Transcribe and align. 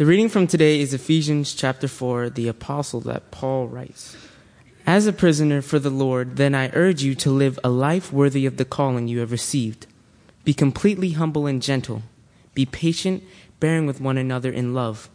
The 0.00 0.06
reading 0.06 0.30
from 0.30 0.46
today 0.46 0.80
is 0.80 0.94
Ephesians 0.94 1.52
chapter 1.52 1.86
4, 1.86 2.30
the 2.30 2.48
apostle 2.48 3.02
that 3.02 3.30
Paul 3.30 3.68
writes. 3.68 4.16
As 4.86 5.06
a 5.06 5.12
prisoner 5.12 5.60
for 5.60 5.78
the 5.78 5.90
Lord, 5.90 6.36
then 6.36 6.54
I 6.54 6.70
urge 6.72 7.02
you 7.02 7.14
to 7.16 7.30
live 7.30 7.58
a 7.62 7.68
life 7.68 8.10
worthy 8.10 8.46
of 8.46 8.56
the 8.56 8.64
calling 8.64 9.08
you 9.08 9.18
have 9.18 9.30
received. 9.30 9.86
Be 10.42 10.54
completely 10.54 11.10
humble 11.10 11.46
and 11.46 11.60
gentle. 11.60 12.00
Be 12.54 12.64
patient, 12.64 13.22
bearing 13.60 13.84
with 13.84 14.00
one 14.00 14.16
another 14.16 14.50
in 14.50 14.72
love. 14.72 15.10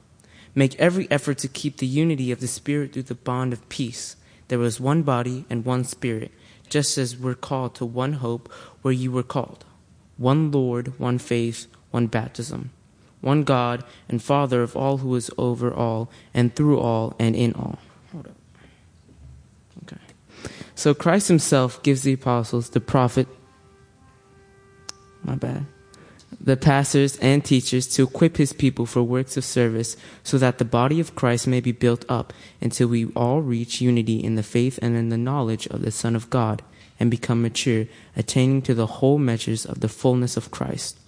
Make 0.54 0.80
every 0.80 1.10
effort 1.10 1.40
to 1.40 1.48
keep 1.48 1.78
the 1.78 1.88
unity 1.88 2.32
of 2.32 2.40
the 2.40 2.48
Spirit 2.48 2.94
through 2.94 3.10
the 3.10 3.16
bond 3.16 3.54
of 3.54 3.68
peace. 3.70 4.16
There 4.50 4.60
was 4.60 4.80
one 4.80 5.02
body 5.02 5.46
and 5.50 5.66
one 5.66 5.86
Spirit, 5.86 6.32
just 6.70 7.00
as 7.00 7.18
we're 7.18 7.34
called 7.34 7.74
to 7.74 7.86
one 7.86 8.14
hope 8.14 8.54
where 8.84 8.94
you 8.94 9.12
were 9.12 9.24
called. 9.24 9.66
One 10.18 10.52
Lord, 10.52 11.00
one 11.00 11.18
faith, 11.18 11.66
one 11.90 12.06
baptism. 12.06 12.70
One 13.26 13.44
God 13.44 13.84
and 14.08 14.22
Father 14.22 14.62
of 14.62 14.78
all 14.78 14.98
who 14.98 15.16
is 15.16 15.32
over 15.36 15.74
all 15.74 16.12
and 16.32 16.56
through 16.56 16.80
all 16.80 17.16
and 17.18 17.36
in 17.36 17.54
all. 17.54 17.80
Hold 18.12 18.28
up. 18.28 18.36
Okay. 19.84 20.02
So 20.76 20.94
Christ 20.94 21.28
himself 21.28 21.82
gives 21.82 22.04
the 22.04 22.14
apostles, 22.14 22.70
the 22.70 22.80
prophet, 22.80 23.28
my 25.24 25.34
bad, 25.34 25.66
the 26.40 26.56
pastors 26.56 27.18
and 27.18 27.44
teachers 27.44 27.88
to 27.96 28.04
equip 28.04 28.38
his 28.38 28.54
people 28.54 28.86
for 28.86 29.02
works 29.02 29.38
of 29.38 29.44
service 29.44 29.98
so 30.24 30.38
that 30.38 30.60
the 30.60 30.66
body 30.66 31.00
of 31.00 31.16
Christ 31.16 31.48
may 31.48 31.62
be 31.62 31.72
built 31.72 32.06
up 32.08 32.32
until 32.62 32.90
we 32.90 33.08
all 33.16 33.42
reach 33.42 33.82
unity 33.82 34.24
in 34.24 34.36
the 34.36 34.44
faith 34.44 34.78
and 34.84 34.96
in 34.96 35.10
the 35.10 35.18
knowledge 35.18 35.66
of 35.66 35.82
the 35.82 35.90
Son 35.90 36.16
of 36.16 36.30
God 36.30 36.62
and 37.00 37.10
become 37.10 37.42
mature, 37.42 37.88
attaining 38.16 38.62
to 38.62 38.76
the 38.76 38.86
whole 38.86 39.18
measures 39.18 39.66
of 39.66 39.80
the 39.80 39.90
fullness 39.90 40.38
of 40.38 40.52
Christ. 40.52 41.00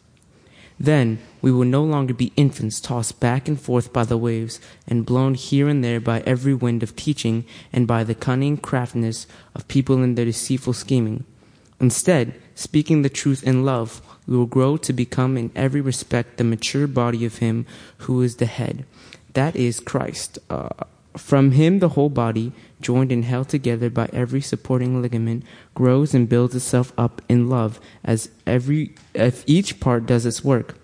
Then 0.79 1.19
we 1.41 1.51
will 1.51 1.65
no 1.65 1.83
longer 1.83 2.13
be 2.13 2.33
infants 2.35 2.79
tossed 2.79 3.19
back 3.19 3.47
and 3.47 3.59
forth 3.59 3.93
by 3.93 4.03
the 4.03 4.17
waves 4.17 4.59
and 4.87 5.05
blown 5.05 5.33
here 5.33 5.67
and 5.67 5.83
there 5.83 5.99
by 5.99 6.21
every 6.21 6.53
wind 6.53 6.83
of 6.83 6.95
teaching 6.95 7.45
and 7.71 7.87
by 7.87 8.03
the 8.03 8.15
cunning 8.15 8.57
craftiness 8.57 9.27
of 9.53 9.67
people 9.67 10.01
in 10.03 10.15
their 10.15 10.25
deceitful 10.25 10.73
scheming. 10.73 11.25
Instead, 11.79 12.33
speaking 12.55 13.01
the 13.01 13.09
truth 13.09 13.43
in 13.43 13.63
love, 13.63 14.01
we 14.27 14.35
will 14.35 14.45
grow 14.45 14.77
to 14.77 14.91
become 14.91 15.37
in 15.37 15.51
every 15.55 15.81
respect 15.81 16.37
the 16.37 16.43
mature 16.43 16.87
body 16.87 17.23
of 17.23 17.37
Him 17.37 17.65
who 17.99 18.21
is 18.21 18.37
the 18.37 18.45
head. 18.45 18.85
That 19.33 19.55
is 19.55 19.79
Christ. 19.79 20.39
Uh, 20.49 20.69
from 21.15 21.51
Him, 21.51 21.79
the 21.79 21.89
whole 21.89 22.09
body, 22.09 22.51
joined 22.81 23.11
and 23.11 23.25
held 23.25 23.49
together 23.49 23.89
by 23.89 24.09
every 24.11 24.41
supporting 24.41 25.01
ligament, 25.01 25.43
grows 25.75 26.13
and 26.13 26.29
builds 26.29 26.55
itself 26.55 26.91
up 26.97 27.21
in 27.29 27.49
love 27.49 27.79
as 28.03 28.29
every 28.45 28.95
if 29.13 29.43
each 29.47 29.79
part 29.79 30.05
does 30.05 30.25
its 30.25 30.43
work. 30.43 30.77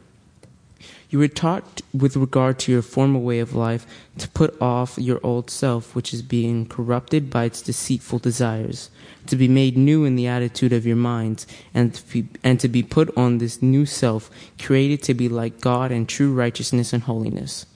You 1.13 1.19
were 1.19 1.27
taught 1.27 1.83
with 1.93 2.15
regard 2.15 2.57
to 2.59 2.71
your 2.71 2.81
former 2.81 3.19
way 3.19 3.37
of 3.37 3.53
life 3.53 3.85
to 4.17 4.27
put 4.29 4.59
off 4.59 4.97
your 4.97 5.19
old 5.21 5.51
self, 5.51 5.93
which 5.93 6.11
is 6.11 6.23
being 6.23 6.65
corrupted 6.65 7.29
by 7.29 7.43
its 7.43 7.61
deceitful 7.61 8.17
desires, 8.17 8.89
to 9.27 9.35
be 9.35 9.47
made 9.47 9.77
new 9.77 10.05
in 10.05 10.15
the 10.15 10.25
attitude 10.25 10.73
of 10.73 10.87
your 10.87 10.95
minds, 10.95 11.45
and 11.71 12.01
and 12.43 12.59
to 12.59 12.67
be 12.67 12.81
put 12.81 13.15
on 13.15 13.37
this 13.37 13.61
new 13.61 13.85
self, 13.85 14.31
created 14.57 15.03
to 15.03 15.13
be 15.13 15.29
like 15.29 15.61
God 15.61 15.91
in 15.91 16.07
true 16.07 16.33
righteousness 16.33 16.93
and 16.93 17.03
holiness. 17.03 17.67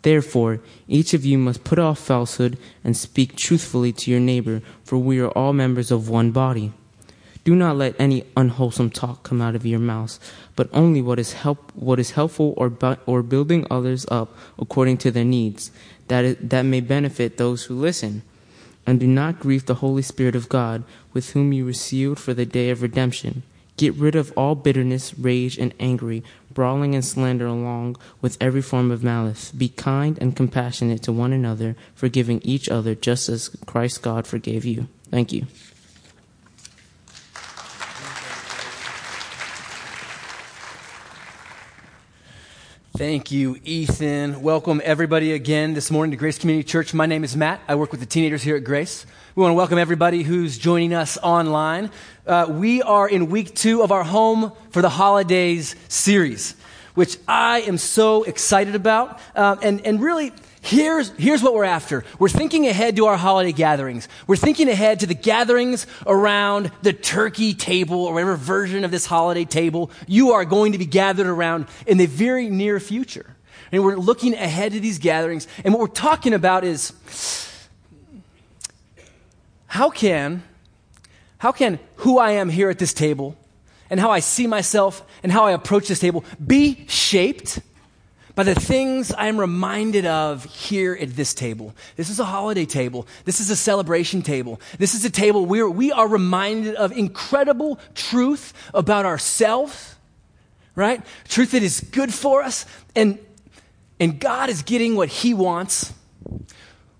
Therefore, 0.00 0.60
each 0.88 1.12
of 1.12 1.22
you 1.22 1.36
must 1.36 1.64
put 1.64 1.78
off 1.78 1.98
falsehood 1.98 2.56
and 2.82 2.96
speak 2.96 3.36
truthfully 3.36 3.92
to 3.92 4.10
your 4.10 4.20
neighbor, 4.20 4.62
for 4.84 4.96
we 4.96 5.20
are 5.20 5.28
all 5.32 5.52
members 5.52 5.90
of 5.90 6.08
one 6.08 6.30
body. 6.30 6.72
Do 7.44 7.54
not 7.54 7.76
let 7.76 7.98
any 7.98 8.24
unwholesome 8.36 8.90
talk 8.90 9.22
come 9.22 9.40
out 9.40 9.54
of 9.54 9.64
your 9.64 9.78
mouths, 9.78 10.20
but 10.56 10.68
only 10.72 11.00
what 11.00 11.18
is 11.18 11.32
help 11.32 11.72
what 11.74 11.98
is 11.98 12.12
helpful 12.12 12.52
or 12.56 12.68
bu- 12.68 13.00
or 13.06 13.22
building 13.22 13.66
others 13.70 14.04
up 14.10 14.36
according 14.58 14.98
to 14.98 15.10
their 15.10 15.24
needs, 15.24 15.70
that 16.08 16.50
that 16.50 16.62
may 16.62 16.80
benefit 16.80 17.38
those 17.38 17.64
who 17.64 17.74
listen. 17.74 18.22
And 18.86 19.00
do 19.00 19.06
not 19.06 19.40
grieve 19.40 19.66
the 19.66 19.76
Holy 19.76 20.02
Spirit 20.02 20.34
of 20.34 20.48
God, 20.48 20.84
with 21.12 21.30
whom 21.30 21.52
you 21.52 21.64
were 21.64 21.72
sealed 21.72 22.18
for 22.18 22.34
the 22.34 22.46
day 22.46 22.70
of 22.70 22.82
redemption. 22.82 23.42
Get 23.76 23.94
rid 23.94 24.14
of 24.14 24.32
all 24.36 24.54
bitterness, 24.54 25.18
rage, 25.18 25.56
and 25.56 25.72
angry, 25.80 26.22
brawling 26.52 26.94
and 26.94 27.04
slander, 27.04 27.46
along 27.46 27.96
with 28.20 28.36
every 28.40 28.60
form 28.60 28.90
of 28.90 29.02
malice. 29.02 29.52
Be 29.52 29.70
kind 29.70 30.18
and 30.20 30.36
compassionate 30.36 31.02
to 31.04 31.12
one 31.12 31.32
another, 31.32 31.76
forgiving 31.94 32.42
each 32.42 32.68
other, 32.68 32.94
just 32.94 33.30
as 33.30 33.48
Christ 33.64 34.02
God 34.02 34.26
forgave 34.26 34.66
you. 34.66 34.88
Thank 35.10 35.32
you. 35.32 35.46
Thank 42.96 43.30
you, 43.30 43.56
Ethan. 43.64 44.42
Welcome 44.42 44.82
everybody 44.84 45.32
again 45.32 45.74
this 45.74 45.92
morning 45.92 46.10
to 46.10 46.16
Grace 46.16 46.38
Community 46.38 46.68
Church. 46.68 46.92
My 46.92 47.06
name 47.06 47.22
is 47.22 47.36
Matt. 47.36 47.60
I 47.68 47.76
work 47.76 47.92
with 47.92 48.00
the 48.00 48.06
teenagers 48.06 48.42
here 48.42 48.56
at 48.56 48.64
Grace. 48.64 49.06
We 49.36 49.42
want 49.42 49.52
to 49.52 49.54
welcome 49.54 49.78
everybody 49.78 50.24
who's 50.24 50.58
joining 50.58 50.92
us 50.92 51.16
online. 51.22 51.92
Uh, 52.26 52.46
we 52.50 52.82
are 52.82 53.08
in 53.08 53.30
week 53.30 53.54
two 53.54 53.82
of 53.82 53.92
our 53.92 54.02
Home 54.02 54.52
for 54.70 54.82
the 54.82 54.88
Holidays 54.88 55.76
series, 55.86 56.56
which 56.94 57.16
I 57.28 57.60
am 57.60 57.78
so 57.78 58.24
excited 58.24 58.74
about. 58.74 59.20
Um, 59.36 59.60
and, 59.62 59.86
and 59.86 60.02
really, 60.02 60.32
Here's, 60.62 61.08
here's 61.16 61.42
what 61.42 61.54
we're 61.54 61.64
after. 61.64 62.04
We're 62.18 62.28
thinking 62.28 62.66
ahead 62.66 62.96
to 62.96 63.06
our 63.06 63.16
holiday 63.16 63.52
gatherings. 63.52 64.08
We're 64.26 64.36
thinking 64.36 64.68
ahead 64.68 65.00
to 65.00 65.06
the 65.06 65.14
gatherings 65.14 65.86
around 66.06 66.70
the 66.82 66.92
turkey 66.92 67.54
table 67.54 68.04
or 68.04 68.12
whatever 68.12 68.36
version 68.36 68.84
of 68.84 68.90
this 68.90 69.06
holiday 69.06 69.46
table 69.46 69.90
you 70.06 70.32
are 70.32 70.44
going 70.44 70.72
to 70.72 70.78
be 70.78 70.86
gathered 70.86 71.26
around 71.26 71.66
in 71.86 71.96
the 71.96 72.06
very 72.06 72.50
near 72.50 72.78
future. 72.78 73.36
And 73.72 73.82
we're 73.82 73.96
looking 73.96 74.34
ahead 74.34 74.72
to 74.72 74.80
these 74.80 74.98
gatherings. 74.98 75.48
And 75.64 75.72
what 75.72 75.80
we're 75.80 75.86
talking 75.86 76.34
about 76.34 76.64
is 76.64 76.92
how 79.66 79.88
can, 79.88 80.42
how 81.38 81.52
can 81.52 81.78
who 81.96 82.18
I 82.18 82.32
am 82.32 82.50
here 82.50 82.68
at 82.68 82.78
this 82.78 82.92
table 82.92 83.34
and 83.88 83.98
how 83.98 84.10
I 84.10 84.20
see 84.20 84.46
myself 84.46 85.02
and 85.22 85.32
how 85.32 85.46
I 85.46 85.52
approach 85.52 85.88
this 85.88 86.00
table 86.00 86.24
be 86.44 86.84
shaped 86.86 87.60
by 88.34 88.42
the 88.42 88.54
things 88.54 89.12
I'm 89.16 89.38
reminded 89.38 90.06
of 90.06 90.44
here 90.44 90.96
at 91.00 91.16
this 91.16 91.34
table. 91.34 91.74
This 91.96 92.10
is 92.10 92.20
a 92.20 92.24
holiday 92.24 92.66
table. 92.66 93.06
This 93.24 93.40
is 93.40 93.50
a 93.50 93.56
celebration 93.56 94.22
table. 94.22 94.60
This 94.78 94.94
is 94.94 95.04
a 95.04 95.10
table 95.10 95.46
where 95.46 95.68
we 95.68 95.92
are 95.92 96.08
reminded 96.08 96.74
of 96.74 96.92
incredible 96.92 97.78
truth 97.94 98.52
about 98.72 99.04
ourselves, 99.06 99.96
right? 100.74 101.04
Truth 101.28 101.52
that 101.52 101.62
is 101.62 101.80
good 101.80 102.12
for 102.12 102.42
us. 102.42 102.66
And, 102.94 103.18
and 103.98 104.20
God 104.20 104.48
is 104.48 104.62
getting 104.62 104.96
what 104.96 105.08
He 105.08 105.34
wants 105.34 105.92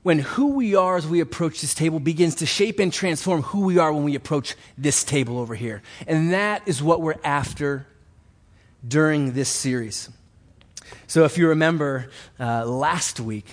when 0.03 0.19
who 0.19 0.55
we 0.55 0.75
are 0.75 0.97
as 0.97 1.07
we 1.07 1.21
approach 1.21 1.61
this 1.61 1.75
table 1.75 2.01
begins 2.01 2.37
to 2.37 2.47
shape 2.47 2.79
and 2.79 2.93
transform 2.93 3.43
who 3.43 3.61
we 3.61 3.79
are 3.79 3.93
when 3.93 4.05
we 4.05 4.15
approach 4.15 4.57
this 4.79 5.05
table 5.05 5.39
over 5.39 5.55
here. 5.55 5.83
And 6.07 6.33
that 6.33 6.63
is 6.67 6.83
what 6.83 7.03
we're 7.03 7.21
after 7.23 7.87
during 8.87 9.33
this 9.33 9.49
series. 9.49 10.09
So, 11.07 11.25
if 11.25 11.39
you 11.39 11.49
remember 11.49 12.11
uh, 12.39 12.65
last 12.67 13.21
week, 13.21 13.47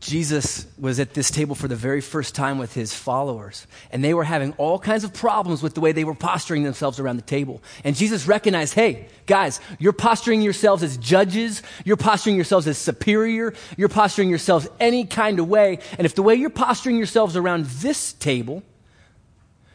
Jesus 0.00 0.66
was 0.78 0.98
at 0.98 1.12
this 1.12 1.30
table 1.30 1.54
for 1.54 1.68
the 1.68 1.76
very 1.76 2.00
first 2.00 2.34
time 2.34 2.56
with 2.56 2.72
his 2.72 2.94
followers, 2.94 3.66
and 3.92 4.02
they 4.02 4.14
were 4.14 4.24
having 4.24 4.52
all 4.52 4.78
kinds 4.78 5.04
of 5.04 5.12
problems 5.12 5.62
with 5.62 5.74
the 5.74 5.82
way 5.82 5.92
they 5.92 6.04
were 6.04 6.14
posturing 6.14 6.62
themselves 6.62 6.98
around 6.98 7.16
the 7.16 7.22
table. 7.22 7.62
And 7.84 7.94
Jesus 7.94 8.26
recognized, 8.26 8.72
hey, 8.72 9.08
guys, 9.26 9.60
you're 9.78 9.92
posturing 9.92 10.40
yourselves 10.40 10.82
as 10.82 10.96
judges, 10.96 11.62
you're 11.84 11.98
posturing 11.98 12.36
yourselves 12.36 12.66
as 12.66 12.78
superior, 12.78 13.52
you're 13.76 13.90
posturing 13.90 14.30
yourselves 14.30 14.66
any 14.80 15.04
kind 15.04 15.38
of 15.38 15.48
way. 15.50 15.80
And 15.98 16.06
if 16.06 16.14
the 16.14 16.22
way 16.22 16.34
you're 16.34 16.48
posturing 16.48 16.96
yourselves 16.96 17.36
around 17.36 17.66
this 17.66 18.14
table 18.14 18.62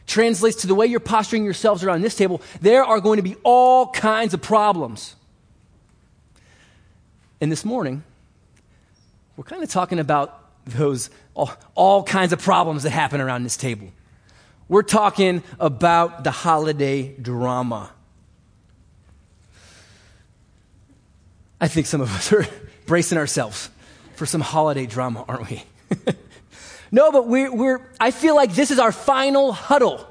translates 0.08 0.62
to 0.62 0.68
the 0.68 0.76
way 0.76 0.88
you're 0.88 1.00
posturing 1.00 1.46
yourselves 1.46 1.84
around 1.84 2.02
this 2.02 2.16
table, 2.16 2.42
there 2.62 2.84
are 2.84 3.00
going 3.00 3.18
to 3.18 3.24
be 3.24 3.36
all 3.44 3.90
kinds 3.92 4.34
of 4.34 4.42
problems. 4.42 5.16
And 7.46 7.52
this 7.52 7.64
morning, 7.64 8.04
we're 9.38 9.44
kind 9.44 9.62
of 9.62 9.70
talking 9.70 10.00
about 10.00 10.66
those 10.66 11.12
all, 11.36 11.52
all, 11.76 12.02
kinds 12.02 12.34
of 12.34 12.42
problems 12.42 12.82
that 12.82 12.90
happen 12.90 13.22
around 13.22 13.44
this 13.44 13.56
table. 13.56 13.90
We're 14.68 14.82
talking 14.82 15.44
about 15.60 16.24
the 16.24 16.32
holiday 16.32 17.16
drama. 17.16 17.92
I 21.62 21.68
think 21.68 21.86
some 21.86 22.02
of 22.02 22.12
us 22.16 22.34
are 22.34 22.48
bracing 22.88 23.20
ourselves 23.20 23.70
for 24.16 24.26
some 24.26 24.42
holiday 24.42 24.88
drama, 24.88 25.24
aren't 25.28 25.48
we? 25.48 25.64
no, 26.92 27.12
but 27.12 27.28
we're, 27.28 27.54
we're, 27.54 27.92
I 28.00 28.10
feel 28.10 28.34
like 28.34 28.56
this 28.56 28.72
is 28.72 28.80
our 28.80 28.92
final 28.92 29.54
huddle 29.54 30.04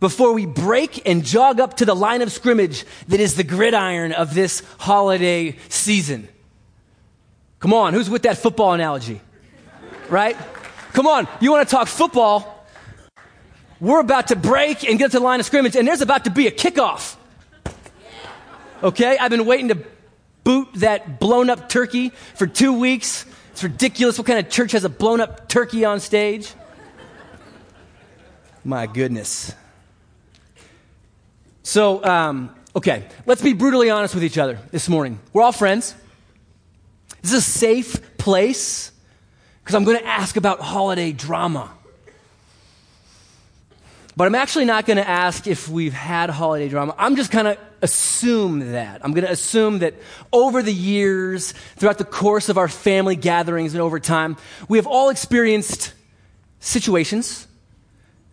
before 0.00 0.32
we 0.32 0.46
break 0.46 1.06
and 1.06 1.22
jog 1.22 1.60
up 1.60 1.76
to 1.76 1.84
the 1.84 1.94
line 1.94 2.22
of 2.22 2.32
scrimmage 2.32 2.86
that 3.08 3.20
is 3.20 3.34
the 3.34 3.44
gridiron 3.44 4.12
of 4.12 4.32
this 4.32 4.62
holiday 4.78 5.54
season. 5.68 6.30
Come 7.66 7.74
on, 7.74 7.94
who's 7.94 8.08
with 8.08 8.22
that 8.22 8.38
football 8.38 8.74
analogy? 8.74 9.20
Right? 10.08 10.36
Come 10.92 11.08
on, 11.08 11.26
you 11.40 11.50
want 11.50 11.68
to 11.68 11.74
talk 11.74 11.88
football? 11.88 12.64
We're 13.80 13.98
about 13.98 14.28
to 14.28 14.36
break 14.36 14.88
and 14.88 15.00
get 15.00 15.10
to 15.10 15.18
the 15.18 15.24
line 15.24 15.40
of 15.40 15.46
scrimmage, 15.46 15.74
and 15.74 15.88
there's 15.88 16.00
about 16.00 16.22
to 16.26 16.30
be 16.30 16.46
a 16.46 16.52
kickoff. 16.52 17.16
Okay? 18.84 19.18
I've 19.18 19.32
been 19.32 19.46
waiting 19.46 19.66
to 19.70 19.84
boot 20.44 20.68
that 20.74 21.18
blown 21.18 21.50
up 21.50 21.68
turkey 21.68 22.10
for 22.36 22.46
two 22.46 22.72
weeks. 22.78 23.26
It's 23.50 23.64
ridiculous. 23.64 24.16
What 24.16 24.28
kind 24.28 24.38
of 24.38 24.48
church 24.48 24.70
has 24.70 24.84
a 24.84 24.88
blown 24.88 25.20
up 25.20 25.48
turkey 25.48 25.84
on 25.84 25.98
stage? 25.98 26.54
My 28.62 28.86
goodness. 28.86 29.52
So, 31.64 32.04
um, 32.04 32.54
okay, 32.76 33.08
let's 33.26 33.42
be 33.42 33.54
brutally 33.54 33.90
honest 33.90 34.14
with 34.14 34.22
each 34.22 34.38
other 34.38 34.56
this 34.70 34.88
morning. 34.88 35.18
We're 35.32 35.42
all 35.42 35.50
friends. 35.50 35.96
This 37.26 37.32
is 37.32 37.48
a 37.48 37.50
safe 37.50 38.18
place 38.18 38.92
because 39.58 39.74
I'm 39.74 39.82
going 39.82 39.98
to 39.98 40.06
ask 40.06 40.36
about 40.36 40.60
holiday 40.60 41.10
drama. 41.10 41.72
But 44.16 44.28
I'm 44.28 44.36
actually 44.36 44.64
not 44.64 44.86
going 44.86 44.98
to 44.98 45.08
ask 45.08 45.48
if 45.48 45.68
we've 45.68 45.92
had 45.92 46.30
holiday 46.30 46.68
drama. 46.68 46.94
I'm 46.96 47.16
just 47.16 47.32
going 47.32 47.46
to 47.46 47.58
assume 47.82 48.70
that. 48.70 49.04
I'm 49.04 49.10
going 49.10 49.24
to 49.24 49.32
assume 49.32 49.80
that 49.80 49.94
over 50.32 50.62
the 50.62 50.72
years, 50.72 51.50
throughout 51.74 51.98
the 51.98 52.04
course 52.04 52.48
of 52.48 52.58
our 52.58 52.68
family 52.68 53.16
gatherings 53.16 53.74
and 53.74 53.82
over 53.82 53.98
time, 53.98 54.36
we 54.68 54.78
have 54.78 54.86
all 54.86 55.10
experienced 55.10 55.94
situations 56.60 57.48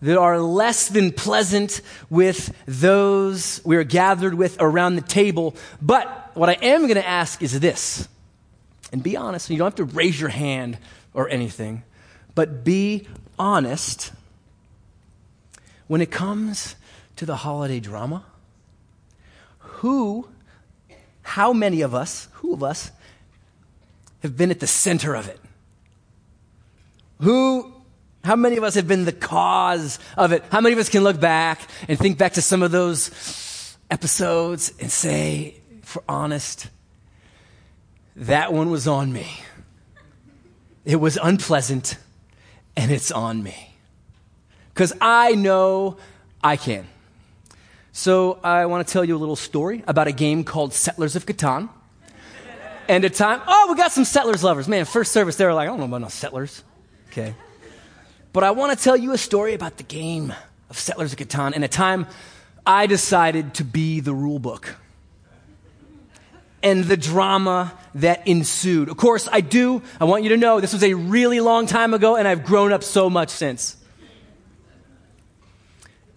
that 0.03 0.19
are 0.19 0.39
less 0.39 0.89
than 0.89 1.11
pleasant 1.11 1.81
with 2.11 2.55
those 2.67 3.59
we 3.65 3.75
are 3.75 3.83
gathered 3.83 4.35
with 4.35 4.55
around 4.59 4.97
the 4.97 5.01
table. 5.01 5.55
But 5.81 6.29
what 6.35 6.49
I 6.49 6.59
am 6.61 6.81
going 6.81 6.93
to 6.93 7.07
ask 7.07 7.41
is 7.41 7.59
this, 7.59 8.07
and 8.93 9.01
be 9.01 9.17
honest, 9.17 9.49
you 9.49 9.57
don't 9.57 9.65
have 9.65 9.75
to 9.75 9.95
raise 9.95 10.21
your 10.21 10.29
hand 10.29 10.77
or 11.13 11.27
anything, 11.27 11.83
but 12.35 12.63
be 12.63 13.07
honest 13.37 14.13
when 15.87 15.99
it 15.99 16.11
comes 16.11 16.75
to 17.15 17.25
the 17.25 17.37
holiday 17.37 17.79
drama, 17.79 18.23
who, 19.57 20.27
how 21.23 21.51
many 21.51 21.81
of 21.81 21.95
us, 21.95 22.27
who 22.33 22.53
of 22.53 22.63
us, 22.63 22.91
have 24.21 24.37
been 24.37 24.51
at 24.51 24.59
the 24.59 24.67
center 24.67 25.15
of 25.15 25.27
it? 25.27 25.39
Who, 27.19 27.73
how 28.23 28.35
many 28.35 28.57
of 28.57 28.63
us 28.63 28.75
have 28.75 28.87
been 28.87 29.05
the 29.05 29.11
cause 29.11 29.97
of 30.15 30.31
it? 30.31 30.43
How 30.51 30.61
many 30.61 30.73
of 30.73 30.79
us 30.79 30.89
can 30.89 31.03
look 31.03 31.19
back 31.19 31.61
and 31.87 31.97
think 31.97 32.19
back 32.19 32.33
to 32.33 32.41
some 32.41 32.61
of 32.61 32.71
those 32.71 33.75
episodes 33.89 34.71
and 34.79 34.91
say, 34.91 35.55
for 35.81 36.03
honest, 36.07 36.69
that 38.15 38.53
one 38.53 38.69
was 38.69 38.87
on 38.87 39.11
me. 39.11 39.27
It 40.85 40.97
was 40.97 41.17
unpleasant 41.21 41.97
and 42.75 42.91
it's 42.91 43.11
on 43.11 43.41
me 43.41 43.75
because 44.73 44.93
I 44.99 45.35
know 45.35 45.97
I 46.43 46.57
can. 46.57 46.87
So 47.91 48.39
I 48.43 48.65
want 48.65 48.85
to 48.85 48.91
tell 48.91 49.05
you 49.05 49.15
a 49.15 49.19
little 49.19 49.35
story 49.35 49.83
about 49.87 50.07
a 50.07 50.11
game 50.11 50.43
called 50.43 50.73
Settlers 50.73 51.15
of 51.15 51.25
Catan. 51.25 51.69
And 52.89 53.05
a 53.05 53.09
time, 53.09 53.39
oh, 53.47 53.67
we 53.69 53.77
got 53.77 53.93
some 53.93 54.03
settlers 54.03 54.43
lovers. 54.43 54.67
Man, 54.67 54.83
first 54.83 55.13
service, 55.13 55.37
they 55.37 55.45
were 55.45 55.53
like, 55.53 55.69
I 55.69 55.71
don't 55.71 55.79
know 55.79 55.85
about 55.85 56.01
no 56.01 56.09
settlers. 56.09 56.63
Okay. 57.09 57.33
But 58.33 58.43
I 58.43 58.51
want 58.51 58.77
to 58.77 58.83
tell 58.83 58.97
you 58.97 59.13
a 59.13 59.17
story 59.17 59.53
about 59.53 59.77
the 59.77 59.83
game 59.83 60.33
of 60.69 60.77
Settlers 60.77 61.13
of 61.13 61.19
Catan 61.19 61.53
and 61.55 61.63
a 61.63 61.67
time 61.67 62.07
I 62.65 62.87
decided 62.87 63.53
to 63.55 63.63
be 63.63 63.99
the 63.99 64.13
rule 64.13 64.39
book 64.39 64.75
and 66.63 66.85
the 66.85 66.97
drama 66.97 67.77
that 67.95 68.27
ensued. 68.27 68.89
Of 68.89 68.97
course, 68.97 69.27
I 69.31 69.41
do. 69.41 69.83
I 69.99 70.05
want 70.05 70.23
you 70.23 70.29
to 70.29 70.37
know 70.37 70.59
this 70.59 70.73
was 70.73 70.83
a 70.83 70.93
really 70.93 71.41
long 71.41 71.67
time 71.67 71.93
ago 71.93 72.15
and 72.15 72.27
I've 72.27 72.45
grown 72.45 72.71
up 72.71 72.83
so 72.83 73.09
much 73.09 73.29
since. 73.29 73.77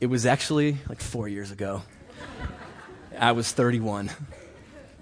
It 0.01 0.07
was 0.07 0.25
actually 0.25 0.79
like 0.89 1.01
four 1.01 1.27
years 1.29 1.51
ago. 1.51 1.83
I 3.19 3.33
was 3.33 3.51
31. 3.51 4.11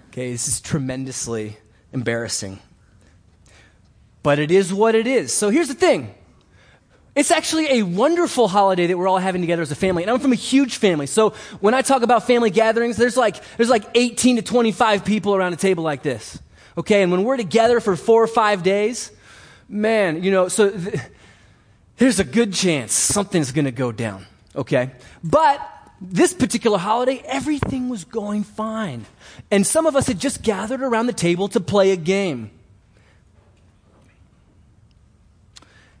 Okay, 0.09 0.31
this 0.31 0.47
is 0.47 0.61
tremendously 0.61 1.57
embarrassing. 1.93 2.59
But 4.23 4.39
it 4.39 4.51
is 4.51 4.73
what 4.73 4.95
it 4.95 5.05
is. 5.05 5.33
So 5.33 5.49
here's 5.49 5.67
the 5.67 5.75
thing 5.75 6.15
it's 7.15 7.31
actually 7.31 7.79
a 7.79 7.83
wonderful 7.83 8.47
holiday 8.47 8.87
that 8.87 8.97
we're 8.97 9.07
all 9.07 9.17
having 9.17 9.41
together 9.41 9.61
as 9.61 9.71
a 9.71 9.75
family. 9.75 10.03
And 10.03 10.11
I'm 10.11 10.19
from 10.19 10.33
a 10.33 10.35
huge 10.35 10.77
family. 10.77 11.07
So 11.07 11.31
when 11.59 11.73
I 11.73 11.81
talk 11.81 12.01
about 12.01 12.27
family 12.27 12.49
gatherings, 12.49 12.97
there's 12.97 13.17
like, 13.17 13.37
there's 13.57 13.69
like 13.69 13.85
18 13.95 14.37
to 14.37 14.41
25 14.41 15.05
people 15.05 15.35
around 15.35 15.53
a 15.53 15.57
table 15.57 15.83
like 15.83 16.03
this. 16.03 16.39
Okay, 16.77 17.01
and 17.01 17.11
when 17.11 17.23
we're 17.23 17.37
together 17.37 17.79
for 17.79 17.95
four 17.95 18.21
or 18.21 18.27
five 18.27 18.61
days, 18.61 19.09
man, 19.69 20.23
you 20.23 20.29
know, 20.29 20.49
so 20.49 20.69
th- 20.69 20.99
there's 21.97 22.19
a 22.19 22.25
good 22.25 22.53
chance 22.53 22.91
something's 22.91 23.53
going 23.53 23.65
to 23.65 23.71
go 23.71 23.93
down 23.93 24.25
okay? 24.55 24.91
But 25.23 25.61
this 26.01 26.33
particular 26.33 26.77
holiday, 26.77 27.21
everything 27.25 27.89
was 27.89 28.03
going 28.03 28.43
fine. 28.43 29.05
And 29.51 29.65
some 29.65 29.85
of 29.85 29.95
us 29.95 30.07
had 30.07 30.19
just 30.19 30.41
gathered 30.41 30.81
around 30.81 31.07
the 31.07 31.13
table 31.13 31.47
to 31.49 31.59
play 31.59 31.91
a 31.91 31.95
game. 31.95 32.51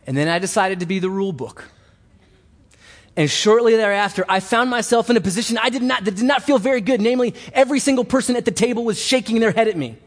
And 0.05 0.15
then 0.15 0.27
I 0.27 0.39
decided 0.39 0.81
to 0.81 0.85
be 0.85 0.99
the 0.99 1.09
rule 1.09 1.33
book. 1.33 1.65
And 3.17 3.29
shortly 3.29 3.75
thereafter, 3.75 4.25
I 4.27 4.39
found 4.39 4.69
myself 4.69 5.09
in 5.09 5.17
a 5.17 5.21
position 5.21 5.57
I 5.57 5.69
did 5.69 5.81
not, 5.81 6.03
that 6.03 6.15
did 6.15 6.25
not 6.25 6.43
feel 6.43 6.59
very 6.59 6.81
good. 6.81 7.01
Namely, 7.01 7.33
every 7.53 7.79
single 7.79 8.03
person 8.03 8.35
at 8.35 8.45
the 8.45 8.51
table 8.51 8.83
was 8.83 9.01
shaking 9.01 9.39
their 9.39 9.51
head 9.51 9.67
at 9.67 9.77
me. 9.77 9.97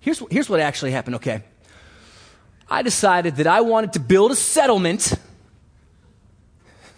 Here's, 0.00 0.22
here's 0.30 0.48
what 0.48 0.60
actually 0.60 0.92
happened, 0.92 1.16
okay? 1.16 1.42
I 2.70 2.82
decided 2.82 3.36
that 3.36 3.46
I 3.46 3.60
wanted 3.60 3.92
to 3.94 4.00
build 4.00 4.32
a 4.32 4.36
settlement 4.36 5.12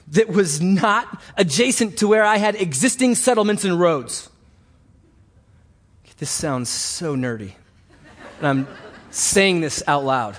that 0.08 0.29
was 0.29 0.61
not 0.61 1.20
adjacent 1.37 1.99
to 1.99 2.06
where 2.06 2.23
I 2.23 2.37
had 2.37 2.55
existing 2.55 3.17
settlements 3.17 3.65
and 3.65 3.79
roads. 3.79 4.29
This 6.19 6.31
sounds 6.31 6.69
so 6.69 7.17
nerdy. 7.17 7.55
And 8.38 8.47
I'm 8.47 8.69
saying 9.11 9.61
this 9.61 9.82
out 9.88 10.05
loud. 10.05 10.37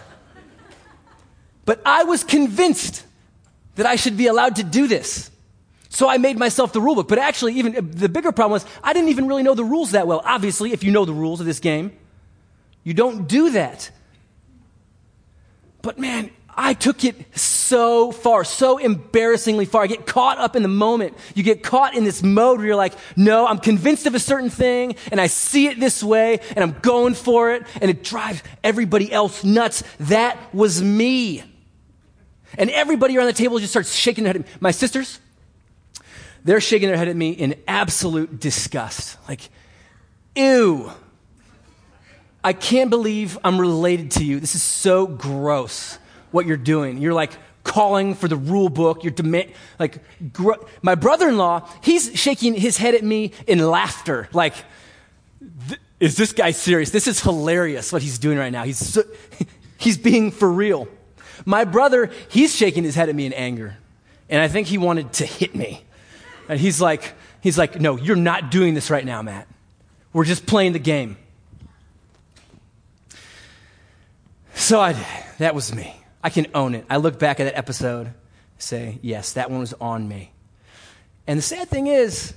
But 1.66 1.82
I 1.86 2.04
was 2.04 2.24
convinced 2.24 3.06
that 3.76 3.86
I 3.86 3.96
should 3.96 4.18
be 4.18 4.28
allowed 4.28 4.58
to 4.58 4.64
do 4.64 4.88
this. 4.88 5.32
So 5.90 6.10
I 6.10 6.18
made 6.18 6.38
myself 6.38 6.74
the 6.74 6.82
rule 6.82 6.96
book. 6.96 7.08
But 7.08 7.20
actually, 7.20 7.54
even 7.56 7.78
uh, 7.78 7.82
the 7.84 8.10
bigger 8.10 8.32
problem 8.32 8.54
was 8.54 8.66
I 8.84 8.94
didn't 8.94 9.10
even 9.10 9.28
really 9.28 9.44
know 9.44 9.54
the 9.54 9.64
rules 9.64 9.92
that 9.92 10.08
well. 10.08 10.22
Obviously, 10.26 10.74
if 10.74 10.84
you 10.84 10.92
know 10.92 11.06
the 11.06 11.14
rules 11.14 11.40
of 11.40 11.46
this 11.46 11.60
game, 11.60 11.96
you 12.84 12.94
don't 12.94 13.28
do 13.28 13.52
that. 13.52 13.92
But 15.84 16.00
man, 16.00 16.32
I 16.50 16.74
took 16.74 17.04
it 17.04 17.38
so 17.38 18.12
far, 18.12 18.44
so 18.44 18.78
embarrassingly 18.78 19.66
far. 19.66 19.84
I 19.84 19.88
get 19.88 20.06
caught 20.06 20.38
up 20.38 20.56
in 20.56 20.62
the 20.64 20.68
moment. 20.68 21.16
You 21.36 21.44
get 21.44 21.64
caught 21.64 21.96
in 21.96 22.04
this 22.04 22.24
mode 22.24 22.58
where 22.58 22.68
you're 22.68 22.76
like, 22.76 22.94
no, 23.16 23.46
I'm 23.48 23.60
convinced 23.60 24.06
of 24.06 24.16
a 24.16 24.20
certain 24.20 24.50
thing 24.50 24.96
and 25.12 25.20
I 25.20 25.28
see 25.28 25.68
it 25.68 25.80
this 25.80 26.04
way 26.04 26.40
and 26.56 26.60
I'm 26.60 26.80
going 26.82 27.14
for 27.14 27.52
it 27.52 27.64
and 27.82 27.90
it 27.90 28.04
drives 28.04 28.42
everybody 28.64 29.12
else 29.12 29.44
nuts. 29.44 29.84
That 30.00 30.38
was 30.54 30.82
me. 30.82 31.44
And 32.58 32.70
everybody 32.70 33.18
around 33.18 33.28
the 33.28 33.34
table 33.34 33.60
just 33.60 33.72
starts 33.72 33.94
shaking 33.94 34.24
their 34.24 34.34
head. 34.34 34.42
At 34.42 34.48
me. 34.48 34.54
My 34.60 34.72
sisters, 34.72 35.20
they're 36.44 36.62
shaking 36.62 36.88
their 36.88 36.98
head 36.98 37.08
at 37.08 37.16
me 37.16 37.32
in 37.32 37.56
absolute 37.68 38.40
disgust. 38.40 39.18
Like, 39.28 39.42
ew. 40.36 40.92
I 42.44 42.54
can't 42.54 42.90
believe 42.90 43.38
I'm 43.44 43.60
related 43.60 44.12
to 44.12 44.26
you. 44.26 44.40
This 44.40 44.56
is 44.56 44.64
so 44.64 45.08
gross 45.08 45.98
what 46.32 46.46
you're 46.46 46.58
doing. 46.58 46.98
You're 46.98 47.14
like 47.14 47.32
calling 47.64 48.16
for 48.16 48.28
the 48.28 48.36
rule 48.36 48.70
book. 48.70 49.04
You're 49.04 49.12
demand, 49.12 49.54
like, 49.80 50.00
gr- 50.34 50.54
my 50.82 50.96
brother-in-law, 50.96 51.70
he's 51.82 52.20
shaking 52.20 52.56
his 52.56 52.78
head 52.78 52.96
at 52.96 53.04
me 53.04 53.32
in 53.48 53.60
laughter. 53.60 54.28
Like, 54.34 54.56
th- 55.70 55.80
is 56.00 56.18
this 56.18 56.34
guy 56.34 56.52
serious? 56.52 56.90
This 56.90 57.08
is 57.08 57.22
hilarious 57.22 57.94
what 57.94 58.02
he's 58.02 58.20
doing 58.20 58.38
right 58.38 58.52
now. 58.52 58.64
He's, 58.64 58.78
so, 58.78 59.04
he's 59.78 59.98
being 59.98 60.32
for 60.32 60.52
real. 60.52 60.90
My 61.46 61.66
brother, 61.66 62.10
he's 62.30 62.56
shaking 62.56 62.84
his 62.84 62.96
head 62.96 63.10
at 63.10 63.16
me 63.16 63.26
in 63.26 63.34
anger. 63.34 63.78
And 64.30 64.42
I 64.42 64.48
think 64.48 64.68
he 64.68 64.78
wanted 64.78 65.14
to 65.14 65.26
hit 65.26 65.56
me. 65.56 65.84
And 66.48 66.60
he's 66.60 66.82
like, 66.82 67.14
he's 67.42 67.58
like, 67.58 67.80
no, 67.80 67.98
you're 67.98 68.16
not 68.16 68.52
doing 68.52 68.74
this 68.74 68.90
right 68.90 69.06
now, 69.06 69.22
Matt. 69.22 69.48
We're 70.12 70.26
just 70.26 70.46
playing 70.46 70.74
the 70.74 70.80
game. 70.80 71.18
So 74.56 74.80
I, 74.80 74.94
that 75.40 75.56
was 75.56 75.74
me. 75.74 75.96
I 76.24 76.30
can 76.30 76.48
own 76.56 76.76
it. 76.76 76.86
I 76.90 76.98
look 76.98 77.20
back 77.20 77.40
at 77.40 77.46
that 77.46 77.58
episode, 77.58 78.14
say, 78.58 79.00
yes, 79.02 79.34
that 79.34 79.52
one 79.52 79.60
was 79.60 79.74
on 79.74 80.08
me. 80.08 80.32
And 81.28 81.38
the 81.38 81.44
sad 81.44 81.70
thing 81.70 81.88
is, 81.88 82.34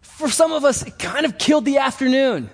for 0.00 0.28
some 0.28 0.52
of 0.52 0.64
us, 0.64 0.82
it 0.82 0.98
kind 0.98 1.26
of 1.26 1.38
killed 1.38 1.64
the 1.64 1.78
afternoon. 1.78 2.50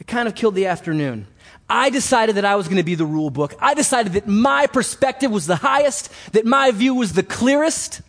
It 0.00 0.06
kind 0.06 0.28
of 0.28 0.34
killed 0.34 0.54
the 0.54 0.66
afternoon. 0.66 1.26
I 1.68 1.90
decided 1.90 2.36
that 2.36 2.44
I 2.44 2.54
was 2.54 2.68
going 2.68 2.76
to 2.76 2.84
be 2.84 2.94
the 2.94 3.06
rule 3.06 3.30
book. 3.30 3.54
I 3.60 3.74
decided 3.74 4.12
that 4.12 4.28
my 4.28 4.66
perspective 4.66 5.30
was 5.30 5.46
the 5.46 5.56
highest, 5.56 6.12
that 6.32 6.46
my 6.46 6.70
view 6.70 6.94
was 6.94 7.12
the 7.12 7.24
clearest, 7.24 8.02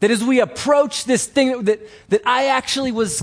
that 0.00 0.10
as 0.10 0.24
we 0.24 0.40
approach 0.40 1.04
this 1.04 1.26
thing, 1.26 1.64
that, 1.64 1.80
that 2.08 2.22
I 2.26 2.46
actually 2.46 2.92
was 2.92 3.22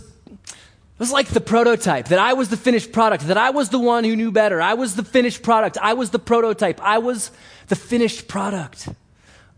was 1.02 1.12
like 1.12 1.30
the 1.30 1.42
prototype, 1.42 2.10
that 2.10 2.20
I 2.20 2.34
was 2.34 2.50
the 2.50 2.58
finished 2.58 2.92
product, 2.92 3.26
that 3.26 3.38
I 3.38 3.50
was 3.50 3.70
the 3.70 3.80
one 3.80 4.04
who 4.04 4.16
knew 4.16 4.32
better. 4.32 4.62
I 4.62 4.76
was 4.76 4.96
the 4.96 5.04
finished 5.04 5.42
product. 5.42 5.80
I 5.82 5.94
was 5.94 6.12
the 6.12 6.20
prototype. 6.20 6.80
I 6.80 7.00
was 7.00 7.32
the 7.70 7.76
finished 7.76 8.28
product. 8.28 8.88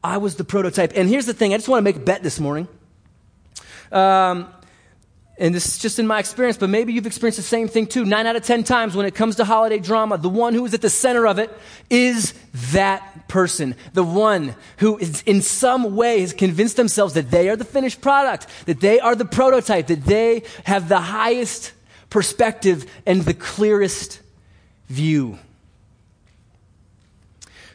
I 0.01 0.19
was 0.19 0.35
the 0.35 0.45
prototype. 0.45 0.93
And 0.95 1.09
here's 1.09 1.25
the 1.25 1.33
thing 1.33 1.53
I 1.53 1.57
just 1.57 1.67
want 1.67 1.79
to 1.79 1.83
make 1.83 1.97
a 1.97 1.99
bet 1.99 2.23
this 2.23 2.39
morning. 2.39 2.69
Um, 3.91 4.47
and 5.37 5.53
this 5.53 5.65
is 5.65 5.77
just 5.79 5.97
in 5.97 6.05
my 6.05 6.19
experience, 6.19 6.57
but 6.57 6.69
maybe 6.69 6.93
you've 6.93 7.07
experienced 7.07 7.37
the 7.37 7.43
same 7.43 7.67
thing 7.67 7.87
too. 7.87 8.05
Nine 8.05 8.27
out 8.27 8.35
of 8.35 8.43
ten 8.43 8.63
times 8.63 8.95
when 8.95 9.07
it 9.07 9.15
comes 9.15 9.37
to 9.37 9.45
holiday 9.45 9.79
drama, 9.79 10.17
the 10.19 10.29
one 10.29 10.53
who 10.53 10.63
is 10.63 10.75
at 10.75 10.81
the 10.81 10.91
center 10.91 11.25
of 11.25 11.39
it 11.39 11.51
is 11.89 12.35
that 12.71 13.27
person. 13.27 13.75
The 13.93 14.03
one 14.03 14.55
who 14.77 14.97
is 14.99 15.23
in 15.23 15.41
some 15.41 15.95
way 15.95 16.21
has 16.21 16.33
convinced 16.33 16.77
themselves 16.77 17.15
that 17.15 17.31
they 17.31 17.49
are 17.49 17.55
the 17.55 17.65
finished 17.65 17.99
product, 17.99 18.45
that 18.67 18.79
they 18.79 18.99
are 18.99 19.15
the 19.15 19.25
prototype, 19.25 19.87
that 19.87 20.05
they 20.05 20.43
have 20.65 20.87
the 20.87 20.99
highest 20.99 21.73
perspective 22.11 22.85
and 23.07 23.23
the 23.23 23.33
clearest 23.33 24.21
view. 24.87 25.39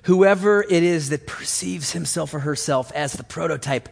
Whoever 0.03 0.63
it 0.63 0.85
is 0.85 1.09
that 1.09 1.27
perceives 1.27 1.91
himself 1.91 2.33
or 2.33 2.39
herself 2.39 2.93
as 2.93 3.15
the 3.15 3.25
prototype, 3.25 3.89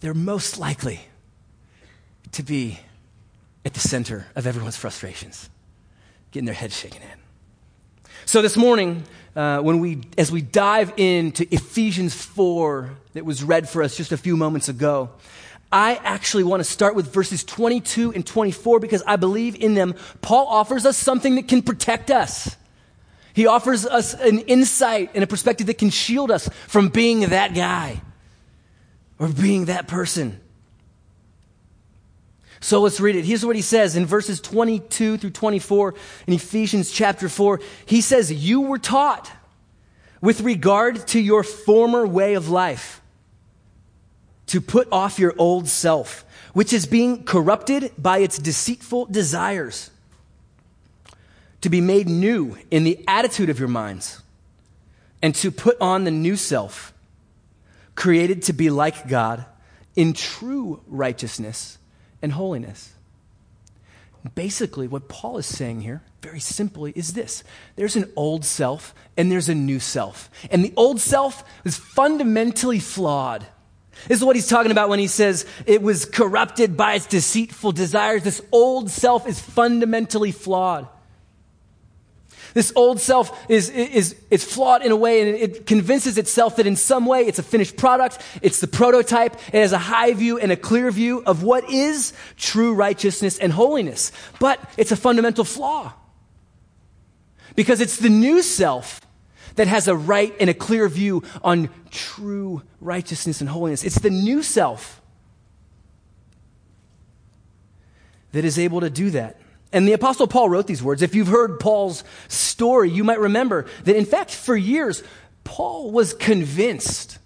they're 0.00 0.12
most 0.12 0.58
likely 0.58 1.00
to 2.34 2.42
be 2.42 2.80
at 3.64 3.74
the 3.74 3.80
center 3.80 4.26
of 4.36 4.46
everyone's 4.46 4.76
frustrations, 4.76 5.48
getting 6.30 6.46
their 6.46 6.54
heads 6.54 6.76
shaken 6.76 7.02
in. 7.02 7.18
So 8.26 8.42
this 8.42 8.56
morning, 8.56 9.04
uh, 9.36 9.60
when 9.60 9.80
we, 9.80 10.02
as 10.16 10.30
we 10.30 10.42
dive 10.42 10.92
into 10.96 11.46
Ephesians 11.52 12.14
4 12.14 12.90
that 13.14 13.24
was 13.24 13.42
read 13.42 13.68
for 13.68 13.82
us 13.82 13.96
just 13.96 14.12
a 14.12 14.16
few 14.16 14.36
moments 14.36 14.68
ago, 14.68 15.10
I 15.70 15.96
actually 15.96 16.44
want 16.44 16.60
to 16.60 16.64
start 16.64 16.94
with 16.94 17.12
verses 17.12 17.42
22 17.42 18.12
and 18.12 18.24
24 18.24 18.78
because 18.78 19.02
I 19.06 19.16
believe 19.16 19.56
in 19.56 19.74
them. 19.74 19.94
Paul 20.22 20.46
offers 20.46 20.86
us 20.86 20.96
something 20.96 21.34
that 21.34 21.48
can 21.48 21.62
protect 21.62 22.10
us. 22.10 22.56
He 23.34 23.46
offers 23.46 23.84
us 23.84 24.14
an 24.14 24.38
insight 24.40 25.10
and 25.14 25.24
a 25.24 25.26
perspective 25.26 25.66
that 25.66 25.78
can 25.78 25.90
shield 25.90 26.30
us 26.30 26.48
from 26.68 26.88
being 26.88 27.20
that 27.20 27.54
guy 27.54 28.00
or 29.18 29.28
being 29.28 29.64
that 29.64 29.88
person. 29.88 30.40
So 32.64 32.80
let's 32.80 32.98
read 32.98 33.14
it. 33.14 33.26
Here's 33.26 33.44
what 33.44 33.56
he 33.56 33.60
says 33.60 33.94
in 33.94 34.06
verses 34.06 34.40
22 34.40 35.18
through 35.18 35.30
24 35.32 35.94
in 36.26 36.32
Ephesians 36.32 36.90
chapter 36.90 37.28
4. 37.28 37.60
He 37.84 38.00
says, 38.00 38.32
You 38.32 38.62
were 38.62 38.78
taught 38.78 39.30
with 40.22 40.40
regard 40.40 41.06
to 41.08 41.20
your 41.20 41.42
former 41.42 42.06
way 42.06 42.32
of 42.32 42.48
life 42.48 43.02
to 44.46 44.62
put 44.62 44.88
off 44.90 45.18
your 45.18 45.34
old 45.36 45.68
self, 45.68 46.24
which 46.54 46.72
is 46.72 46.86
being 46.86 47.24
corrupted 47.24 47.92
by 47.98 48.20
its 48.20 48.38
deceitful 48.38 49.04
desires, 49.10 49.90
to 51.60 51.68
be 51.68 51.82
made 51.82 52.08
new 52.08 52.56
in 52.70 52.84
the 52.84 53.04
attitude 53.06 53.50
of 53.50 53.58
your 53.58 53.68
minds, 53.68 54.22
and 55.20 55.34
to 55.34 55.50
put 55.50 55.78
on 55.82 56.04
the 56.04 56.10
new 56.10 56.34
self, 56.34 56.94
created 57.94 58.42
to 58.44 58.54
be 58.54 58.70
like 58.70 59.06
God 59.06 59.44
in 59.94 60.14
true 60.14 60.80
righteousness 60.86 61.76
and 62.24 62.32
holiness. 62.32 62.94
Basically, 64.34 64.88
what 64.88 65.06
Paul 65.06 65.36
is 65.36 65.44
saying 65.44 65.82
here, 65.82 66.02
very 66.22 66.40
simply, 66.40 66.94
is 66.96 67.12
this 67.12 67.44
there's 67.76 67.94
an 67.94 68.10
old 68.16 68.46
self 68.46 68.94
and 69.18 69.30
there's 69.30 69.50
a 69.50 69.54
new 69.54 69.78
self. 69.78 70.30
And 70.50 70.64
the 70.64 70.72
old 70.74 70.98
self 70.98 71.44
is 71.66 71.76
fundamentally 71.76 72.80
flawed. 72.80 73.46
This 74.08 74.18
is 74.18 74.24
what 74.24 74.34
he's 74.34 74.48
talking 74.48 74.72
about 74.72 74.88
when 74.88 74.98
he 74.98 75.06
says 75.06 75.44
it 75.66 75.82
was 75.82 76.06
corrupted 76.06 76.76
by 76.76 76.94
its 76.94 77.06
deceitful 77.06 77.72
desires. 77.72 78.22
This 78.24 78.40
old 78.50 78.90
self 78.90 79.28
is 79.28 79.38
fundamentally 79.38 80.32
flawed. 80.32 80.88
This 82.54 82.72
old 82.76 83.00
self 83.00 83.50
is, 83.50 83.68
is, 83.68 84.14
is 84.30 84.44
flawed 84.44 84.82
in 84.82 84.92
a 84.92 84.96
way 84.96 85.20
and 85.20 85.36
it 85.36 85.66
convinces 85.66 86.16
itself 86.16 86.56
that 86.56 86.66
in 86.66 86.76
some 86.76 87.04
way 87.04 87.22
it's 87.22 87.40
a 87.40 87.42
finished 87.42 87.76
product, 87.76 88.18
it's 88.42 88.60
the 88.60 88.68
prototype, 88.68 89.34
it 89.48 89.60
has 89.60 89.72
a 89.72 89.78
high 89.78 90.12
view 90.12 90.38
and 90.38 90.52
a 90.52 90.56
clear 90.56 90.90
view 90.92 91.24
of 91.26 91.42
what 91.42 91.68
is 91.68 92.12
true 92.36 92.72
righteousness 92.72 93.38
and 93.38 93.52
holiness. 93.52 94.12
But 94.38 94.60
it's 94.76 94.92
a 94.92 94.96
fundamental 94.96 95.44
flaw. 95.44 95.92
Because 97.56 97.80
it's 97.80 97.96
the 97.96 98.08
new 98.08 98.40
self 98.40 99.00
that 99.56 99.66
has 99.66 99.88
a 99.88 99.96
right 99.96 100.34
and 100.38 100.48
a 100.48 100.54
clear 100.54 100.88
view 100.88 101.24
on 101.42 101.70
true 101.90 102.62
righteousness 102.80 103.40
and 103.40 103.50
holiness. 103.50 103.82
It's 103.82 103.98
the 103.98 104.10
new 104.10 104.44
self 104.44 105.00
that 108.30 108.44
is 108.44 108.58
able 108.60 108.80
to 108.80 108.90
do 108.90 109.10
that. 109.10 109.40
And 109.74 109.88
the 109.88 109.92
Apostle 109.92 110.28
Paul 110.28 110.48
wrote 110.48 110.68
these 110.68 110.84
words. 110.84 111.02
If 111.02 111.16
you've 111.16 111.26
heard 111.26 111.58
Paul's 111.58 112.04
story, 112.28 112.90
you 112.90 113.02
might 113.02 113.18
remember 113.18 113.66
that, 113.82 113.96
in 113.96 114.04
fact, 114.04 114.30
for 114.30 114.56
years, 114.56 115.02
Paul 115.42 115.90
was 115.90 116.14
convinced 116.14 117.18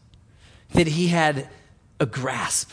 that 0.73 0.87
he 0.87 1.09
had 1.09 1.47
a 2.01 2.07
grasp 2.07 2.71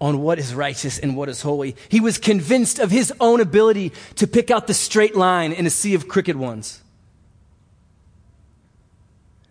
on 0.00 0.22
what 0.22 0.38
is 0.38 0.54
righteous 0.54 0.96
and 0.96 1.16
what 1.16 1.28
is 1.28 1.42
holy. 1.42 1.74
He 1.88 1.98
was 1.98 2.18
convinced 2.18 2.78
of 2.78 2.92
his 2.92 3.12
own 3.18 3.40
ability 3.40 3.92
to 4.14 4.28
pick 4.28 4.48
out 4.48 4.68
the 4.68 4.74
straight 4.74 5.16
line 5.16 5.52
in 5.52 5.66
a 5.66 5.70
sea 5.70 5.94
of 5.94 6.06
crooked 6.06 6.36
ones. 6.36 6.80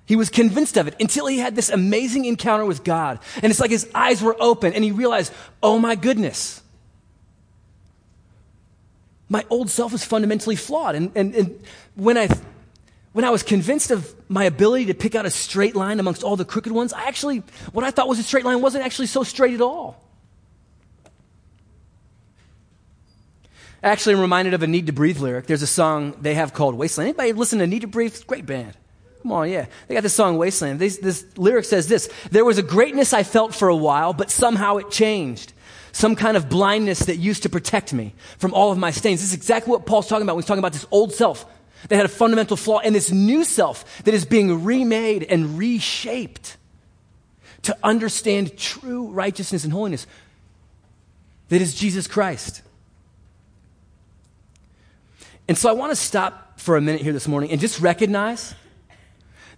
He 0.06 0.16
was 0.16 0.30
convinced 0.30 0.78
of 0.78 0.88
it 0.88 0.96
until 1.02 1.28
he 1.28 1.38
had 1.38 1.58
this 1.58 1.70
amazing 1.70 2.24
encounter 2.24 2.66
with 2.66 2.86
God. 2.86 3.20
And 3.44 3.52
it's 3.52 3.60
like 3.60 3.72
his 3.72 3.92
eyes 3.94 4.24
were 4.24 4.38
open 4.40 4.72
and 4.72 4.86
he 4.86 4.94
realized, 4.94 5.34
oh 5.62 5.78
my 5.80 5.96
goodness 5.96 6.62
my 9.30 9.46
old 9.50 9.70
self 9.70 9.94
is 9.94 10.04
fundamentally 10.04 10.56
flawed. 10.56 10.96
And, 10.96 11.12
and, 11.16 11.36
and 11.36 11.64
when, 11.96 12.18
I, 12.18 12.28
when 13.14 13.24
I 13.24 13.30
was 13.30 13.44
convinced 13.44 13.92
of 13.92 14.14
my 14.28 14.44
ability 14.44 14.88
to 14.88 14.96
pick 14.96 15.14
out 15.14 15.26
a 15.26 15.30
straight 15.30 15.76
line 15.76 16.00
amongst 16.00 16.24
all 16.24 16.36
the 16.36 16.46
crooked 16.46 16.72
ones, 16.72 16.92
I 16.92 17.04
actually, 17.04 17.44
what 17.72 17.86
I 17.86 17.92
thought 17.92 18.08
was 18.08 18.18
a 18.18 18.24
straight 18.24 18.44
line 18.44 18.62
wasn't 18.62 18.84
actually 18.84 19.06
so 19.08 19.24
straight 19.24 19.54
at 19.54 19.62
all. 19.62 20.04
Actually, 23.82 24.16
I'm 24.16 24.22
reminded 24.22 24.54
of 24.54 24.64
a 24.64 24.68
Need 24.68 24.88
to 24.88 24.92
Breathe 24.92 25.20
lyric. 25.20 25.46
There's 25.46 25.62
a 25.62 25.68
song 25.68 26.18
they 26.20 26.34
have 26.34 26.54
called 26.54 26.76
Wasteland. 26.76 27.10
Anybody 27.10 27.32
listen 27.32 27.60
to 27.60 27.68
Need 27.68 27.82
to 27.82 27.88
Breathe? 27.88 28.16
Great 28.28 28.46
band. 28.46 28.74
Come 29.22 29.32
on, 29.32 29.50
yeah. 29.50 29.68
They 29.88 29.96
got 29.96 30.04
this 30.04 30.14
song 30.14 30.38
Wasteland. 30.38 30.80
This, 30.80 30.98
this 30.98 31.26
lyric 31.38 31.66
says 31.66 31.88
this 31.88 32.10
There 32.32 32.44
was 32.44 32.58
a 32.58 32.64
greatness 32.64 33.14
I 33.14 33.24
felt 33.24 33.54
for 33.54 33.70
a 33.70 33.76
while, 33.76 34.12
but 34.12 34.32
somehow 34.32 34.78
it 34.78 34.92
changed 34.92 35.54
some 35.92 36.16
kind 36.16 36.38
of 36.38 36.50
blindness 36.50 37.00
that 37.06 37.18
used 37.18 37.44
to 37.44 37.50
protect 37.50 37.94
me 37.94 38.14
from 38.38 38.54
all 38.54 38.72
of 38.72 38.78
my 38.78 38.92
stains. 38.92 39.22
This 39.22 39.30
is 39.30 39.36
exactly 39.36 39.72
what 39.72 39.86
Paul's 39.86 40.08
talking 40.08 40.24
about 40.24 40.36
when 40.36 40.44
he's 40.44 40.48
talking 40.48 40.60
about 40.60 40.74
this 40.74 40.86
old 40.92 41.14
self 41.14 41.46
that 41.88 41.96
had 41.96 42.06
a 42.06 42.10
fundamental 42.10 42.58
flaw 42.58 42.80
and 42.80 42.94
this 42.94 43.12
new 43.12 43.44
self 43.44 44.04
that 44.04 44.14
is 44.14 44.26
being 44.26 44.64
remade 44.64 45.24
and 45.24 45.58
reshaped 45.58 46.58
to 47.64 47.78
understand 47.84 48.58
true 48.58 49.08
righteousness 49.08 49.64
and 49.64 49.74
holiness 49.74 50.08
that 51.50 51.62
is 51.62 51.74
Jesus 51.74 52.08
Christ. 52.08 52.62
And 55.48 55.58
so 55.58 55.68
I 55.68 55.74
want 55.74 55.92
to 55.92 55.96
stop 55.96 56.60
for 56.60 56.78
a 56.78 56.82
minute 56.82 57.02
here 57.02 57.14
this 57.14 57.28
morning 57.28 57.52
and 57.52 57.60
just 57.60 57.82
recognize 57.82 58.54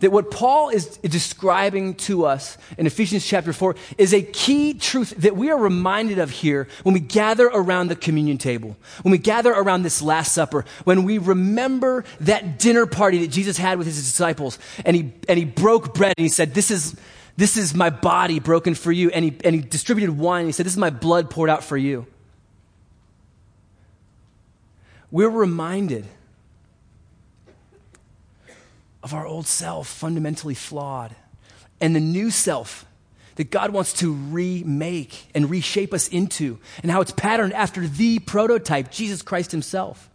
that 0.01 0.11
what 0.11 0.29
Paul 0.29 0.69
is 0.69 0.97
describing 0.97 1.95
to 1.95 2.25
us 2.25 2.57
in 2.77 2.85
Ephesians 2.85 3.25
chapter 3.25 3.53
4 3.53 3.75
is 3.97 4.13
a 4.13 4.21
key 4.21 4.73
truth 4.73 5.13
that 5.17 5.35
we 5.35 5.49
are 5.49 5.57
reminded 5.57 6.19
of 6.19 6.31
here 6.31 6.67
when 6.83 6.93
we 6.93 6.99
gather 6.99 7.47
around 7.47 7.87
the 7.87 7.95
communion 7.95 8.37
table, 8.37 8.75
when 9.03 9.11
we 9.11 9.17
gather 9.17 9.51
around 9.51 9.83
this 9.83 10.01
Last 10.01 10.33
Supper, 10.33 10.65
when 10.83 11.03
we 11.03 11.17
remember 11.17 12.03
that 12.21 12.59
dinner 12.59 12.85
party 12.85 13.19
that 13.19 13.29
Jesus 13.31 13.57
had 13.57 13.77
with 13.77 13.87
his 13.87 13.97
disciples, 13.97 14.59
and 14.85 14.95
he, 14.95 15.13
and 15.29 15.37
he 15.37 15.45
broke 15.45 15.93
bread 15.93 16.15
and 16.17 16.23
he 16.23 16.29
said, 16.29 16.53
This 16.53 16.71
is, 16.71 16.95
this 17.37 17.55
is 17.55 17.75
my 17.75 17.91
body 17.91 18.39
broken 18.39 18.73
for 18.73 18.91
you. 18.91 19.11
And 19.11 19.23
he, 19.23 19.37
and 19.43 19.55
he 19.55 19.61
distributed 19.61 20.17
wine 20.17 20.41
and 20.41 20.47
he 20.49 20.51
said, 20.51 20.65
This 20.65 20.73
is 20.73 20.79
my 20.79 20.89
blood 20.89 21.29
poured 21.29 21.49
out 21.49 21.63
for 21.63 21.77
you. 21.77 22.07
We're 25.11 25.29
reminded 25.29 26.07
of 29.03 29.13
our 29.13 29.25
old 29.25 29.47
self, 29.47 29.87
fundamentally 29.87 30.53
flawed, 30.53 31.15
and 31.79 31.95
the 31.95 31.99
new 31.99 32.29
self 32.29 32.85
that 33.35 33.49
God 33.49 33.71
wants 33.71 33.93
to 33.93 34.13
remake 34.13 35.27
and 35.33 35.49
reshape 35.49 35.93
us 35.93 36.07
into, 36.09 36.59
and 36.83 36.91
how 36.91 37.01
it's 37.01 37.11
patterned 37.11 37.53
after 37.53 37.87
the 37.87 38.19
prototype, 38.19 38.91
Jesus 38.91 39.21
Christ 39.21 39.51
Himself. 39.51 40.09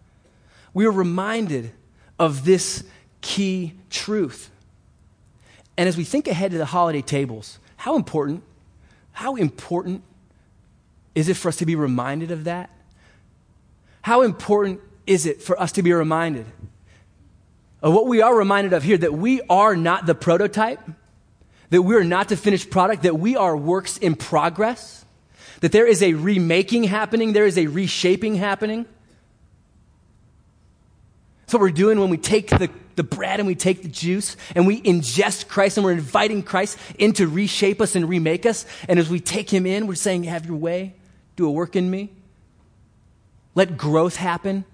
We 0.74 0.86
are 0.86 0.92
reminded 0.92 1.72
of 2.18 2.44
this 2.44 2.84
key 3.22 3.74
truth. 3.90 4.50
And 5.76 5.88
as 5.88 5.96
we 5.96 6.04
think 6.04 6.28
ahead 6.28 6.52
to 6.52 6.58
the 6.58 6.66
holiday 6.66 7.02
tables, 7.02 7.58
how 7.76 7.96
important, 7.96 8.42
how 9.12 9.36
important 9.36 10.02
is 11.14 11.28
it 11.28 11.34
for 11.34 11.48
us 11.48 11.56
to 11.56 11.66
be 11.66 11.74
reminded 11.74 12.30
of 12.30 12.44
that? 12.44 12.70
How 14.02 14.22
important 14.22 14.80
is 15.06 15.26
it 15.26 15.42
for 15.42 15.60
us 15.60 15.72
to 15.72 15.82
be 15.82 15.92
reminded 15.92 16.46
what 17.94 18.06
we 18.06 18.22
are 18.22 18.34
reminded 18.34 18.72
of 18.72 18.82
here 18.82 18.96
that 18.98 19.12
we 19.12 19.40
are 19.42 19.76
not 19.76 20.06
the 20.06 20.14
prototype, 20.14 20.80
that 21.70 21.82
we 21.82 21.94
are 21.94 22.04
not 22.04 22.28
the 22.28 22.36
finished 22.36 22.70
product, 22.70 23.02
that 23.02 23.18
we 23.18 23.36
are 23.36 23.56
works 23.56 23.96
in 23.98 24.14
progress, 24.14 25.04
that 25.60 25.72
there 25.72 25.86
is 25.86 26.02
a 26.02 26.14
remaking 26.14 26.84
happening, 26.84 27.32
there 27.32 27.46
is 27.46 27.58
a 27.58 27.66
reshaping 27.66 28.34
happening. 28.34 28.86
That's 31.40 31.54
what 31.54 31.60
we're 31.60 31.70
doing 31.70 32.00
when 32.00 32.10
we 32.10 32.16
take 32.16 32.48
the, 32.48 32.68
the 32.96 33.04
bread 33.04 33.38
and 33.38 33.46
we 33.46 33.54
take 33.54 33.82
the 33.82 33.88
juice 33.88 34.36
and 34.56 34.66
we 34.66 34.80
ingest 34.82 35.46
Christ 35.46 35.76
and 35.76 35.84
we're 35.84 35.92
inviting 35.92 36.42
Christ 36.42 36.76
in 36.98 37.12
to 37.14 37.28
reshape 37.28 37.80
us 37.80 37.94
and 37.94 38.08
remake 38.08 38.46
us. 38.46 38.66
And 38.88 38.98
as 38.98 39.08
we 39.08 39.20
take 39.20 39.48
him 39.48 39.64
in, 39.64 39.86
we're 39.86 39.94
saying, 39.94 40.24
Have 40.24 40.44
your 40.44 40.56
way, 40.56 40.94
do 41.36 41.46
a 41.46 41.50
work 41.50 41.76
in 41.76 41.88
me. 41.88 42.10
let 43.54 43.76
growth 43.76 44.16
happen. 44.16 44.64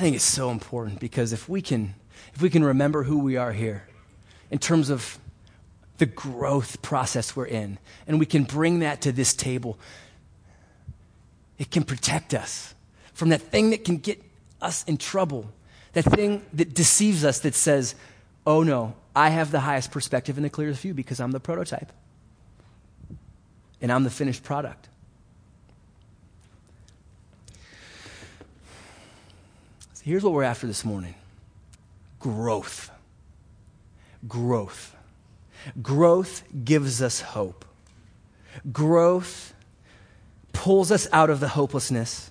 I 0.00 0.02
think 0.02 0.16
it's 0.16 0.24
so 0.24 0.50
important 0.50 0.98
because 0.98 1.34
if 1.34 1.46
we 1.46 1.60
can 1.60 1.94
if 2.34 2.40
we 2.40 2.48
can 2.48 2.64
remember 2.64 3.02
who 3.02 3.18
we 3.18 3.36
are 3.36 3.52
here 3.52 3.86
in 4.50 4.58
terms 4.58 4.88
of 4.88 5.18
the 5.98 6.06
growth 6.06 6.80
process 6.80 7.36
we're 7.36 7.44
in 7.44 7.76
and 8.06 8.18
we 8.18 8.24
can 8.24 8.44
bring 8.44 8.78
that 8.78 9.02
to 9.02 9.12
this 9.12 9.34
table 9.34 9.78
it 11.58 11.70
can 11.70 11.84
protect 11.84 12.32
us 12.32 12.74
from 13.12 13.28
that 13.28 13.42
thing 13.42 13.68
that 13.68 13.84
can 13.84 13.98
get 13.98 14.22
us 14.62 14.84
in 14.84 14.96
trouble 14.96 15.52
that 15.92 16.06
thing 16.06 16.46
that 16.54 16.72
deceives 16.72 17.22
us 17.22 17.40
that 17.40 17.54
says 17.54 17.94
oh 18.46 18.62
no 18.62 18.94
i 19.14 19.28
have 19.28 19.50
the 19.50 19.60
highest 19.60 19.90
perspective 19.90 20.38
and 20.38 20.46
the 20.46 20.48
clearest 20.48 20.80
view 20.80 20.94
because 20.94 21.20
i'm 21.20 21.32
the 21.32 21.40
prototype 21.40 21.92
and 23.82 23.92
i'm 23.92 24.04
the 24.04 24.08
finished 24.08 24.42
product 24.42 24.88
so 30.00 30.04
here's 30.06 30.24
what 30.24 30.32
we're 30.32 30.44
after 30.44 30.66
this 30.66 30.82
morning 30.82 31.14
growth. 32.20 32.90
Growth. 34.26 34.96
Growth 35.82 36.42
gives 36.64 37.02
us 37.02 37.20
hope. 37.20 37.66
Growth 38.72 39.52
pulls 40.54 40.90
us 40.90 41.06
out 41.12 41.28
of 41.28 41.40
the 41.40 41.48
hopelessness 41.48 42.30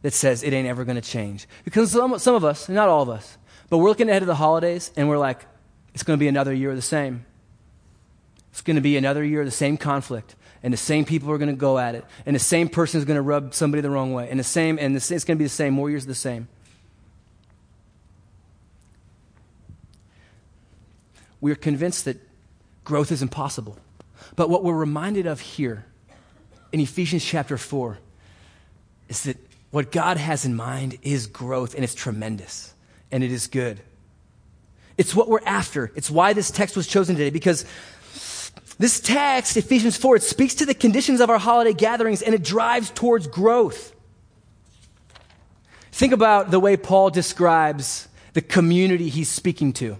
that 0.00 0.14
says 0.14 0.42
it 0.42 0.54
ain't 0.54 0.66
ever 0.66 0.86
going 0.86 0.96
to 0.96 1.02
change. 1.02 1.46
Because 1.62 1.90
some, 1.90 2.18
some 2.18 2.34
of 2.34 2.42
us, 2.42 2.70
not 2.70 2.88
all 2.88 3.02
of 3.02 3.10
us, 3.10 3.36
but 3.68 3.78
we're 3.78 3.90
looking 3.90 4.08
ahead 4.08 4.22
to 4.22 4.26
the 4.26 4.34
holidays 4.34 4.90
and 4.96 5.06
we're 5.06 5.18
like, 5.18 5.44
it's 5.92 6.02
going 6.02 6.18
to 6.18 6.20
be 6.20 6.28
another 6.28 6.54
year 6.54 6.70
of 6.70 6.76
the 6.76 6.82
same. 6.82 7.26
It's 8.50 8.62
going 8.62 8.76
to 8.76 8.82
be 8.82 8.96
another 8.96 9.22
year 9.22 9.40
of 9.40 9.46
the 9.46 9.52
same 9.52 9.76
conflict, 9.76 10.36
and 10.62 10.72
the 10.72 10.78
same 10.78 11.04
people 11.04 11.30
are 11.30 11.38
going 11.38 11.50
to 11.50 11.56
go 11.56 11.78
at 11.78 11.94
it, 11.94 12.04
and 12.24 12.34
the 12.34 12.40
same 12.40 12.68
person 12.68 12.98
is 12.98 13.04
going 13.04 13.16
to 13.16 13.22
rub 13.22 13.54
somebody 13.54 13.80
the 13.80 13.90
wrong 13.90 14.12
way, 14.12 14.28
and 14.28 14.40
the 14.40 14.44
same, 14.44 14.78
and 14.78 14.96
the, 14.96 15.14
it's 15.14 15.24
going 15.24 15.36
to 15.36 15.38
be 15.38 15.44
the 15.44 15.48
same, 15.48 15.72
more 15.72 15.90
years 15.90 16.04
of 16.04 16.08
the 16.08 16.14
same. 16.14 16.48
We 21.40 21.52
are 21.52 21.56
convinced 21.56 22.04
that 22.04 22.18
growth 22.84 23.12
is 23.12 23.22
impossible. 23.22 23.78
But 24.36 24.50
what 24.50 24.62
we're 24.62 24.76
reminded 24.76 25.26
of 25.26 25.40
here 25.40 25.86
in 26.72 26.80
Ephesians 26.80 27.24
chapter 27.24 27.56
4 27.56 27.98
is 29.08 29.24
that 29.24 29.36
what 29.70 29.92
God 29.92 30.16
has 30.16 30.44
in 30.44 30.54
mind 30.54 30.98
is 31.02 31.26
growth, 31.26 31.74
and 31.74 31.84
it's 31.84 31.94
tremendous, 31.94 32.74
and 33.10 33.22
it 33.22 33.32
is 33.32 33.46
good. 33.46 33.80
It's 34.98 35.14
what 35.14 35.28
we're 35.28 35.44
after. 35.46 35.92
It's 35.94 36.10
why 36.10 36.32
this 36.32 36.50
text 36.50 36.76
was 36.76 36.86
chosen 36.86 37.16
today, 37.16 37.30
because 37.30 37.64
this 38.78 39.00
text, 39.00 39.56
Ephesians 39.56 39.96
4, 39.96 40.16
it 40.16 40.22
speaks 40.22 40.54
to 40.56 40.66
the 40.66 40.74
conditions 40.74 41.20
of 41.20 41.30
our 41.30 41.38
holiday 41.38 41.72
gatherings, 41.72 42.22
and 42.22 42.34
it 42.34 42.42
drives 42.42 42.90
towards 42.90 43.26
growth. 43.26 43.94
Think 45.92 46.12
about 46.12 46.50
the 46.50 46.60
way 46.60 46.76
Paul 46.76 47.10
describes 47.10 48.08
the 48.32 48.40
community 48.40 49.08
he's 49.08 49.28
speaking 49.28 49.72
to. 49.74 49.98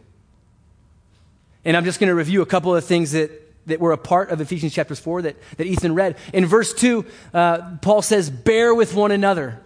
And 1.65 1.77
I'm 1.77 1.85
just 1.85 2.01
going 2.01 2.09
to 2.09 2.15
review 2.15 2.43
a 2.43 2.47
couple 2.47 2.75
of 2.75 2.85
things 2.85 3.13
that, 3.13 3.31
that 3.67 3.81
were 3.81 3.93
a 3.93 3.99
part 3.99 4.31
of 4.31 4.41
Ephesians 4.41 4.73
chapters 4.73 4.99
4 4.99 5.23
that, 5.23 5.37
that 5.57 5.67
Ethan 5.67 5.95
read. 5.95 6.17
In 6.33 6.47
verse 6.47 6.73
2, 6.73 7.05
uh, 7.35 7.77
Paul 7.83 8.03
says, 8.03 8.31
Bear 8.31 8.75
with 8.75 8.95
one 8.95 9.11
another. 9.11 9.61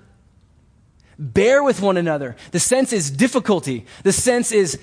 Bear 1.19 1.63
with 1.63 1.81
one 1.81 1.97
another. 1.97 2.37
The 2.51 2.59
sense 2.59 2.93
is 2.93 3.11
difficulty. 3.11 3.87
The 4.03 4.13
sense 4.13 4.51
is 4.51 4.81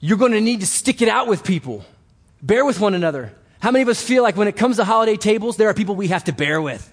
you're 0.00 0.18
going 0.18 0.32
to 0.32 0.40
need 0.40 0.60
to 0.60 0.66
stick 0.66 1.02
it 1.02 1.08
out 1.08 1.26
with 1.26 1.44
people. 1.44 1.84
Bear 2.42 2.64
with 2.64 2.80
one 2.80 2.94
another. 2.94 3.32
How 3.60 3.70
many 3.70 3.82
of 3.82 3.88
us 3.88 4.02
feel 4.02 4.22
like 4.22 4.36
when 4.36 4.48
it 4.48 4.56
comes 4.56 4.76
to 4.76 4.84
holiday 4.84 5.16
tables, 5.16 5.58
there 5.58 5.68
are 5.68 5.74
people 5.74 5.94
we 5.94 6.08
have 6.08 6.24
to 6.24 6.32
bear 6.32 6.62
with? 6.62 6.90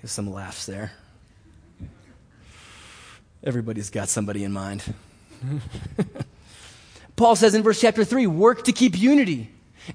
There's 0.00 0.10
some 0.10 0.32
laughs 0.32 0.64
there. 0.64 0.92
Everybody's 3.44 3.90
got 3.90 4.08
somebody 4.08 4.44
in 4.44 4.52
mind. 4.52 4.82
Paul 7.16 7.36
says 7.36 7.54
in 7.54 7.62
verse 7.62 7.80
chapter 7.80 8.04
3 8.04 8.26
work 8.26 8.64
to 8.64 8.72
keep 8.72 8.96
unity. 8.98 9.50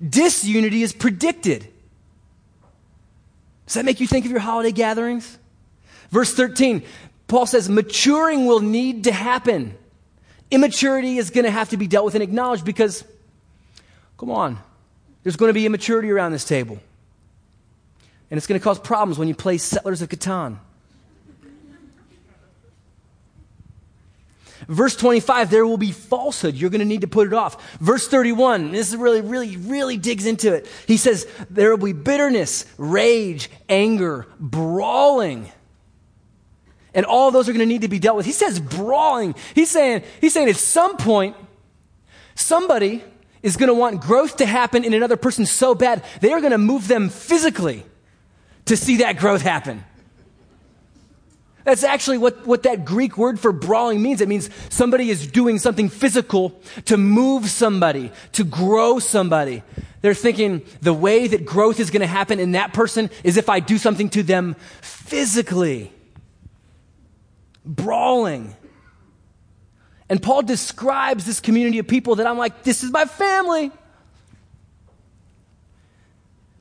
Disunity 0.08 0.84
is 0.84 0.94
predicted. 0.94 1.68
Does 3.66 3.76
that 3.76 3.86
make 3.86 4.00
you 4.00 4.08
think 4.08 4.26
of 4.26 4.32
your 4.32 4.40
holiday 4.40 4.72
gatherings? 4.72 5.38
Verse 6.10 6.34
13, 6.34 6.84
Paul 7.28 7.46
says 7.46 7.70
maturing 7.70 8.46
will 8.46 8.62
need 8.62 9.06
to 9.06 9.12
happen. 9.12 9.78
Immaturity 10.50 11.18
is 11.18 11.30
going 11.30 11.44
to 11.44 11.52
have 11.52 11.70
to 11.70 11.78
be 11.78 11.88
dealt 11.88 12.06
with 12.06 12.16
and 12.16 12.24
acknowledged 12.24 12.64
because, 12.64 13.04
come 14.18 14.32
on, 14.32 14.58
there's 15.24 15.36
going 15.36 15.50
to 15.50 15.54
be 15.54 15.66
immaturity 15.66 16.10
around 16.10 16.32
this 16.32 16.46
table. 16.46 16.80
And 18.32 18.38
it's 18.38 18.48
going 18.48 18.60
to 18.60 18.64
cause 18.64 18.80
problems 18.80 19.18
when 19.18 19.28
you 19.28 19.36
play 19.36 19.58
Settlers 19.58 20.02
of 20.02 20.10
Catan. 20.10 20.60
Verse 24.68 24.96
25, 24.96 25.50
there 25.50 25.66
will 25.66 25.78
be 25.78 25.92
falsehood. 25.92 26.56
You're 26.56 26.70
going 26.70 26.80
to 26.80 26.86
need 26.86 27.02
to 27.02 27.08
put 27.08 27.28
it 27.28 27.34
off. 27.34 27.78
Verse 27.80 28.08
31, 28.08 28.72
this 28.72 28.90
is 28.90 28.96
really, 28.98 29.22
really, 29.22 29.58
really 29.58 29.98
digs 29.98 30.26
into 30.26 30.54
it. 30.54 30.68
He 30.88 30.98
says, 30.98 31.28
there 31.50 31.70
will 31.70 31.86
be 31.86 31.94
bitterness, 31.94 32.66
rage, 32.78 33.50
anger, 33.70 34.28
brawling. 34.40 35.52
And 36.94 37.06
all 37.06 37.32
those 37.32 37.48
are 37.48 37.54
going 37.54 37.68
to 37.68 37.72
need 37.72 37.82
to 37.82 37.88
be 37.88 38.00
dealt 38.00 38.18
with. 38.18 38.26
He 38.26 38.32
says 38.32 38.60
brawling. 38.60 39.36
He's 39.54 39.70
saying, 39.70 40.04
he's 40.20 40.34
saying 40.34 40.50
at 40.50 40.56
some 40.56 40.98
point, 40.98 41.36
somebody 42.34 43.04
is 43.44 43.56
going 43.58 43.68
to 43.68 43.74
want 43.74 44.02
growth 44.02 44.38
to 44.38 44.46
happen 44.46 44.84
in 44.84 44.94
another 44.94 45.18
person 45.18 45.46
so 45.46 45.76
bad, 45.76 46.04
they 46.22 46.34
are 46.34 46.40
going 46.42 46.52
to 46.52 46.58
move 46.58 46.88
them 46.88 47.10
physically 47.10 47.86
to 48.66 48.76
see 48.76 48.98
that 48.98 49.18
growth 49.18 49.42
happen. 49.42 49.84
That's 51.68 51.84
actually 51.84 52.18
what, 52.18 52.48
what 52.48 52.64
that 52.64 52.86
Greek 52.86 53.18
word 53.18 53.42
for 53.42 53.52
brawling 53.52 54.02
means. 54.02 54.22
It 54.22 54.30
means 54.30 54.50
somebody 54.70 55.10
is 55.10 55.28
doing 55.28 55.60
something 55.60 55.90
physical 55.90 56.58
to 56.86 56.96
move 56.96 57.50
somebody, 57.50 58.14
to 58.32 58.46
grow 58.46 59.00
somebody. 59.00 59.64
They're 60.00 60.14
thinking 60.14 60.62
the 60.80 60.94
way 60.94 61.28
that 61.28 61.46
growth 61.46 61.82
is 61.82 61.92
going 61.92 62.00
to 62.00 62.08
happen 62.08 62.40
in 62.40 62.54
that 62.54 62.72
person 62.72 63.10
is 63.22 63.36
if 63.36 63.50
I 63.50 63.60
do 63.60 63.78
something 63.78 64.08
to 64.12 64.24
them 64.24 64.56
physically. 64.80 65.92
Brawling. 67.66 68.56
And 70.08 70.24
Paul 70.24 70.44
describes 70.44 71.26
this 71.26 71.42
community 71.42 71.80
of 71.80 71.88
people 71.90 72.16
that 72.16 72.28
I'm 72.28 72.38
like, 72.38 72.64
this 72.64 72.82
is 72.82 72.92
my 72.92 73.04
family. 73.04 73.74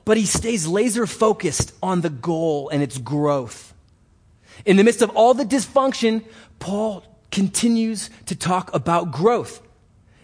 But 0.05 0.17
he 0.17 0.27
stays 0.27 0.67
laser 0.67 1.07
focused 1.07 1.73
on 1.81 2.01
the 2.01 2.11
goal 2.11 2.71
and 2.71 2.83
its 2.83 2.99
growth. 2.99 3.73
In 4.65 4.77
the 4.77 4.85
midst 4.85 5.03
of 5.03 5.11
all 5.11 5.35
the 5.35 5.45
dysfunction, 5.45 6.25
Paul 6.59 7.05
continues 7.31 8.11
to 8.27 8.35
talk 8.35 8.75
about 8.75 9.13
growth. 9.13 9.63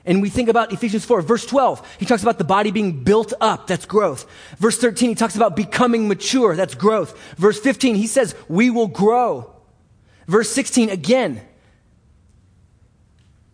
And 0.04 0.20
we 0.20 0.30
think 0.30 0.48
about 0.48 0.72
Ephesians 0.72 1.04
4, 1.04 1.22
verse 1.22 1.46
12. 1.46 1.96
He 1.98 2.06
talks 2.06 2.22
about 2.22 2.38
the 2.38 2.44
body 2.44 2.70
being 2.72 3.04
built 3.04 3.32
up. 3.40 3.68
That's 3.68 3.86
growth. 3.86 4.26
Verse 4.58 4.78
13, 4.78 5.10
he 5.10 5.14
talks 5.14 5.36
about 5.36 5.54
becoming 5.54 6.08
mature. 6.08 6.56
That's 6.56 6.74
growth. 6.74 7.16
Verse 7.36 7.60
15, 7.60 7.94
he 7.94 8.08
says, 8.08 8.34
we 8.48 8.70
will 8.70 8.88
grow. 8.88 9.54
Verse 10.26 10.50
16, 10.50 10.90
again, 10.90 11.40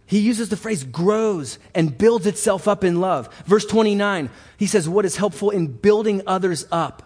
he 0.07 0.21
uses 0.21 0.49
the 0.49 0.57
phrase 0.57 0.85
grows 0.85 1.59
and 1.75 1.97
builds 1.97 2.27
itself 2.27 2.67
up 2.67 2.83
in 2.83 2.99
love. 2.99 3.29
Verse 3.45 3.67
29, 3.67 4.31
he 4.57 4.67
says, 4.67 4.89
what 4.89 5.05
is 5.05 5.17
helpful 5.17 5.51
in 5.51 5.67
building 5.67 6.23
others 6.27 6.67
up. 6.73 7.03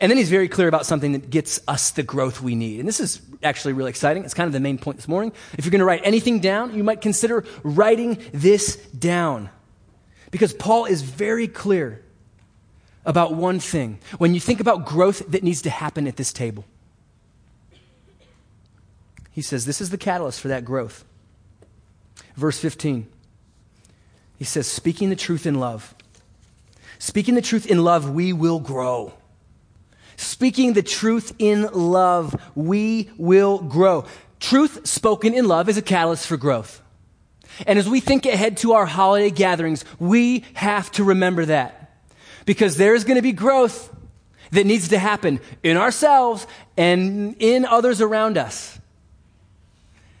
And 0.00 0.10
then 0.10 0.16
he's 0.16 0.30
very 0.30 0.48
clear 0.48 0.68
about 0.68 0.86
something 0.86 1.12
that 1.12 1.30
gets 1.30 1.60
us 1.68 1.90
the 1.90 2.02
growth 2.02 2.40
we 2.40 2.54
need. 2.54 2.80
And 2.80 2.88
this 2.88 3.00
is 3.00 3.20
actually 3.42 3.74
really 3.74 3.90
exciting. 3.90 4.24
It's 4.24 4.34
kind 4.34 4.46
of 4.46 4.52
the 4.52 4.60
main 4.60 4.78
point 4.78 4.98
this 4.98 5.08
morning. 5.08 5.32
If 5.56 5.64
you're 5.64 5.70
going 5.70 5.80
to 5.80 5.84
write 5.84 6.02
anything 6.04 6.40
down, 6.40 6.74
you 6.74 6.84
might 6.84 7.00
consider 7.00 7.44
writing 7.62 8.22
this 8.32 8.76
down. 8.76 9.50
Because 10.30 10.52
Paul 10.52 10.84
is 10.84 11.02
very 11.02 11.48
clear 11.48 12.02
about 13.04 13.34
one 13.34 13.60
thing. 13.60 13.98
When 14.18 14.34
you 14.34 14.40
think 14.40 14.60
about 14.60 14.84
growth 14.84 15.22
that 15.30 15.42
needs 15.42 15.62
to 15.62 15.70
happen 15.70 16.06
at 16.06 16.16
this 16.16 16.32
table, 16.32 16.64
he 19.30 19.40
says 19.40 19.64
this 19.64 19.80
is 19.80 19.90
the 19.90 19.98
catalyst 19.98 20.40
for 20.40 20.48
that 20.48 20.64
growth. 20.64 21.04
Verse 22.34 22.58
15. 22.58 23.06
He 24.38 24.44
says, 24.44 24.66
speaking 24.66 25.10
the 25.10 25.16
truth 25.16 25.46
in 25.46 25.54
love. 25.56 25.94
Speaking 26.98 27.34
the 27.34 27.42
truth 27.42 27.66
in 27.66 27.82
love, 27.82 28.10
we 28.10 28.32
will 28.32 28.60
grow. 28.60 29.14
Speaking 30.18 30.72
the 30.72 30.82
truth 30.82 31.32
in 31.38 31.62
love, 31.72 32.34
we 32.56 33.08
will 33.18 33.58
grow. 33.58 34.04
Truth 34.40 34.84
spoken 34.84 35.32
in 35.32 35.46
love 35.46 35.68
is 35.68 35.76
a 35.76 35.82
catalyst 35.82 36.26
for 36.26 36.36
growth. 36.36 36.82
And 37.68 37.78
as 37.78 37.88
we 37.88 38.00
think 38.00 38.26
ahead 38.26 38.56
to 38.58 38.72
our 38.72 38.84
holiday 38.84 39.30
gatherings, 39.30 39.84
we 40.00 40.44
have 40.54 40.90
to 40.92 41.04
remember 41.04 41.44
that. 41.44 42.00
Because 42.46 42.76
there's 42.76 43.04
going 43.04 43.14
to 43.14 43.22
be 43.22 43.30
growth 43.30 43.94
that 44.50 44.66
needs 44.66 44.88
to 44.88 44.98
happen 44.98 45.38
in 45.62 45.76
ourselves 45.76 46.48
and 46.76 47.36
in 47.38 47.64
others 47.64 48.00
around 48.00 48.36
us. 48.36 48.76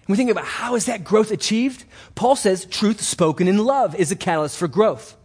we 0.06 0.16
think 0.16 0.30
about 0.30 0.44
how 0.44 0.76
is 0.76 0.86
that 0.86 1.02
growth 1.02 1.32
achieved, 1.32 1.82
Paul 2.14 2.36
says 2.36 2.66
truth 2.66 3.00
spoken 3.00 3.48
in 3.48 3.58
love 3.58 3.96
is 3.96 4.12
a 4.12 4.16
catalyst 4.16 4.58
for 4.58 4.68
growth. 4.68 5.16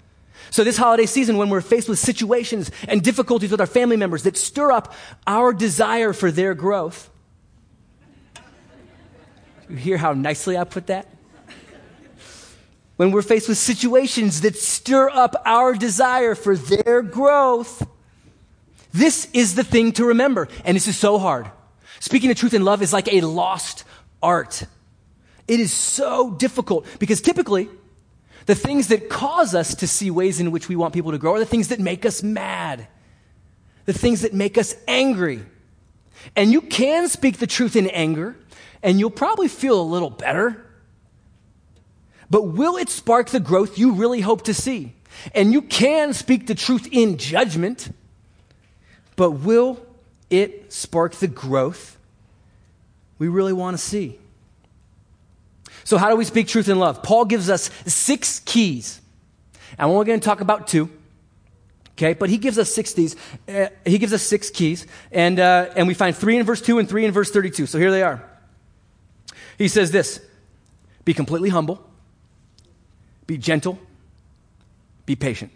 So 0.50 0.64
this 0.64 0.78
holiday 0.78 1.06
season, 1.06 1.38
when 1.38 1.50
we're 1.50 1.62
faced 1.62 1.90
with 1.90 2.00
situations 2.00 2.72
and 2.88 3.02
difficulties 3.02 3.52
with 3.52 3.60
our 3.60 3.68
family 3.68 3.98
members 3.98 4.24
that 4.24 4.38
stir 4.38 4.72
up 4.72 4.94
our 5.26 5.54
desire 5.54 6.14
for 6.14 6.32
their 6.32 6.54
growth, 6.54 7.10
you 9.70 9.76
hear 9.78 9.98
how 9.98 10.14
nicely 10.14 10.58
I 10.58 10.64
put 10.64 10.88
that? 10.88 11.08
When 12.96 13.12
we're 13.12 13.24
faced 13.24 13.50
with 13.50 13.58
situations 13.58 14.42
that 14.42 14.56
stir 14.56 15.10
up 15.10 15.42
our 15.46 15.74
desire 15.74 16.36
for 16.36 16.56
their 16.56 17.02
growth, 17.02 17.88
this 18.94 19.28
is 19.34 19.56
the 19.56 19.64
thing 19.64 19.94
to 19.94 20.06
remember. 20.06 20.48
And 20.64 20.76
this 20.76 20.88
is 20.88 20.98
so 20.98 21.18
hard. 21.18 21.50
Speaking 22.00 22.30
the 22.30 22.36
truth 22.36 22.54
in 22.54 22.64
love 22.64 22.82
is 22.82 22.94
like 22.94 23.12
a 23.12 23.22
lost 23.22 23.84
art. 24.22 24.64
It 25.48 25.60
is 25.60 25.74
so 25.74 26.32
difficult 26.32 26.86
because 27.00 27.22
typically 27.22 27.68
the 28.46 28.56
things 28.56 28.88
that 28.90 29.10
cause 29.10 29.56
us 29.56 29.76
to 29.76 29.88
see 29.88 30.12
ways 30.12 30.40
in 30.40 30.52
which 30.52 30.68
we 30.68 30.76
want 30.76 30.94
people 30.94 31.12
to 31.12 31.18
grow 31.18 31.36
are 31.36 31.40
the 31.40 31.46
things 31.46 31.70
that 31.70 31.80
make 31.80 32.06
us 32.06 32.22
mad, 32.22 32.88
the 33.86 33.94
things 33.94 34.22
that 34.22 34.34
make 34.34 34.58
us 34.58 34.76
angry. 34.88 35.42
And 36.36 36.52
you 36.52 36.62
can 36.62 37.08
speak 37.08 37.38
the 37.38 37.48
truth 37.48 37.76
in 37.76 37.88
anger, 37.88 38.36
and 38.82 39.00
you'll 39.00 39.10
probably 39.10 39.48
feel 39.48 39.80
a 39.80 39.84
little 39.84 40.10
better. 40.10 40.66
But 42.30 42.44
will 42.44 42.78
it 42.78 42.90
spark 42.90 43.30
the 43.30 43.40
growth 43.40 43.78
you 43.78 43.94
really 43.94 44.22
hope 44.22 44.44
to 44.44 44.54
see? 44.54 44.94
And 45.34 45.54
you 45.54 45.62
can 45.62 46.14
speak 46.14 46.48
the 46.48 46.56
truth 46.56 46.88
in 46.92 47.18
judgment, 47.18 47.94
but 49.16 49.32
will 49.32 49.80
it 50.30 50.74
spark 50.74 51.14
the 51.16 51.28
growth 51.28 51.98
we 53.20 53.28
really 53.28 53.54
want 53.54 53.78
to 53.78 53.84
see? 53.84 54.20
So, 55.84 55.98
how 55.98 56.10
do 56.10 56.16
we 56.16 56.26
speak 56.26 56.48
truth 56.48 56.70
in 56.70 56.80
love? 56.80 57.04
Paul 57.04 57.26
gives 57.26 57.50
us 57.50 57.70
six 57.86 58.40
keys. 58.40 59.02
And 59.78 59.94
we're 59.94 60.06
going 60.06 60.20
to 60.20 60.26
talk 60.26 60.42
about 60.42 60.68
two. 60.68 60.90
Okay, 61.96 62.14
but 62.14 62.30
he 62.30 62.38
gives 62.38 62.58
us 62.58 62.74
six 62.74 62.94
keys. 62.94 63.16
Uh, 63.48 63.68
he 63.86 64.00
gives 64.00 64.14
us 64.14 64.24
six 64.24 64.50
keys, 64.50 64.88
and 65.12 65.40
uh, 65.40 65.70
and 65.76 65.88
we 65.88 65.94
find 65.94 66.16
three 66.16 66.38
in 66.38 66.46
verse 66.46 66.60
two 66.60 66.80
and 66.80 66.90
three 66.90 67.06
in 67.06 67.12
verse 67.12 67.30
thirty-two. 67.30 67.68
So 67.68 67.78
here 67.78 67.92
they 67.92 68.02
are. 68.02 68.24
He 69.60 69.68
says 69.68 69.92
this: 69.92 70.20
Be 71.06 71.14
completely 71.14 71.50
humble, 71.50 71.86
be 73.28 73.38
gentle, 73.38 73.78
be 75.06 75.16
patient. 75.16 75.52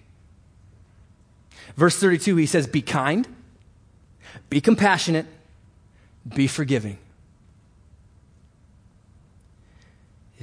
Verse 1.76 1.98
thirty-two, 1.98 2.36
he 2.36 2.46
says, 2.46 2.68
Be 2.68 2.84
kind, 2.84 3.28
be 4.50 4.62
compassionate, 4.62 5.26
be 6.36 6.46
forgiving. 6.46 7.00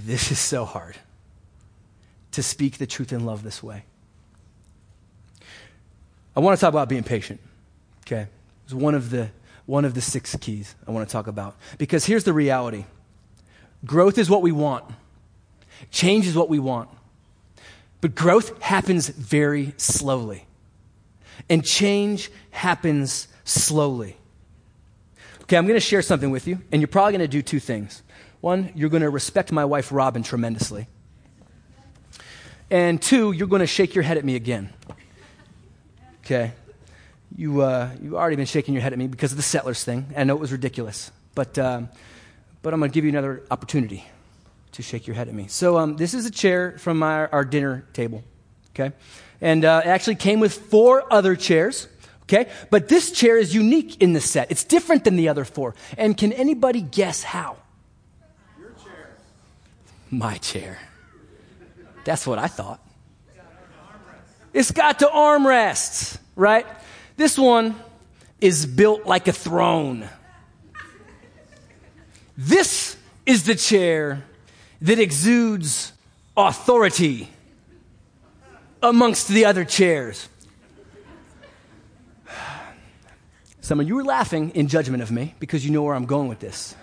This 0.05 0.31
is 0.31 0.39
so 0.39 0.67
hard 0.67 0.97
to 2.33 2.43
speak 2.43 2.77
the 2.77 2.87
truth 2.87 3.13
in 3.13 3.25
love 3.25 3.43
this 3.43 3.63
way. 3.63 3.85
I 6.37 6.41
want 6.41 6.59
to 6.59 6.61
talk 6.61 6.73
about 6.73 6.89
being 6.89 7.05
patient. 7.05 7.41
Okay? 8.07 8.27
It's 8.65 8.75
one 8.75 8.95
of 8.95 9.11
the 9.11 9.31
one 9.67 9.87
of 9.87 9.95
the 9.95 10.03
six 10.03 10.37
keys 10.37 10.75
I 10.87 10.91
want 10.91 11.09
to 11.09 11.13
talk 11.13 11.27
about. 11.27 11.57
Because 11.79 12.05
here's 12.05 12.25
the 12.25 12.35
reality. 12.35 12.85
Growth 13.87 14.19
is 14.19 14.29
what 14.29 14.43
we 14.43 14.53
want. 14.53 14.85
Change 15.91 16.27
is 16.27 16.37
what 16.37 16.51
we 16.51 16.59
want. 16.59 16.91
But 18.03 18.15
growth 18.15 18.61
happens 18.61 19.09
very 19.09 19.73
slowly. 19.79 20.47
And 21.49 21.65
change 21.65 22.31
happens 22.51 23.29
slowly. 23.45 24.19
Okay, 25.43 25.57
I'm 25.57 25.67
going 25.67 25.77
to 25.77 25.81
share 25.81 26.03
something 26.03 26.31
with 26.31 26.47
you, 26.47 26.59
and 26.71 26.83
you're 26.83 26.89
probably 26.89 27.13
going 27.13 27.21
to 27.21 27.29
do 27.29 27.41
two 27.41 27.61
things. 27.61 28.03
One, 28.45 28.73
you're 28.75 28.91
going 28.91 29.03
to 29.03 29.09
respect 29.09 29.53
my 29.53 29.65
wife, 29.65 29.91
Robin, 29.91 30.23
tremendously. 30.23 30.87
And 32.69 33.01
two, 33.01 33.33
you're 33.33 33.47
going 33.47 33.61
to 33.61 33.67
shake 33.67 33.95
your 33.95 34.05
head 34.05 34.19
at 34.19 34.25
me 34.27 34.37
again. 34.37 34.71
Okay? 36.19 36.53
You, 37.35 37.63
uh, 37.63 37.89
you've 38.03 38.13
already 38.13 38.37
been 38.37 38.45
shaking 38.45 38.75
your 38.75 38.83
head 38.83 38.93
at 38.93 38.99
me 38.99 39.07
because 39.07 39.33
of 39.33 39.39
the 39.39 39.43
settlers 39.43 39.83
thing. 39.83 40.13
I 40.15 40.25
know 40.25 40.35
it 40.35 40.41
was 40.41 40.53
ridiculous. 40.53 41.11
But, 41.35 41.59
um, 41.59 41.89
but 42.61 42.75
I'm 42.75 42.81
going 42.81 42.91
to 42.91 42.95
give 42.95 43.05
you 43.05 43.09
another 43.09 43.45
opportunity 43.51 44.05
to 44.73 44.83
shake 44.83 45.07
your 45.07 45.17
head 45.17 45.29
at 45.29 45.33
me. 45.33 45.47
So 45.49 45.79
um, 45.79 45.97
this 45.97 46.13
is 46.13 46.27
a 46.27 46.31
chair 46.31 46.77
from 46.77 47.03
our, 47.03 47.31
our 47.33 47.47
dinner 47.47 47.87
table. 47.95 48.23
Okay? 48.73 48.95
And 49.41 49.65
uh, 49.65 49.81
it 49.87 49.89
actually 49.89 50.17
came 50.17 50.39
with 50.39 50.53
four 50.53 51.11
other 51.11 51.35
chairs. 51.35 51.89
Okay? 52.25 52.51
But 52.69 52.89
this 52.89 53.11
chair 53.11 53.39
is 53.39 53.55
unique 53.55 54.03
in 54.03 54.13
the 54.13 54.21
set. 54.21 54.51
It's 54.51 54.65
different 54.65 55.05
than 55.05 55.17
the 55.17 55.31
other 55.31 55.47
four. 55.47 55.75
And 55.97 56.15
can 56.15 56.31
anybody 56.31 56.83
guess 56.83 57.23
how? 57.23 57.57
My 60.19 60.39
chair. 60.39 60.79
That's 62.05 62.27
what 62.27 62.39
I 62.39 62.47
thought. 62.47 62.81
It's 64.53 64.71
got 64.71 64.99
the 64.99 65.07
armrests, 65.07 66.19
right? 66.37 66.67
This 67.17 67.39
one 67.39 67.75
is 68.41 68.67
built 68.67 69.07
like 69.07 69.27
a 69.27 69.33
throne. 69.33 70.09
This 72.37 72.97
is 73.27 73.45
the 73.45 73.55
chair 73.55 74.25
that 74.83 74.99
exudes 74.99 75.93
authority 76.37 77.29
amongst 78.83 79.29
the 79.29 79.47
other 79.47 79.65
chairs. 79.65 80.29
Some 83.61 83.81
of 83.81 83.89
you 83.89 83.99
are 83.99 84.05
laughing 84.05 84.51
in 84.51 84.69
judgment 84.69 85.03
of 85.03 85.11
me 85.11 85.35
because 85.39 85.65
you 85.65 85.71
know 85.71 85.83
where 85.83 85.95
I'm 85.95 86.05
going 86.05 86.29
with 86.29 86.39
this. 86.39 86.75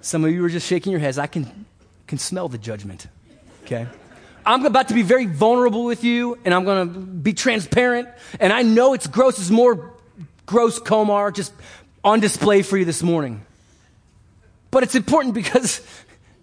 Some 0.00 0.24
of 0.24 0.30
you 0.30 0.44
are 0.44 0.48
just 0.48 0.68
shaking 0.68 0.92
your 0.92 1.00
heads. 1.00 1.18
I 1.18 1.26
can 1.26 1.66
can 2.12 2.18
smell 2.18 2.46
the 2.46 2.58
judgment. 2.58 3.06
Okay? 3.64 3.86
I'm 4.44 4.66
about 4.66 4.88
to 4.88 4.94
be 4.94 5.00
very 5.00 5.24
vulnerable 5.24 5.86
with 5.86 6.04
you, 6.04 6.38
and 6.44 6.52
I'm 6.52 6.64
going 6.64 6.92
to 6.92 7.00
be 7.00 7.32
transparent. 7.32 8.06
And 8.38 8.52
I 8.52 8.60
know 8.60 8.92
it's 8.92 9.06
gross. 9.06 9.38
It's 9.38 9.48
more 9.48 9.94
gross 10.44 10.78
Komar 10.78 11.32
just 11.32 11.54
on 12.04 12.20
display 12.20 12.60
for 12.60 12.76
you 12.76 12.84
this 12.84 13.02
morning. 13.02 13.46
But 14.70 14.82
it's 14.82 14.94
important 14.94 15.34
because 15.34 15.80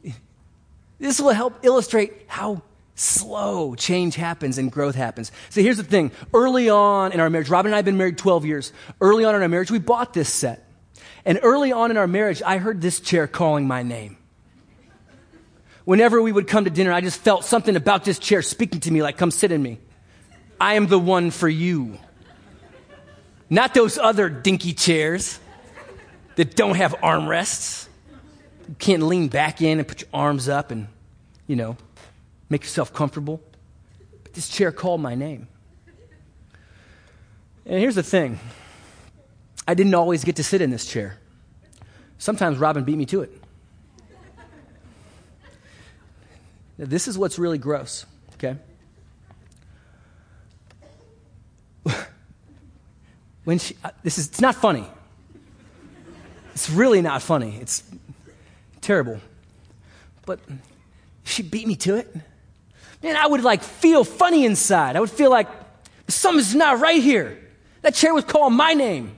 this 0.97 1.21
will 1.21 1.33
help 1.33 1.59
illustrate 1.61 2.13
how 2.25 2.63
slow 2.95 3.75
change 3.75 4.15
happens 4.15 4.57
and 4.57 4.71
growth 4.71 4.95
happens. 4.95 5.31
So 5.51 5.61
here's 5.61 5.77
the 5.77 5.83
thing. 5.83 6.11
Early 6.33 6.67
on 6.67 7.11
in 7.11 7.19
our 7.19 7.29
marriage, 7.29 7.49
Robin 7.49 7.69
and 7.69 7.75
I 7.75 7.77
have 7.77 7.85
been 7.85 7.97
married 7.97 8.17
12 8.17 8.43
years. 8.43 8.73
Early 8.99 9.23
on 9.23 9.35
in 9.35 9.43
our 9.43 9.47
marriage, 9.47 9.69
we 9.69 9.77
bought 9.77 10.15
this 10.15 10.33
set. 10.33 10.67
And 11.25 11.39
early 11.43 11.71
on 11.71 11.91
in 11.91 11.97
our 11.97 12.07
marriage, 12.07 12.41
I 12.43 12.57
heard 12.57 12.81
this 12.81 12.99
chair 12.99 13.27
calling 13.27 13.67
my 13.67 13.83
name 13.83 14.15
whenever 15.89 16.21
we 16.21 16.31
would 16.31 16.47
come 16.47 16.65
to 16.65 16.69
dinner, 16.69 16.93
I 16.93 17.01
just 17.01 17.19
felt 17.19 17.43
something 17.43 17.75
about 17.75 18.03
this 18.03 18.19
chair 18.19 18.43
speaking 18.43 18.79
to 18.81 18.91
me 18.91 19.01
like, 19.01 19.17
come 19.17 19.31
sit 19.31 19.51
in 19.51 19.59
me. 19.59 19.79
I 20.61 20.75
am 20.75 20.85
the 20.85 20.99
one 20.99 21.31
for 21.31 21.49
you. 21.49 21.97
Not 23.49 23.73
those 23.73 23.97
other 23.97 24.29
dinky 24.29 24.73
chairs 24.73 25.39
that 26.35 26.55
don't 26.55 26.75
have 26.75 26.93
armrests. 27.01 27.87
You 28.67 28.75
can't 28.77 29.01
lean 29.01 29.29
back 29.29 29.63
in 29.63 29.79
and 29.79 29.87
put 29.87 30.01
your 30.01 30.09
arms 30.13 30.47
up 30.47 30.69
and, 30.69 30.89
you 31.47 31.55
know, 31.55 31.75
make 32.51 32.61
yourself 32.61 32.93
comfortable. 32.93 33.41
But 34.23 34.35
this 34.35 34.47
chair 34.47 34.71
called 34.71 35.01
my 35.01 35.15
name. 35.15 35.47
And 37.65 37.79
here's 37.79 37.95
the 37.95 38.03
thing 38.03 38.39
I 39.67 39.73
didn't 39.73 39.95
always 39.95 40.23
get 40.23 40.35
to 40.35 40.43
sit 40.43 40.61
in 40.61 40.69
this 40.69 40.85
chair. 40.85 41.17
Sometimes 42.19 42.59
Robin 42.59 42.83
beat 42.83 42.95
me 42.99 43.07
to 43.07 43.21
it. 43.21 43.31
This 46.85 47.07
is 47.09 47.17
what's 47.17 47.37
really 47.37 47.57
gross, 47.57 48.05
okay? 48.35 48.55
when 53.43 53.59
she, 53.59 53.75
uh, 53.83 53.91
this 54.01 54.17
is, 54.17 54.27
it's 54.27 54.39
not 54.39 54.55
funny. 54.55 54.85
It's 56.53 56.69
really 56.69 57.01
not 57.01 57.21
funny. 57.21 57.57
It's 57.59 57.83
terrible. 58.79 59.19
But 60.25 60.39
she 61.25 61.43
beat 61.43 61.67
me 61.67 61.75
to 61.77 61.95
it. 61.95 62.15
Man, 63.03 63.17
I 63.17 63.27
would 63.27 63.43
like 63.43 63.61
feel 63.61 64.05
funny 64.05 64.45
inside. 64.45 64.95
I 64.95 65.01
would 65.01 65.09
feel 65.09 65.29
like 65.29 65.49
something's 66.07 66.55
not 66.55 66.79
right 66.79 67.01
here. 67.03 67.39
That 67.81 67.93
chair 67.93 68.13
was 68.13 68.23
calling 68.23 68.55
my 68.55 68.73
name. 68.73 69.15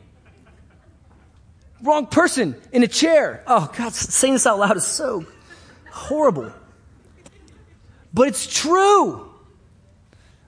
Wrong 1.83 2.07
person 2.07 2.55
in 2.71 2.81
a 2.83 2.87
chair. 2.87 3.43
Oh, 3.45 3.71
God, 3.75 3.93
saying 3.93 4.33
this 4.33 4.47
out 4.47 4.57
loud 4.57 4.77
is 4.77 4.85
so 4.85 5.25
horrible. 5.91 6.51
But 8.13 8.27
it's 8.27 8.47
true. 8.47 9.29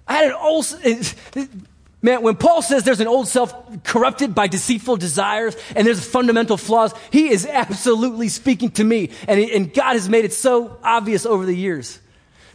I 0.07 0.15
had 0.15 0.25
an 0.27 0.37
old, 0.39 0.65
man, 2.01 2.21
when 2.21 2.35
Paul 2.35 2.61
says 2.61 2.83
there's 2.83 2.99
an 2.99 3.07
old 3.07 3.27
self 3.27 3.83
corrupted 3.83 4.35
by 4.35 4.47
deceitful 4.47 4.97
desires 4.97 5.55
and 5.75 5.87
there's 5.87 6.05
fundamental 6.05 6.57
flaws, 6.57 6.93
he 7.11 7.29
is 7.29 7.45
absolutely 7.45 8.29
speaking 8.29 8.71
to 8.71 8.83
me. 8.83 9.11
And, 9.27 9.39
and 9.39 9.73
God 9.73 9.93
has 9.93 10.09
made 10.09 10.25
it 10.25 10.33
so 10.33 10.77
obvious 10.83 11.25
over 11.25 11.45
the 11.45 11.55
years. 11.55 11.99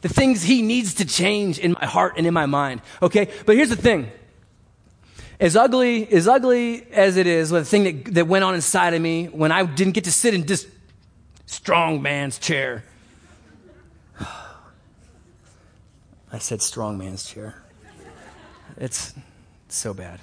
The 0.03 0.09
things 0.09 0.43
he 0.43 0.63
needs 0.63 0.95
to 0.95 1.05
change 1.05 1.59
in 1.59 1.73
my 1.73 1.87
heart 1.87 2.15
and 2.19 2.27
in 2.27 2.35
my 2.35 2.47
mind. 2.47 2.83
Okay? 3.03 3.31
But 3.47 3.57
here's 3.57 3.71
the 3.71 3.77
thing. 3.77 4.11
As 5.41 5.57
ugly, 5.57 6.07
as 6.13 6.29
ugly 6.29 6.87
as 6.93 7.17
it 7.17 7.27
is, 7.27 7.51
the 7.51 7.65
thing 7.65 7.85
that, 7.85 8.15
that 8.15 8.27
went 8.27 8.45
on 8.45 8.55
inside 8.55 8.95
of 8.95 9.01
me 9.01 9.27
when 9.27 9.53
I 9.53 9.65
didn't 9.65 9.95
get 9.95 10.05
to 10.05 10.13
sit 10.13 10.35
in 10.35 10.45
this 10.45 10.67
Strong 11.49 12.03
man's 12.03 12.39
chair. 12.39 12.85
I 16.33 16.39
said 16.39 16.61
strong 16.63 16.99
man's 16.99 17.25
chair. 17.25 17.63
It's 18.77 19.15
so 19.69 19.95
bad. 19.95 20.21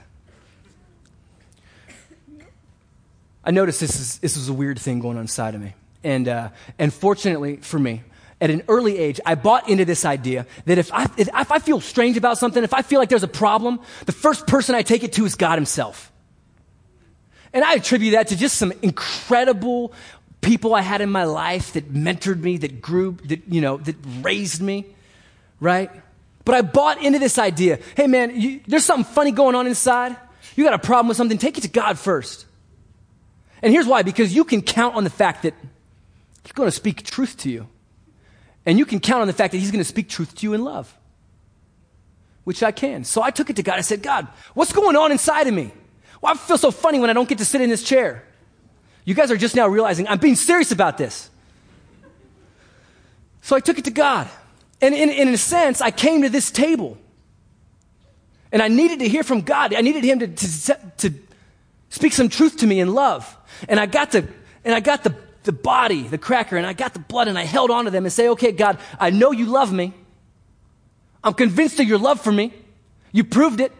I 3.44 3.52
noticed 3.52 3.80
this, 3.80 4.00
is, 4.00 4.18
this 4.20 4.36
was 4.36 4.50
a 4.50 4.54
weird 4.54 4.80
thing 4.80 5.00
going 5.00 5.18
on 5.18 5.24
inside 5.24 5.56
of 5.56 5.62
me. 5.62 5.74
And, 6.04 6.28
uh, 6.28 6.50
and 6.80 6.94
fortunately 6.94 7.58
for 7.58 7.80
me, 7.80 8.04
at 8.42 8.50
an 8.50 8.64
early 8.68 8.98
age, 8.98 9.20
I 9.26 9.36
bought 9.36 9.70
into 9.70 9.86
this 9.86 10.04
idea 10.04 10.46
that 10.66 10.78
if 10.78 10.92
I, 10.94 11.08
if 11.18 11.52
I 11.52 11.60
feel 11.60 11.80
strange 11.80 12.18
about 12.18 12.38
something, 12.38 12.64
if 12.64 12.74
I 12.74 12.82
feel 12.82 13.00
like 13.00 13.10
there's 13.10 13.24
a 13.24 13.28
problem, 13.28 13.80
the 14.06 14.12
first 14.12 14.46
person 14.46 14.76
I 14.76 14.82
take 14.82 15.04
it 15.04 15.14
to 15.14 15.26
is 15.26 15.36
God 15.36 15.56
Himself. 15.56 16.12
And 17.54 17.64
I 17.64 17.76
attribute 17.76 18.14
that 18.14 18.28
to 18.28 18.36
just 18.36 18.58
some 18.58 18.74
incredible 18.82 19.94
people 20.42 20.76
I 20.76 20.82
had 20.82 21.02
in 21.02 21.10
my 21.10 21.24
life 21.24 21.74
that 21.74 21.94
mentored 21.94 22.42
me, 22.42 22.58
that 22.58 22.82
grew, 22.82 23.18
that, 23.26 23.48
you 23.48 23.62
know, 23.62 23.78
that 23.78 23.96
raised 24.22 24.62
me, 24.62 24.86
right? 25.60 25.92
But 26.44 26.56
I 26.56 26.62
bought 26.62 27.04
into 27.04 27.20
this 27.20 27.38
idea. 27.38 27.80
Hey 27.96 28.08
man, 28.08 28.40
you, 28.40 28.62
there's 28.68 28.86
something 28.86 29.12
funny 29.14 29.32
going 29.32 29.56
on 29.56 29.68
inside. 29.68 30.16
You 30.56 30.64
got 30.64 30.74
a 30.74 30.80
problem 30.80 31.08
with 31.08 31.18
something, 31.18 31.38
take 31.38 31.58
it 31.58 31.62
to 31.62 31.68
God 31.68 31.98
first. 31.98 32.46
And 33.62 33.74
here's 33.74 33.88
why 33.88 34.04
because 34.04 34.36
you 34.36 34.44
can 34.44 34.62
count 34.62 34.96
on 34.96 35.04
the 35.04 35.10
fact 35.10 35.44
that 35.44 35.54
He's 36.44 36.52
going 36.52 36.68
to 36.68 36.76
speak 36.76 37.04
truth 37.04 37.38
to 37.38 37.50
you. 37.50 37.68
And 38.66 38.78
you 38.78 38.86
can 38.86 39.00
count 39.00 39.22
on 39.22 39.28
the 39.28 39.34
fact 39.34 39.52
that 39.54 39.58
He's 39.58 39.72
going 39.72 39.84
to 39.84 39.88
speak 39.88 40.08
truth 40.08 40.36
to 40.36 40.46
you 40.46 40.54
in 40.54 40.64
love, 40.64 40.96
which 42.44 42.62
I 42.62 42.72
can. 42.72 43.04
So 43.04 43.24
I 43.24 43.32
took 43.32 43.50
it 43.50 43.56
to 43.56 43.64
God. 43.64 43.78
I 43.78 43.82
said, 43.82 44.04
God, 44.04 44.28
what's 44.54 44.72
going 44.72 44.96
on 44.96 45.12
inside 45.12 45.48
of 45.48 45.54
me? 45.54 45.72
Well, 46.22 46.34
I 46.34 46.38
feel 46.38 46.58
so 46.58 46.72
funny 46.72 47.00
when 47.00 47.10
I 47.10 47.14
don't 47.14 47.28
get 47.28 47.40
to 47.40 47.46
sit 47.46 47.62
in 47.62 47.70
this 47.70 47.84
chair. 47.84 48.24
You 49.04 49.14
guys 49.14 49.32
are 49.32 49.38
just 49.38 49.56
now 49.56 49.68
realizing 49.68 50.08
I'm 50.08 50.20
being 50.20 50.36
serious 50.36 50.72
about 50.72 50.98
this. 50.98 51.30
So 53.42 53.56
I 53.56 53.60
took 53.60 53.78
it 53.78 53.86
to 53.86 53.92
God. 53.92 54.28
And 54.86 54.94
in, 54.94 55.10
in 55.10 55.28
a 55.30 55.38
sense, 55.38 55.82
I 55.82 55.90
came 55.90 56.22
to 56.22 56.30
this 56.30 56.52
table. 56.52 56.98
And 58.52 58.62
I 58.62 58.68
needed 58.68 59.00
to 59.00 59.08
hear 59.08 59.24
from 59.24 59.42
God. 59.42 59.74
I 59.74 59.82
needed 59.82 60.04
Him 60.04 60.20
to, 60.20 60.28
to, 60.28 60.80
to 60.98 61.14
speak 61.90 62.14
some 62.14 62.30
truth 62.30 62.58
to 62.58 62.68
me 62.68 62.80
in 62.80 62.94
love. 62.94 63.36
And 63.68 63.80
I 63.80 63.88
got 63.88 64.12
to, 64.12 64.28
and 64.64 64.76
I 64.76 64.80
got 64.80 65.04
the 65.04 65.16
the 65.46 65.52
body, 65.52 66.02
the 66.02 66.18
cracker, 66.18 66.58
and 66.58 66.66
I 66.66 66.74
got 66.74 66.94
the 66.94 67.00
blood 67.00 67.28
and 67.28 67.38
I 67.38 67.44
held 67.44 67.70
on 67.70 67.86
to 67.86 67.92
them 67.92 68.04
and 68.06 68.12
say, 68.12 68.30
okay, 68.30 68.52
God, 68.52 68.80
I 69.00 69.12
know 69.12 69.32
you 69.32 69.46
love 69.46 69.72
me. 69.72 69.94
I'm 71.24 71.34
convinced 71.34 71.80
of 71.80 71.88
your 71.88 72.00
love 72.00 72.20
for 72.20 72.32
me. 72.32 72.52
You 73.12 73.24
proved 73.24 73.62
it. 73.62 73.72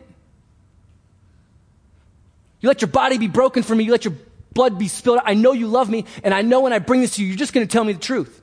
You 2.62 2.70
let 2.70 2.82
your 2.82 2.90
body 2.90 3.18
be 3.18 3.28
broken 3.28 3.64
for 3.64 3.74
me. 3.74 3.84
You 3.84 3.92
let 3.92 4.06
your 4.06 4.14
blood 4.54 4.80
be 4.80 4.88
spilled. 4.88 5.22
I 5.24 5.34
know 5.34 5.54
you 5.54 5.68
love 5.68 5.90
me, 5.90 6.06
and 6.24 6.34
I 6.34 6.42
know 6.42 6.62
when 6.62 6.72
I 6.72 6.80
bring 6.80 7.02
this 7.02 7.16
to 7.16 7.22
you, 7.22 7.28
you're 7.28 7.38
just 7.38 7.52
going 7.52 7.68
to 7.68 7.72
tell 7.72 7.84
me 7.84 7.94
the 7.94 8.00
truth. 8.00 8.42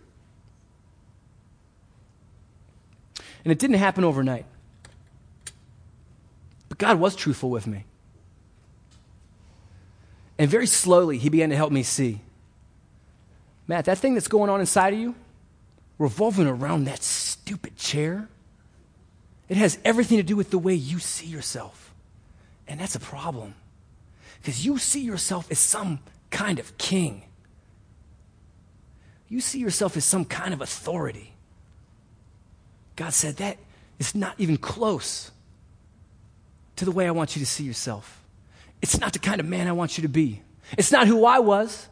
And 3.45 3.53
it 3.53 3.59
didn't 3.59 3.77
happen 3.77 4.05
overnight. 4.05 4.47
But 6.69 6.79
God 6.79 6.99
was 6.99 7.17
truthful 7.17 7.51
with 7.51 7.67
me. 7.67 7.85
And 10.39 10.51
very 10.51 10.67
slowly, 10.67 11.19
He 11.19 11.29
began 11.29 11.51
to 11.51 11.57
help 11.57 11.73
me 11.73 11.83
see 11.83 12.21
Matt, 13.67 13.85
that 13.87 13.99
thing 13.99 14.15
that's 14.15 14.29
going 14.29 14.51
on 14.51 14.61
inside 14.61 14.93
of 14.93 15.01
you, 15.01 15.15
revolving 15.99 16.47
around 16.47 16.85
that 16.85 17.03
stupid 17.03 17.77
chair, 17.77 18.29
it 19.49 19.57
has 19.57 19.79
everything 19.85 20.19
to 20.19 20.23
do 20.23 20.37
with 20.37 20.51
the 20.51 20.59
way 20.59 20.75
you 20.75 20.99
see 20.99 21.27
yourself. 21.27 21.95
And 22.67 22.81
that's 22.81 22.95
a 22.95 23.01
problem. 23.01 23.55
Because 24.41 24.65
you 24.65 24.79
see 24.79 25.01
yourself 25.01 25.51
as 25.51 25.59
some 25.59 26.01
kind 26.31 26.59
of 26.59 26.77
king. 26.79 27.25
You 29.29 29.41
see 29.41 29.59
yourself 29.59 29.97
as 29.97 30.05
some 30.05 30.25
kind 30.25 30.53
of 30.53 30.61
authority. 30.61 31.35
God 32.97 33.13
said 33.13 33.37
that 33.37 33.59
is 33.99 34.15
not 34.15 34.35
even 34.39 34.57
close 34.57 35.31
to 36.77 36.85
the 36.85 36.91
way 36.91 37.07
I 37.07 37.11
want 37.11 37.37
you 37.37 37.41
to 37.41 37.47
see 37.47 37.65
yourself. 37.65 38.23
It's 38.81 38.99
not 38.99 39.13
the 39.13 39.19
kind 39.19 39.41
of 39.41 39.47
man 39.47 39.69
I 39.69 39.73
want 39.73 39.97
you 39.97 40.03
to 40.03 40.09
be. 40.09 40.43
It's 40.77 40.91
not 40.91 41.07
who 41.07 41.25
I 41.25 41.39
was. 41.39 41.89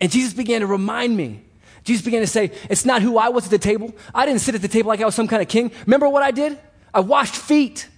And 0.00 0.10
Jesus 0.10 0.34
began 0.34 0.60
to 0.62 0.66
remind 0.66 1.16
me. 1.16 1.42
Jesus 1.84 2.04
began 2.04 2.20
to 2.20 2.26
say, 2.26 2.50
It's 2.68 2.84
not 2.84 3.02
who 3.02 3.18
I 3.18 3.28
was 3.28 3.44
at 3.44 3.50
the 3.50 3.58
table. 3.58 3.94
I 4.14 4.26
didn't 4.26 4.40
sit 4.40 4.54
at 4.54 4.62
the 4.62 4.68
table 4.68 4.88
like 4.88 5.00
I 5.00 5.04
was 5.04 5.14
some 5.14 5.28
kind 5.28 5.42
of 5.42 5.48
king. 5.48 5.70
Remember 5.86 6.08
what 6.08 6.22
I 6.22 6.30
did? 6.30 6.58
I 6.92 7.00
washed 7.00 7.36
feet. 7.36 7.88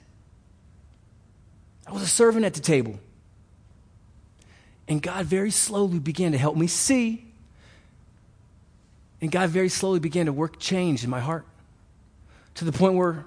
I 1.87 1.92
was 1.92 2.03
a 2.03 2.07
servant 2.07 2.44
at 2.44 2.55
the 2.55 2.61
table. 2.61 2.98
And 4.87 5.00
God 5.00 5.24
very 5.27 5.50
slowly 5.50 5.98
began 5.98 6.33
to 6.33 6.38
help 6.38 6.57
me 6.57 6.66
see. 6.66 7.24
And 9.20 9.31
God 9.31 9.48
very 9.48 9.70
slowly 9.70 10.00
began 10.00 10.27
to 10.27 10.33
work 10.33 10.59
change 10.59 11.05
in 11.05 11.11
my 11.11 11.20
heart 11.20 11.46
to 12.57 12.64
the 12.64 12.73
point 12.73 12.95
where, 12.95 13.25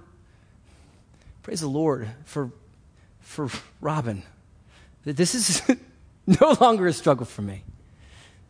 praise 1.43 1.61
the 1.61 1.67
Lord 1.67 2.09
for, 2.25 2.51
for 3.19 3.49
Robin, 3.81 4.23
that 5.05 5.17
this 5.17 5.35
is 5.35 5.61
no 6.27 6.57
longer 6.59 6.87
a 6.87 6.93
struggle 6.93 7.25
for 7.25 7.41
me 7.41 7.63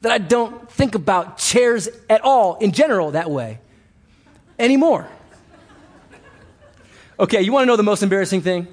that 0.01 0.11
I 0.11 0.17
don't 0.17 0.69
think 0.71 0.95
about 0.95 1.37
chairs 1.37 1.89
at 2.09 2.21
all 2.21 2.57
in 2.57 2.71
general 2.71 3.11
that 3.11 3.29
way 3.29 3.59
anymore. 4.59 5.07
Okay, 7.19 7.41
you 7.41 7.51
want 7.51 7.63
to 7.63 7.65
know 7.65 7.75
the 7.75 7.83
most 7.83 8.03
embarrassing 8.03 8.41
thing? 8.41 8.67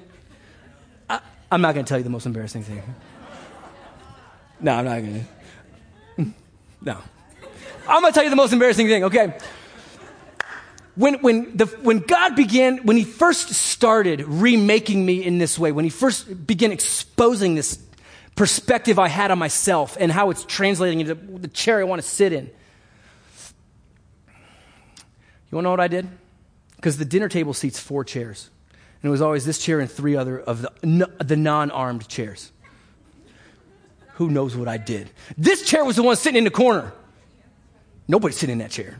I, 1.09 1.19
am 1.51 1.61
not 1.61 1.73
going 1.73 1.83
to 1.83 1.89
tell 1.89 1.97
you 1.97 2.03
the 2.03 2.11
most 2.11 2.27
embarrassing 2.27 2.63
thing. 2.63 2.81
No, 4.59 4.73
I'm 4.73 4.85
not 4.85 5.01
going 5.01 5.25
to. 6.17 6.33
No. 6.81 6.97
I'm 7.87 8.01
going 8.01 8.13
to 8.13 8.15
tell 8.15 8.23
you 8.23 8.29
the 8.29 8.35
most 8.35 8.53
embarrassing 8.53 8.87
thing, 8.87 9.05
okay? 9.05 9.37
When, 10.95 11.15
when, 11.15 11.57
the, 11.57 11.65
when 11.65 11.99
God 11.99 12.35
began, 12.35 12.77
when 12.79 12.97
He 12.97 13.03
first 13.03 13.49
started 13.49 14.21
remaking 14.21 15.05
me 15.05 15.23
in 15.23 15.37
this 15.37 15.59
way, 15.59 15.71
when 15.71 15.83
He 15.83 15.89
first 15.89 16.47
began 16.47 16.71
exposing 16.71 17.55
this 17.55 17.79
perspective 18.35 18.99
I 18.99 19.07
had 19.07 19.31
on 19.31 19.39
myself 19.39 19.97
and 19.99 20.11
how 20.11 20.29
it's 20.29 20.45
translating 20.45 20.99
into 21.01 21.15
the 21.15 21.47
chair 21.47 21.79
I 21.79 21.83
want 21.83 22.01
to 22.01 22.07
sit 22.07 22.33
in. 22.33 22.49
You 25.51 25.57
want 25.57 25.63
to 25.63 25.67
know 25.67 25.71
what 25.71 25.79
I 25.79 25.87
did? 25.87 26.07
Because 26.75 26.97
the 26.97 27.05
dinner 27.05 27.29
table 27.29 27.53
seats 27.53 27.79
four 27.79 28.03
chairs. 28.03 28.49
And 29.01 29.09
it 29.09 29.11
was 29.11 29.21
always 29.21 29.45
this 29.45 29.59
chair 29.59 29.79
and 29.79 29.89
three 29.89 30.15
other 30.15 30.39
of 30.39 30.61
the, 30.61 31.09
the 31.23 31.35
non 31.35 31.71
armed 31.71 32.07
chairs. 32.07 32.51
Who 34.15 34.29
knows 34.29 34.55
what 34.55 34.67
I 34.67 34.77
did? 34.77 35.09
This 35.37 35.67
chair 35.67 35.83
was 35.83 35.97
the 35.97 36.03
one 36.03 36.15
sitting 36.15 36.37
in 36.37 36.43
the 36.45 36.51
corner. 36.51 36.93
Nobody's 38.07 38.37
sitting 38.37 38.53
in 38.53 38.59
that 38.59 38.71
chair. 38.71 38.99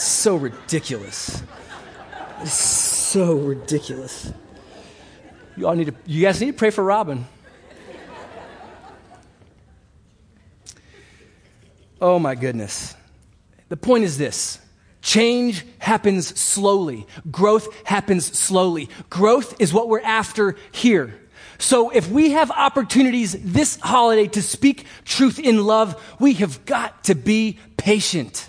So 0.00 0.34
ridiculous. 0.36 1.42
It's 2.40 2.54
so 2.54 3.34
ridiculous. 3.34 4.32
You 5.58 5.68
all 5.68 5.74
need 5.74 5.88
to, 5.88 5.94
you 6.06 6.22
guys 6.22 6.40
need 6.40 6.46
to 6.46 6.52
pray 6.54 6.70
for 6.70 6.82
Robin. 6.82 7.26
Oh 12.00 12.18
my 12.18 12.34
goodness. 12.34 12.94
The 13.68 13.76
point 13.76 14.04
is 14.04 14.16
this 14.16 14.58
change 15.02 15.66
happens 15.78 16.28
slowly, 16.40 17.06
growth 17.30 17.68
happens 17.84 18.24
slowly. 18.38 18.88
Growth 19.10 19.60
is 19.60 19.70
what 19.70 19.90
we're 19.90 20.00
after 20.00 20.56
here. 20.72 21.14
So 21.58 21.90
if 21.90 22.10
we 22.10 22.30
have 22.30 22.50
opportunities 22.50 23.36
this 23.38 23.78
holiday 23.78 24.28
to 24.28 24.40
speak 24.40 24.86
truth 25.04 25.38
in 25.38 25.62
love, 25.66 26.02
we 26.18 26.32
have 26.34 26.64
got 26.64 27.04
to 27.04 27.14
be 27.14 27.58
patient. 27.76 28.48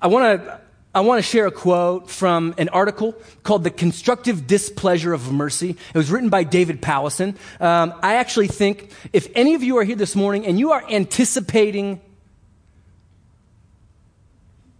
I 0.00 0.06
want 0.06 0.42
to 0.42 0.60
I 0.94 1.00
want 1.02 1.18
to 1.18 1.22
share 1.22 1.46
a 1.46 1.50
quote 1.50 2.10
from 2.10 2.54
an 2.56 2.70
article 2.70 3.14
called 3.42 3.62
The 3.62 3.70
Constructive 3.70 4.46
Displeasure 4.46 5.12
of 5.12 5.30
Mercy. 5.30 5.70
It 5.70 5.96
was 5.96 6.10
written 6.10 6.28
by 6.28 6.44
David 6.44 6.80
Powlison. 6.80 7.36
Um, 7.60 7.94
I 8.02 8.14
actually 8.14 8.48
think 8.48 8.90
if 9.12 9.28
any 9.34 9.54
of 9.54 9.62
you 9.62 9.76
are 9.78 9.84
here 9.84 9.96
this 9.96 10.16
morning 10.16 10.46
and 10.46 10.58
you 10.58 10.72
are 10.72 10.82
anticipating 10.88 12.00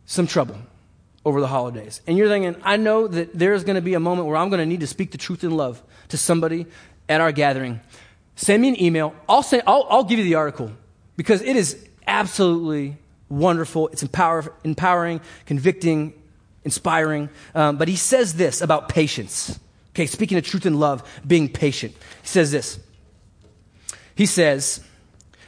some 0.07 0.26
trouble 0.26 0.57
over 1.24 1.42
the 1.42 1.46
holidays, 1.46 2.00
and 2.07 2.16
you're 2.16 2.28
thinking, 2.28 2.57
I 2.64 2.78
know 2.78 3.07
that 3.07 3.38
there's 3.38 3.62
going 3.62 3.76
to 3.76 3.83
be 3.83 3.92
a 3.92 4.00
moment 4.00 4.26
where 4.28 4.37
I'm 4.37 4.48
going 4.48 4.61
to 4.61 4.66
need 4.66 4.81
to 4.81 4.87
speak 4.87 5.11
the 5.12 5.18
truth 5.18 5.44
in 5.44 5.50
love 5.50 5.83
to 6.09 6.16
somebody 6.16 6.66
at 7.09 7.20
our 7.20 7.33
gathering, 7.33 7.81
send 8.35 8.62
me 8.62 8.68
an 8.68 8.83
email. 8.83 9.14
I'll, 9.28 9.42
say, 9.42 9.61
I'll, 9.66 9.87
I'll 9.90 10.04
give 10.04 10.18
you 10.18 10.24
the 10.24 10.37
article 10.37 10.72
because 11.16 11.42
it 11.42 11.54
is 11.54 11.87
absolutely 12.07 12.96
wonderful. 13.29 13.88
It's 13.88 14.03
empower, 14.03 14.53
empowering, 14.64 15.21
convicting, 15.47 16.14
inspiring. 16.64 17.29
Um, 17.55 17.77
but 17.77 17.88
he 17.88 17.97
says 17.97 18.35
this 18.35 18.61
about 18.61 18.88
patience. 18.88 19.59
Okay, 19.95 20.07
speaking 20.07 20.38
of 20.38 20.45
truth 20.45 20.67
and 20.67 20.79
love, 20.79 21.03
being 21.27 21.49
patient. 21.49 21.95
He 22.23 22.29
says 22.29 22.51
this. 22.51 22.79
He 24.14 24.27
says, 24.27 24.81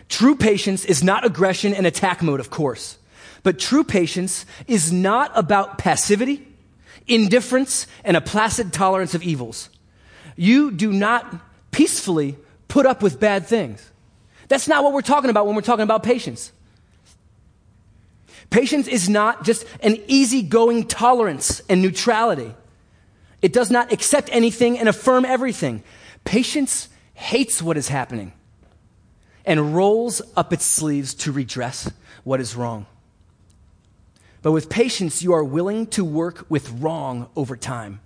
true 0.08 0.36
patience 0.36 0.84
is 0.84 1.02
not 1.02 1.24
aggression 1.24 1.74
and 1.74 1.86
attack 1.86 2.22
mode, 2.22 2.40
of 2.40 2.50
course. 2.50 2.98
But 3.42 3.58
true 3.58 3.84
patience 3.84 4.44
is 4.66 4.92
not 4.92 5.32
about 5.34 5.78
passivity, 5.78 6.46
indifference, 7.06 7.86
and 8.04 8.16
a 8.16 8.20
placid 8.20 8.72
tolerance 8.72 9.14
of 9.14 9.22
evils. 9.22 9.70
You 10.36 10.70
do 10.70 10.92
not 10.92 11.34
peacefully 11.70 12.36
put 12.68 12.86
up 12.86 13.02
with 13.02 13.20
bad 13.20 13.46
things. 13.46 13.90
That's 14.48 14.68
not 14.68 14.82
what 14.84 14.92
we're 14.92 15.00
talking 15.02 15.30
about 15.30 15.46
when 15.46 15.54
we're 15.54 15.62
talking 15.62 15.82
about 15.82 16.02
patience. 16.02 16.52
Patience 18.50 18.88
is 18.88 19.08
not 19.08 19.44
just 19.44 19.64
an 19.80 19.96
easygoing 20.08 20.86
tolerance 20.86 21.62
and 21.68 21.80
neutrality. 21.80 22.54
It 23.40 23.52
does 23.52 23.70
not 23.70 23.92
accept 23.92 24.28
anything 24.32 24.78
and 24.78 24.88
affirm 24.88 25.24
everything. 25.24 25.82
Patience 26.24 26.88
hates 27.14 27.62
what 27.62 27.76
is 27.76 27.88
happening 27.88 28.32
and 29.44 29.74
rolls 29.74 30.20
up 30.36 30.52
its 30.52 30.64
sleeves 30.64 31.14
to 31.14 31.32
redress 31.32 31.90
what 32.24 32.40
is 32.40 32.56
wrong. 32.56 32.86
But 34.42 34.52
with 34.52 34.68
patience, 34.68 35.22
you 35.22 35.32
are 35.32 35.44
willing 35.44 35.86
to 35.88 36.04
work 36.04 36.44
with 36.48 36.70
wrong 36.70 37.28
over 37.36 37.56
time. 37.56 38.00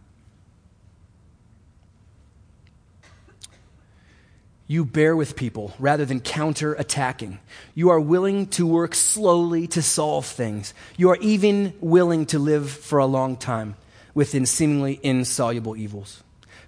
You 4.66 4.84
bear 4.84 5.14
with 5.14 5.36
people 5.36 5.74
rather 5.78 6.06
than 6.06 6.20
counter 6.20 6.72
attacking. 6.74 7.38
You 7.74 7.90
are 7.90 8.00
willing 8.00 8.46
to 8.48 8.66
work 8.66 8.94
slowly 8.94 9.66
to 9.68 9.82
solve 9.82 10.24
things. 10.24 10.72
You 10.96 11.10
are 11.10 11.18
even 11.20 11.74
willing 11.80 12.26
to 12.26 12.38
live 12.38 12.70
for 12.70 12.98
a 12.98 13.06
long 13.06 13.36
time 13.36 13.76
within 14.14 14.46
seemingly 14.46 15.00
insoluble 15.02 15.76
evils. 15.76 16.22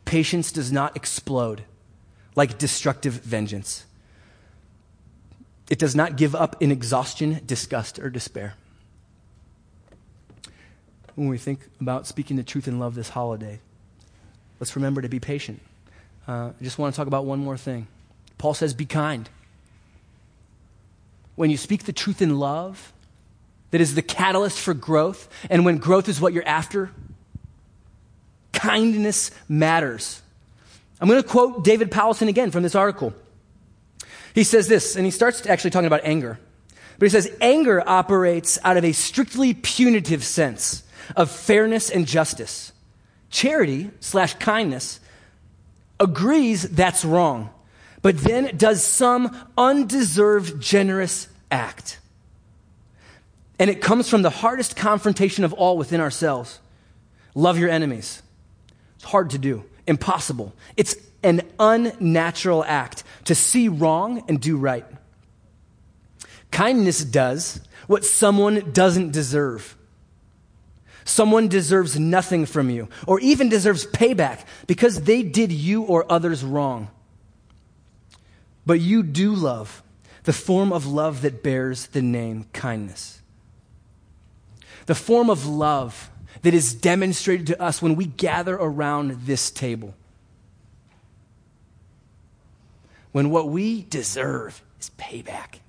Patience 0.05 0.53
does 0.53 0.71
not 0.71 0.95
explode 0.95 1.63
like 2.35 2.59
destructive 2.59 3.15
vengeance. 3.15 3.87
It 5.71 5.79
does 5.79 5.97
not 5.97 6.17
give 6.17 6.35
up 6.35 6.63
in 6.63 6.71
exhaustion, 6.71 7.41
disgust, 7.47 7.99
or 7.99 8.11
despair. 8.11 8.55
When 11.15 11.29
we 11.29 11.39
think 11.39 11.61
about 11.81 12.07
speaking 12.07 12.37
the 12.37 12.45
truth 12.45 12.69
in 12.69 12.79
love 12.79 12.95
this 12.95 13.09
holiday, 13.09 13.59
let's 14.61 14.77
remember 14.77 15.01
to 15.01 15.09
be 15.09 15.19
patient. 15.19 15.61
Uh, 16.29 16.51
I 16.59 16.65
just 16.65 16.79
want 16.79 16.95
to 16.95 16.97
talk 16.97 17.07
about 17.07 17.25
one 17.25 17.39
more 17.39 17.57
thing. 17.57 17.87
Paul 18.39 18.55
says, 18.55 18.75
Be 18.75 18.87
kind. 18.87 19.29
When 21.37 21.51
you 21.51 21.57
speak 21.57 21.85
the 21.85 21.93
truth 21.93 22.23
in 22.23 22.39
love, 22.39 22.93
that 23.71 23.81
is 23.81 23.95
the 23.95 24.03
catalyst 24.03 24.59
for 24.59 24.75
growth, 24.75 25.29
and 25.51 25.65
when 25.65 25.79
growth 25.79 26.09
is 26.09 26.21
what 26.21 26.33
you're 26.33 26.47
after, 26.47 26.91
kindness 28.53 29.31
matters. 29.49 30.23
I'm 31.01 31.09
going 31.09 31.23
to 31.23 31.29
quote 31.29 31.63
David 31.63 31.91
Powlison 31.91 32.29
again 32.29 32.51
from 32.51 32.63
this 32.63 32.75
article. 32.75 33.13
He 34.35 34.45
says 34.45 34.69
this, 34.69 34.97
and 34.97 35.05
he 35.05 35.11
starts 35.11 35.47
actually 35.47 35.71
talking 35.71 35.87
about 35.87 36.01
anger. 36.05 36.39
But 36.99 37.07
he 37.07 37.11
says, 37.11 37.31
anger 37.41 37.83
operates 37.87 38.59
out 38.65 38.77
of 38.77 38.85
a 38.85 38.93
strictly 38.93 39.53
punitive 39.53 40.25
sense 40.25 40.83
of 41.15 41.31
fairness 41.31 41.91
and 41.91 42.07
justice. 42.07 42.73
Charity 43.29 43.91
slash 44.01 44.35
kindness 44.35 45.01
agrees 45.99 46.63
that's 46.63 47.05
wrong, 47.05 47.51
but 48.03 48.19
then 48.19 48.57
does 48.57 48.83
some 48.85 49.37
undeserved 49.57 50.61
generous 50.61 51.29
act. 51.51 51.99
And 53.59 53.71
it 53.71 53.81
comes 53.81 54.09
from 54.09 54.23
the 54.23 54.31
hardest 54.31 54.77
confrontation 54.77 55.45
of 55.45 55.53
all 55.53 55.79
within 55.79 56.01
ourselves 56.01 56.61
love 57.35 57.59
your 57.59 57.69
enemies. 57.69 58.23
It's 58.97 59.05
hard 59.05 59.31
to 59.31 59.39
do, 59.39 59.65
impossible. 59.87 60.55
It's 60.77 60.97
an 61.23 61.43
unnatural 61.59 62.65
act 62.65 63.05
to 63.25 63.35
see 63.35 63.69
wrong 63.69 64.25
and 64.29 64.41
do 64.41 64.57
right. 64.57 64.87
Kindness 66.51 67.05
does 67.05 67.61
what 67.87 68.05
someone 68.05 68.73
doesn't 68.73 69.13
deserve. 69.13 69.76
Someone 71.07 71.47
deserves 71.47 71.99
nothing 71.99 72.47
from 72.47 72.69
you, 72.69 72.89
or 73.07 73.21
even 73.21 73.49
deserves 73.49 73.87
payback 73.87 74.45
because 74.67 75.03
they 75.03 75.23
did 75.23 75.53
you 75.53 75.85
or 75.85 76.05
others 76.11 76.43
wrong. 76.43 76.89
But 78.67 78.81
you 78.81 79.05
do 79.05 79.33
love, 79.33 79.85
the 80.25 80.33
form 80.33 80.73
of 80.73 80.85
love 80.85 81.23
that 81.23 81.45
bears 81.45 81.87
the 81.87 82.03
name 82.03 82.47
kindness. 82.53 83.23
The 84.87 84.97
form 84.97 85.31
of 85.31 85.47
love 85.47 86.11
that 86.43 86.55
is 86.55 86.75
demonstrated 86.75 87.47
to 87.47 87.63
us 87.63 87.81
when 87.81 87.95
we 87.95 88.07
gather 88.07 88.57
around 88.57 89.27
this 89.27 89.53
table. 89.53 89.95
When 93.13 93.31
what 93.31 93.49
we 93.49 93.83
deserve 93.83 94.61
is 94.81 94.91
payback. 94.99 95.61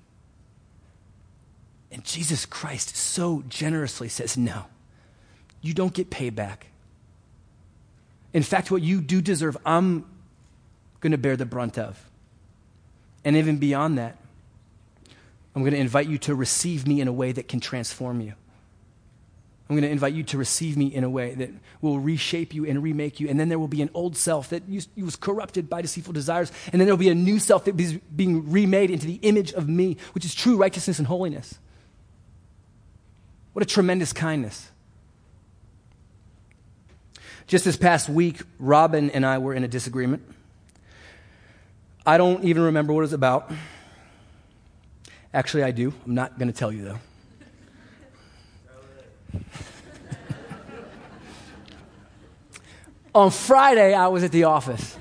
And 1.92 2.04
Jesus 2.04 2.44
Christ 2.44 2.96
so 2.96 3.44
generously 3.48 4.08
says, 4.08 4.36
No, 4.36 4.64
you 5.60 5.74
don't 5.74 5.92
get 5.92 6.10
payback. 6.10 6.58
In 8.32 8.42
fact, 8.42 8.70
what 8.70 8.82
you 8.82 9.00
do 9.00 9.20
deserve, 9.20 9.56
I'm 9.64 10.04
going 11.00 11.12
to 11.12 11.18
bear 11.18 11.36
the 11.36 11.46
brunt 11.46 11.78
of. 11.78 12.02
And 13.24 13.36
even 13.36 13.58
beyond 13.58 13.98
that, 13.98 14.16
I'm 15.54 15.62
going 15.62 15.72
to 15.72 15.80
invite 15.80 16.08
you 16.08 16.18
to 16.18 16.34
receive 16.34 16.86
me 16.86 17.00
in 17.00 17.08
a 17.08 17.12
way 17.12 17.32
that 17.32 17.48
can 17.48 17.60
transform 17.60 18.20
you. 18.20 18.34
I'm 19.68 19.76
going 19.76 19.82
to 19.82 19.90
invite 19.90 20.14
you 20.14 20.22
to 20.24 20.38
receive 20.38 20.78
me 20.78 20.86
in 20.86 21.04
a 21.04 21.10
way 21.10 21.34
that 21.34 21.50
will 21.82 21.98
reshape 21.98 22.54
you 22.54 22.64
and 22.64 22.82
remake 22.82 23.20
you. 23.20 23.28
And 23.28 23.38
then 23.38 23.50
there 23.50 23.58
will 23.58 23.68
be 23.68 23.82
an 23.82 23.90
old 23.92 24.16
self 24.16 24.48
that 24.48 24.62
was 24.96 25.16
corrupted 25.16 25.68
by 25.68 25.82
deceitful 25.82 26.14
desires. 26.14 26.50
And 26.72 26.80
then 26.80 26.86
there 26.86 26.94
will 26.94 27.00
be 27.00 27.10
a 27.10 27.14
new 27.14 27.38
self 27.38 27.66
that 27.66 27.78
is 27.78 27.98
being 28.14 28.50
remade 28.50 28.90
into 28.90 29.06
the 29.06 29.18
image 29.22 29.52
of 29.52 29.68
me, 29.68 29.98
which 30.14 30.24
is 30.24 30.34
true 30.34 30.56
righteousness 30.56 30.98
and 30.98 31.06
holiness. 31.06 31.58
What 33.52 33.62
a 33.62 33.66
tremendous 33.66 34.14
kindness. 34.14 34.70
Just 37.48 37.64
this 37.64 37.76
past 37.78 38.08
week, 38.10 38.42
Robin 38.58 39.08
and 39.08 39.24
I 39.24 39.38
were 39.38 39.54
in 39.54 39.64
a 39.64 39.68
disagreement. 39.68 40.22
I 42.04 42.18
don't 42.18 42.44
even 42.44 42.64
remember 42.64 42.92
what 42.92 43.00
it 43.00 43.04
was 43.04 43.14
about. 43.14 43.50
Actually, 45.32 45.62
I 45.62 45.70
do. 45.70 45.94
I'm 46.04 46.14
not 46.14 46.38
going 46.38 46.48
to 46.48 46.54
tell 46.54 46.70
you, 46.70 46.84
though. 46.84 46.98
On 53.14 53.30
Friday, 53.30 53.94
I 53.94 54.08
was 54.08 54.24
at 54.24 54.32
the 54.32 54.44
office. 54.44 54.98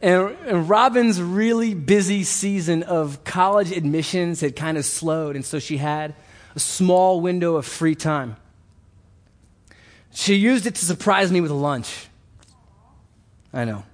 and, 0.00 0.34
and, 0.46 0.66
Robin's 0.66 1.20
really 1.20 1.74
busy 1.74 2.24
season 2.24 2.84
of 2.84 3.22
college 3.22 3.70
admissions 3.70 4.40
had 4.40 4.56
kind 4.56 4.78
of 4.78 4.86
slowed, 4.86 5.36
and 5.36 5.44
so 5.44 5.58
she 5.58 5.76
had 5.76 6.14
a 6.54 6.58
small 6.58 7.20
window 7.20 7.56
of 7.56 7.66
free 7.66 7.94
time. 7.94 8.36
She 10.18 10.34
used 10.34 10.66
it 10.66 10.74
to 10.74 10.84
surprise 10.84 11.30
me 11.30 11.40
with 11.40 11.52
lunch. 11.52 12.08
I 13.52 13.64
know. 13.64 13.84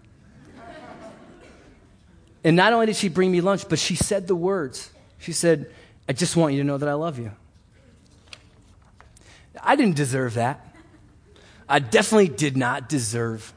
And 2.42 2.56
not 2.56 2.72
only 2.72 2.86
did 2.86 2.96
she 2.96 3.10
bring 3.10 3.30
me 3.30 3.42
lunch, 3.42 3.68
but 3.68 3.78
she 3.78 3.94
said 3.94 4.26
the 4.26 4.34
words. 4.34 4.88
She 5.18 5.34
said, 5.34 5.70
I 6.08 6.14
just 6.14 6.34
want 6.34 6.54
you 6.54 6.60
to 6.60 6.64
know 6.64 6.78
that 6.78 6.88
I 6.88 6.94
love 6.94 7.18
you. 7.18 7.30
I 9.62 9.76
didn't 9.76 9.96
deserve 9.96 10.32
that. 10.34 10.66
I 11.68 11.78
definitely 11.78 12.28
did 12.28 12.56
not 12.56 12.88
deserve 12.88 13.52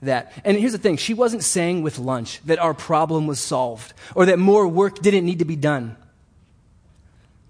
that. 0.00 0.30
And 0.44 0.56
here's 0.56 0.70
the 0.70 0.78
thing 0.78 0.98
she 0.98 1.14
wasn't 1.14 1.42
saying 1.42 1.82
with 1.82 1.98
lunch 1.98 2.40
that 2.44 2.60
our 2.60 2.74
problem 2.74 3.26
was 3.26 3.40
solved 3.40 3.92
or 4.14 4.26
that 4.26 4.38
more 4.38 4.68
work 4.68 5.00
didn't 5.00 5.26
need 5.26 5.40
to 5.40 5.44
be 5.44 5.56
done. 5.56 5.96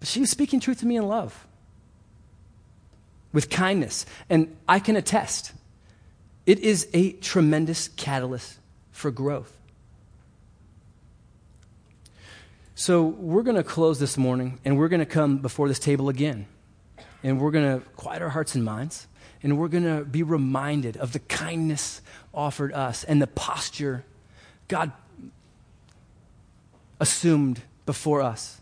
But 0.00 0.08
she 0.08 0.20
was 0.20 0.30
speaking 0.30 0.58
truth 0.58 0.80
to 0.80 0.86
me 0.86 0.96
in 0.96 1.06
love, 1.06 1.46
with 3.34 3.50
kindness. 3.50 4.06
And 4.30 4.56
I 4.66 4.78
can 4.78 4.96
attest, 4.96 5.52
it 6.46 6.60
is 6.60 6.88
a 6.94 7.12
tremendous 7.12 7.88
catalyst 7.88 8.58
for 8.92 9.10
growth. 9.10 9.54
So, 12.76 13.04
we're 13.04 13.42
going 13.42 13.56
to 13.56 13.62
close 13.62 14.00
this 14.00 14.16
morning 14.16 14.58
and 14.64 14.78
we're 14.78 14.88
going 14.88 15.00
to 15.00 15.06
come 15.06 15.38
before 15.38 15.68
this 15.68 15.78
table 15.78 16.08
again 16.08 16.46
and 17.24 17.40
we're 17.40 17.50
going 17.50 17.80
to 17.80 17.86
quiet 17.96 18.20
our 18.20 18.28
hearts 18.28 18.54
and 18.54 18.62
minds, 18.64 19.06
and 19.42 19.58
we're 19.58 19.68
going 19.68 19.84
to 19.84 20.04
be 20.04 20.22
reminded 20.22 20.96
of 20.98 21.12
the 21.12 21.18
kindness 21.20 22.02
offered 22.34 22.72
us 22.72 23.02
and 23.02 23.20
the 23.20 23.26
posture 23.26 24.04
God 24.68 24.92
assumed 27.00 27.62
before 27.86 28.20
us. 28.20 28.60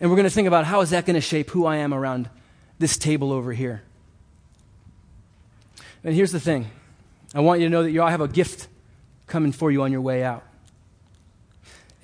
And 0.00 0.08
we're 0.08 0.16
going 0.16 0.28
to 0.28 0.34
think 0.34 0.46
about 0.46 0.64
how 0.64 0.82
is 0.82 0.90
that 0.90 1.04
going 1.04 1.14
to 1.14 1.20
shape 1.20 1.50
who 1.50 1.66
I 1.66 1.76
am 1.76 1.92
around 1.92 2.30
this 2.78 2.96
table 2.96 3.32
over 3.32 3.52
here. 3.52 3.82
And 6.06 6.14
here's 6.14 6.30
the 6.30 6.40
thing 6.40 6.70
I 7.34 7.40
want 7.40 7.60
you 7.60 7.66
to 7.66 7.70
know 7.70 7.82
that 7.82 7.90
you 7.90 8.00
all 8.00 8.08
have 8.08 8.20
a 8.20 8.28
gift 8.28 8.68
coming 9.26 9.50
for 9.50 9.72
you 9.72 9.82
on 9.82 9.90
your 9.90 10.00
way 10.00 10.22
out. 10.22 10.44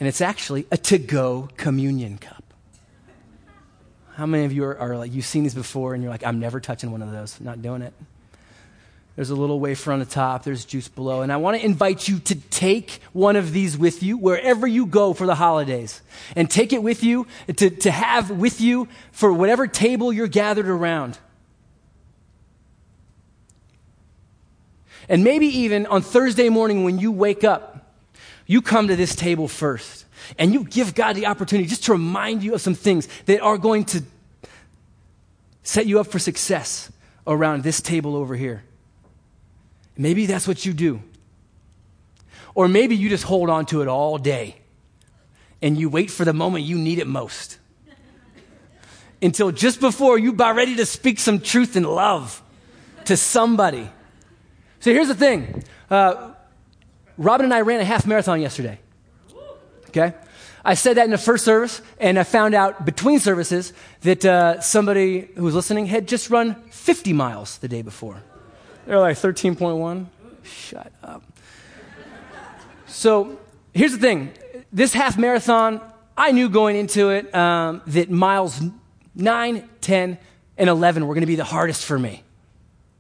And 0.00 0.09
it's 0.09 0.20
actually 0.20 0.66
a 0.72 0.76
to 0.76 0.98
go 0.98 1.48
communion 1.57 2.18
cup. 2.18 2.42
How 4.16 4.26
many 4.26 4.44
of 4.44 4.53
you 4.53 4.64
are, 4.64 4.76
are, 4.76 4.98
like, 4.98 5.14
you've 5.14 5.24
seen 5.24 5.44
these 5.44 5.55
before 5.55 5.94
and 5.94 6.03
you're 6.03 6.11
like, 6.11 6.26
I'm 6.26 6.40
never 6.40 6.59
touching 6.59 6.90
one 6.90 7.00
of 7.00 7.12
those, 7.12 7.40
not 7.40 7.62
doing 7.62 7.80
it? 7.80 7.94
There's 9.14 9.30
a 9.30 9.36
little 9.36 9.61
wafer 9.61 9.92
on 9.92 10.00
the 10.00 10.05
top, 10.05 10.42
there's 10.42 10.64
juice 10.64 10.88
below. 10.88 11.22
And 11.22 11.32
I 11.32 11.36
want 11.36 11.61
to 11.61 11.64
invite 11.64 12.09
you 12.09 12.18
to 12.18 12.34
take 12.34 13.00
one 13.12 13.36
of 13.36 13.53
these 13.53 13.78
with 13.78 14.03
you 14.03 14.16
wherever 14.16 14.66
you 14.66 14.86
go 14.86 15.12
for 15.14 15.28
the 15.28 15.36
holidays. 15.36 16.03
And 16.34 16.50
take 16.50 16.72
it 16.72 16.82
with 16.82 17.05
you, 17.05 17.28
to, 17.57 17.70
to 17.70 17.90
have 17.92 18.30
with 18.30 18.61
you 18.61 18.88
for 19.12 19.32
whatever 19.32 19.68
table 19.68 20.12
you're 20.12 20.26
gathered 20.26 20.66
around. 20.66 21.18
And 25.09 25.24
maybe 25.24 25.46
even 25.46 25.86
on 25.86 26.03
Thursday 26.03 26.48
morning 26.48 26.84
when 26.84 26.98
you 26.98 27.12
wake 27.12 27.44
up, 27.44 27.94
you 28.46 28.62
come 28.62 28.88
to 28.88 28.96
this 28.96 29.14
table 29.14 29.48
first 29.48 30.07
and 30.38 30.53
you 30.53 30.64
give 30.64 30.94
God 30.94 31.14
the 31.14 31.26
opportunity 31.26 31.68
just 31.68 31.84
to 31.84 31.92
remind 31.92 32.42
you 32.42 32.55
of 32.55 32.61
some 32.61 32.74
things 32.74 33.09
that 33.26 33.40
are 33.40 33.59
going 33.59 33.84
to 33.86 34.03
set 35.62 35.86
you 35.86 36.00
up 36.00 36.07
for 36.07 36.18
success 36.18 36.90
around 37.26 37.62
this 37.62 37.80
table 37.80 38.16
over 38.16 38.34
here. 38.34 38.64
Maybe 39.96 40.26
that's 40.26 40.48
what 40.48 40.64
you 40.64 40.72
do. 40.72 41.03
Or 42.55 42.68
maybe 42.68 42.96
you 42.96 43.09
just 43.09 43.24
hold 43.24 43.48
on 43.50 43.66
to 43.66 43.82
it 43.82 43.88
all 43.88 44.18
day 44.18 44.57
and 45.61 45.78
you 45.78 45.88
wait 45.88 46.11
for 46.11 46.24
the 46.24 46.32
moment 46.32 46.64
you 46.64 46.76
need 46.76 46.98
it 46.98 47.07
most. 47.07 47.59
Until 49.22 49.53
just 49.53 49.80
before 49.80 50.18
you 50.18 50.30
are 50.30 50.34
about 50.34 50.57
ready 50.57 50.76
to 50.76 50.86
speak 50.86 51.20
some 51.20 51.40
truth 51.40 51.76
and 51.76 51.86
love 51.86 52.42
to 53.05 53.16
somebody. 53.16 53.88
So 54.83 54.93
here's 54.93 55.07
the 55.07 55.14
thing 55.14 55.62
uh, 55.91 56.33
Robin 57.16 57.45
and 57.45 57.55
I 57.55 57.61
ran 57.61 57.80
a 57.80 57.85
half 57.85 58.05
marathon 58.05 58.41
yesterday. 58.41 58.80
Okay? 59.91 60.12
I 60.64 60.74
said 60.74 60.97
that 60.97 61.05
in 61.05 61.12
the 61.12 61.18
first 61.18 61.45
service, 61.45 61.80
and 62.01 62.18
I 62.18 62.24
found 62.24 62.53
out 62.55 62.85
between 62.85 63.20
services 63.20 63.72
that 64.01 64.24
uh, 64.24 64.61
somebody 64.61 65.28
who 65.37 65.45
was 65.45 65.55
listening 65.55 65.87
had 65.87 66.09
just 66.09 66.30
run 66.30 66.57
50 66.70 67.12
miles 67.12 67.59
the 67.59 67.68
day 67.68 67.83
before. 67.83 68.24
They're 68.85 68.99
like 68.99 69.16
13.1. 69.16 70.07
Shut 70.43 70.93
up. 71.01 71.22
So 72.87 73.39
here's 73.72 73.93
the 73.93 73.99
thing 73.99 74.33
this 74.72 74.93
half 74.93 75.16
marathon, 75.16 75.80
I 76.16 76.33
knew 76.33 76.49
going 76.49 76.74
into 76.74 77.11
it 77.11 77.33
um, 77.33 77.83
that 77.87 78.11
miles 78.11 78.61
9, 79.14 79.68
10, 79.80 80.18
and 80.59 80.68
11 80.68 81.07
were 81.07 81.14
going 81.14 81.22
to 81.22 81.26
be 81.28 81.37
the 81.37 81.45
hardest 81.45 81.85
for 81.85 82.01
me. 82.01 82.24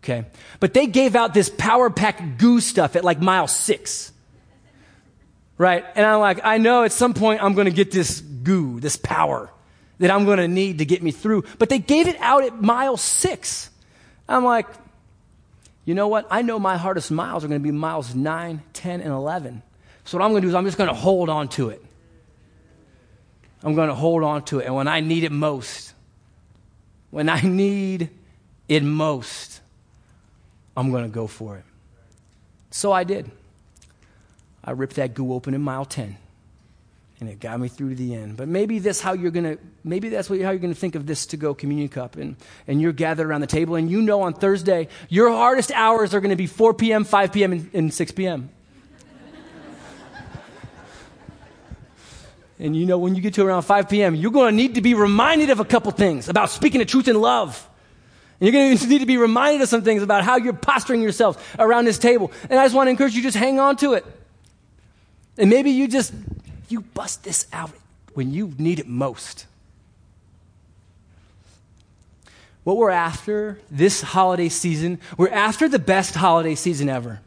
Okay? 0.02 0.24
But 0.60 0.74
they 0.74 0.86
gave 0.86 1.14
out 1.14 1.32
this 1.32 1.48
power 1.48 1.88
pack 1.88 2.38
goo 2.38 2.60
stuff 2.60 2.96
at 2.96 3.04
like 3.04 3.20
mile 3.20 3.46
six. 3.46 4.12
Right? 5.58 5.84
And 5.94 6.04
I'm 6.04 6.20
like, 6.20 6.40
I 6.42 6.58
know 6.58 6.82
at 6.82 6.92
some 6.92 7.14
point 7.14 7.42
I'm 7.42 7.54
going 7.54 7.66
to 7.66 7.72
get 7.72 7.92
this 7.92 8.20
goo, 8.20 8.80
this 8.80 8.96
power 8.96 9.50
that 9.98 10.10
I'm 10.10 10.24
going 10.24 10.38
to 10.38 10.48
need 10.48 10.78
to 10.78 10.84
get 10.84 11.02
me 11.02 11.12
through. 11.12 11.44
But 11.58 11.68
they 11.68 11.78
gave 11.78 12.08
it 12.08 12.16
out 12.18 12.42
at 12.42 12.60
mile 12.60 12.96
six. 12.96 13.70
I'm 14.28 14.44
like, 14.44 14.66
you 15.84 15.94
know 15.94 16.08
what? 16.08 16.26
I 16.30 16.42
know 16.42 16.58
my 16.58 16.76
hardest 16.76 17.10
miles 17.10 17.44
are 17.44 17.48
going 17.48 17.60
to 17.60 17.62
be 17.64 17.72
miles 17.72 18.14
9, 18.14 18.62
10, 18.72 19.00
and 19.00 19.12
11. 19.12 19.62
So 20.04 20.18
what 20.18 20.24
I'm 20.24 20.30
going 20.30 20.42
to 20.42 20.46
do 20.46 20.50
is 20.50 20.54
I'm 20.54 20.64
just 20.64 20.78
going 20.78 20.88
to 20.88 20.94
hold 20.94 21.28
on 21.28 21.48
to 21.50 21.70
it. 21.70 21.84
I'm 23.62 23.74
going 23.74 23.88
to 23.88 23.94
hold 23.94 24.24
on 24.24 24.44
to 24.46 24.58
it. 24.58 24.66
And 24.66 24.74
when 24.74 24.88
I 24.88 25.00
need 25.00 25.22
it 25.22 25.32
most, 25.32 25.94
when 27.10 27.28
I 27.28 27.40
need 27.40 28.10
it 28.68 28.82
most, 28.82 29.61
I'm 30.76 30.90
going 30.90 31.04
to 31.04 31.10
go 31.10 31.26
for 31.26 31.56
it. 31.56 31.64
So 32.70 32.92
I 32.92 33.04
did. 33.04 33.30
I 34.64 34.70
ripped 34.72 34.96
that 34.96 35.14
goo 35.14 35.32
open 35.32 35.54
in 35.54 35.60
mile 35.60 35.84
10 35.84 36.16
and 37.22 37.30
it 37.30 37.38
got 37.38 37.60
me 37.60 37.68
through 37.68 37.90
to 37.90 37.94
the 37.94 38.16
end. 38.16 38.36
But 38.36 38.48
maybe 38.48 38.80
that's 38.80 39.00
how 39.00 39.12
you're 39.12 39.30
gonna, 39.30 39.56
maybe 39.84 40.08
that's 40.08 40.28
what, 40.28 40.40
how 40.40 40.50
you're 40.50 40.58
gonna 40.58 40.74
think 40.74 40.96
of 40.96 41.06
this 41.06 41.26
to 41.26 41.36
go 41.36 41.54
communion 41.54 41.88
cup. 41.88 42.16
And, 42.16 42.34
and 42.66 42.82
you're 42.82 42.92
gathered 42.92 43.28
around 43.28 43.42
the 43.42 43.46
table, 43.46 43.76
and 43.76 43.88
you 43.88 44.02
know 44.02 44.22
on 44.22 44.34
Thursday, 44.34 44.88
your 45.08 45.30
hardest 45.30 45.70
hours 45.70 46.14
are 46.14 46.20
gonna 46.20 46.34
be 46.34 46.48
4 46.48 46.74
p.m., 46.74 47.04
5 47.04 47.32
p.m., 47.32 47.52
and, 47.52 47.70
and 47.72 47.94
6 47.94 48.12
p.m. 48.12 48.50
and 52.58 52.74
you 52.74 52.86
know 52.86 52.98
when 52.98 53.14
you 53.14 53.22
get 53.22 53.34
to 53.34 53.46
around 53.46 53.62
5 53.62 53.88
p.m., 53.88 54.16
you're 54.16 54.32
gonna 54.32 54.50
need 54.50 54.74
to 54.74 54.80
be 54.80 54.94
reminded 54.94 55.50
of 55.50 55.60
a 55.60 55.64
couple 55.64 55.92
things 55.92 56.28
about 56.28 56.50
speaking 56.50 56.80
the 56.80 56.84
truth 56.84 57.06
in 57.06 57.20
love. 57.20 57.68
You're 58.42 58.50
going 58.50 58.76
to 58.76 58.86
need 58.88 58.98
to 58.98 59.06
be 59.06 59.18
reminded 59.18 59.62
of 59.62 59.68
some 59.68 59.82
things 59.82 60.02
about 60.02 60.24
how 60.24 60.36
you're 60.36 60.52
posturing 60.52 61.00
yourself 61.00 61.54
around 61.60 61.84
this 61.84 61.96
table. 61.96 62.32
And 62.50 62.58
I 62.58 62.64
just 62.64 62.74
want 62.74 62.88
to 62.88 62.90
encourage 62.90 63.14
you, 63.14 63.22
just 63.22 63.36
hang 63.36 63.60
on 63.60 63.76
to 63.76 63.92
it. 63.92 64.04
And 65.38 65.48
maybe 65.48 65.70
you 65.70 65.86
just 65.86 66.12
you 66.68 66.80
bust 66.80 67.22
this 67.22 67.46
out 67.52 67.70
when 68.14 68.32
you 68.32 68.52
need 68.58 68.80
it 68.80 68.88
most. 68.88 69.46
What 72.64 72.78
we're 72.78 72.90
after 72.90 73.60
this 73.70 74.02
holiday 74.02 74.48
season, 74.48 74.98
we're 75.16 75.28
after 75.28 75.68
the 75.68 75.78
best 75.78 76.16
holiday 76.16 76.56
season 76.56 76.88
ever. 76.88 77.20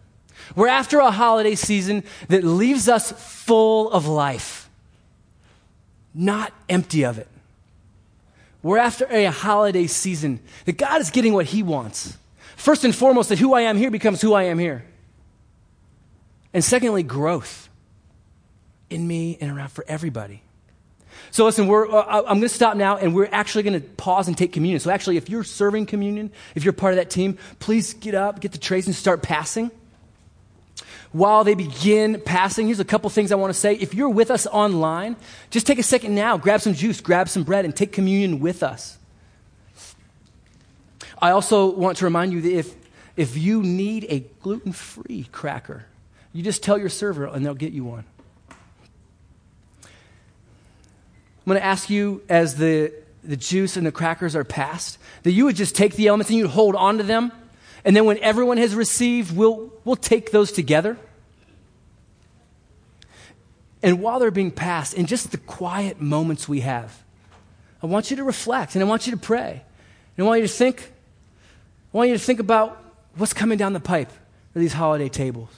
We're 0.54 0.68
after 0.68 1.00
a 1.00 1.12
holiday 1.12 1.56
season 1.56 2.04
that 2.28 2.44
leaves 2.44 2.90
us 2.90 3.14
full 3.14 3.90
of 3.90 4.06
life, 4.06 4.70
not 6.14 6.52
empty 6.68 7.06
of 7.06 7.20
it. 7.20 7.30
We're 8.66 8.80
after 8.80 9.06
a 9.12 9.26
holiday 9.26 9.86
season 9.86 10.40
that 10.66 10.80
God 10.80 11.00
is 11.00 11.12
getting 11.12 11.34
what 11.34 11.46
He 11.46 11.62
wants. 11.62 12.18
First 12.56 12.84
and 12.84 12.96
foremost, 12.96 13.30
that 13.30 13.38
who 13.38 13.54
I 13.54 13.62
am 13.62 13.78
here 13.78 13.92
becomes 13.92 14.22
who 14.22 14.34
I 14.34 14.46
am 14.46 14.58
here. 14.58 14.84
And 16.52 16.64
secondly, 16.64 17.04
growth 17.04 17.70
in 18.90 19.08
me 19.08 19.38
and 19.40 19.56
around 19.56 19.70
for 19.70 19.86
everybody. 19.88 20.42
So 21.30 21.46
listen, 21.46 21.68
we're, 21.68 21.88
uh, 21.88 22.22
I'm 22.22 22.40
going 22.40 22.42
to 22.42 22.50
stop 22.50 22.76
now 22.76 22.98
and 22.98 23.14
we're 23.14 23.30
actually 23.32 23.62
going 23.62 23.80
to 23.80 23.88
pause 23.88 24.28
and 24.28 24.36
take 24.36 24.52
communion. 24.52 24.80
So 24.80 24.90
actually, 24.90 25.18
if 25.18 25.30
you're 25.30 25.44
serving 25.44 25.86
communion, 25.86 26.32
if 26.56 26.64
you're 26.64 26.74
part 26.74 26.94
of 26.94 26.98
that 26.98 27.12
team, 27.12 27.38
please 27.60 27.94
get 27.94 28.16
up, 28.16 28.40
get 28.42 28.52
the 28.52 28.58
trays 28.58 28.88
and 28.88 28.96
start 28.96 29.22
passing. 29.22 29.70
While 31.16 31.46
they 31.46 31.56
begin 31.56 32.20
passing, 32.20 32.66
here's 32.66 32.82
a 32.82 32.84
couple 32.84 33.10
things 33.10 33.32
I 33.32 33.36
want 33.36 33.54
to 33.54 33.58
say. 33.58 33.76
If 33.76 33.94
you're 33.94 34.10
with 34.10 34.30
us 34.30 34.46
online, 34.48 35.16
just 35.50 35.66
take 35.66 35.80
a 35.80 35.84
second 35.84 36.14
now, 36.14 36.38
grab 36.38 36.60
some 36.60 36.74
juice, 36.74 37.00
grab 37.00 37.30
some 37.30 37.44
bread, 37.44 37.64
and 37.64 37.74
take 37.74 37.94
communion 37.94 38.42
with 38.42 38.62
us. 38.62 38.98
I 41.22 41.32
also 41.32 41.72
want 41.72 42.00
to 42.00 42.04
remind 42.04 42.34
you 42.34 42.42
that 42.42 42.52
if, 42.52 42.76
if 43.16 43.38
you 43.38 43.64
need 43.64 44.06
a 44.10 44.26
gluten 44.42 44.74
free 44.74 45.30
cracker, 45.32 45.86
you 46.34 46.44
just 46.44 46.62
tell 46.62 46.78
your 46.78 46.90
server 46.90 47.28
and 47.28 47.46
they'll 47.46 47.54
get 47.54 47.72
you 47.72 47.86
one. 47.86 48.04
I'm 49.80 49.88
going 51.46 51.58
to 51.58 51.66
ask 51.66 51.90
you 51.90 52.24
as 52.28 52.58
the, 52.58 52.92
the 53.24 53.38
juice 53.38 53.78
and 53.78 53.88
the 53.88 53.94
crackers 53.94 54.36
are 54.36 54.44
passed, 54.44 54.98
that 55.24 55.32
you 55.32 55.46
would 55.46 55.56
just 55.56 55.78
take 55.78 55.96
the 55.96 56.08
elements 56.08 56.30
and 56.30 56.38
you'd 56.38 56.50
hold 56.50 56.76
on 56.76 56.98
to 56.98 57.04
them. 57.04 57.32
And 57.86 57.96
then 57.96 58.06
when 58.06 58.18
everyone 58.18 58.58
has 58.58 58.74
received, 58.74 59.38
we'll, 59.38 59.72
we'll 59.86 59.96
take 59.96 60.32
those 60.32 60.52
together. 60.52 60.98
And 63.84 64.02
while 64.02 64.20
they're 64.20 64.32
being 64.32 64.50
passed, 64.50 64.96
in 64.96 65.06
just 65.06 65.32
the 65.32 65.38
quiet 65.38 66.02
moments 66.02 66.50
we 66.50 66.62
have, 66.62 67.04
I 67.84 67.86
want 67.86 68.10
you 68.10 68.18
to 68.18 68.24
reflect 68.24 68.74
and 68.74 68.84
I 68.84 68.88
want 68.88 69.06
you 69.06 69.12
to 69.12 69.20
pray. 69.20 69.62
And 70.18 70.26
I 70.26 70.28
want 70.28 70.42
you 70.42 70.48
to 70.48 70.54
think, 70.54 70.92
I 71.94 71.98
want 71.98 72.10
you 72.10 72.18
to 72.18 72.24
think 72.24 72.40
about 72.40 72.84
what's 73.18 73.34
coming 73.34 73.60
down 73.60 73.74
the 73.74 73.80
pipe 73.80 74.10
for 74.52 74.58
these 74.58 74.74
holiday 74.74 75.08
tables. 75.08 75.52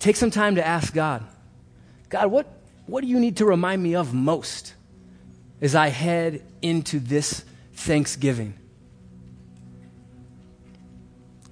Take 0.00 0.16
some 0.16 0.32
time 0.32 0.56
to 0.56 0.66
ask 0.66 0.92
God. 0.92 1.24
God, 2.08 2.32
what, 2.32 2.46
what 2.86 3.02
do 3.02 3.06
you 3.06 3.20
need 3.20 3.36
to 3.36 3.44
remind 3.44 3.80
me 3.80 3.94
of 3.94 4.12
most 4.12 4.74
as 5.60 5.76
I 5.76 5.88
head 5.88 6.42
into 6.62 6.98
this 6.98 7.44
Thanksgiving? 7.78 8.54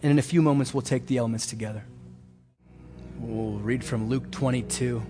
And 0.03 0.11
in 0.11 0.18
a 0.18 0.22
few 0.22 0.43
moments, 0.43 0.74
we'll 0.74 0.83
take 0.83 1.07
the 1.07 1.18
elements 1.18 1.47
together. 1.47 1.85
We'll 3.18 3.59
read 3.61 3.85
from 3.85 4.09
Luke 4.09 4.31
22, 4.33 5.03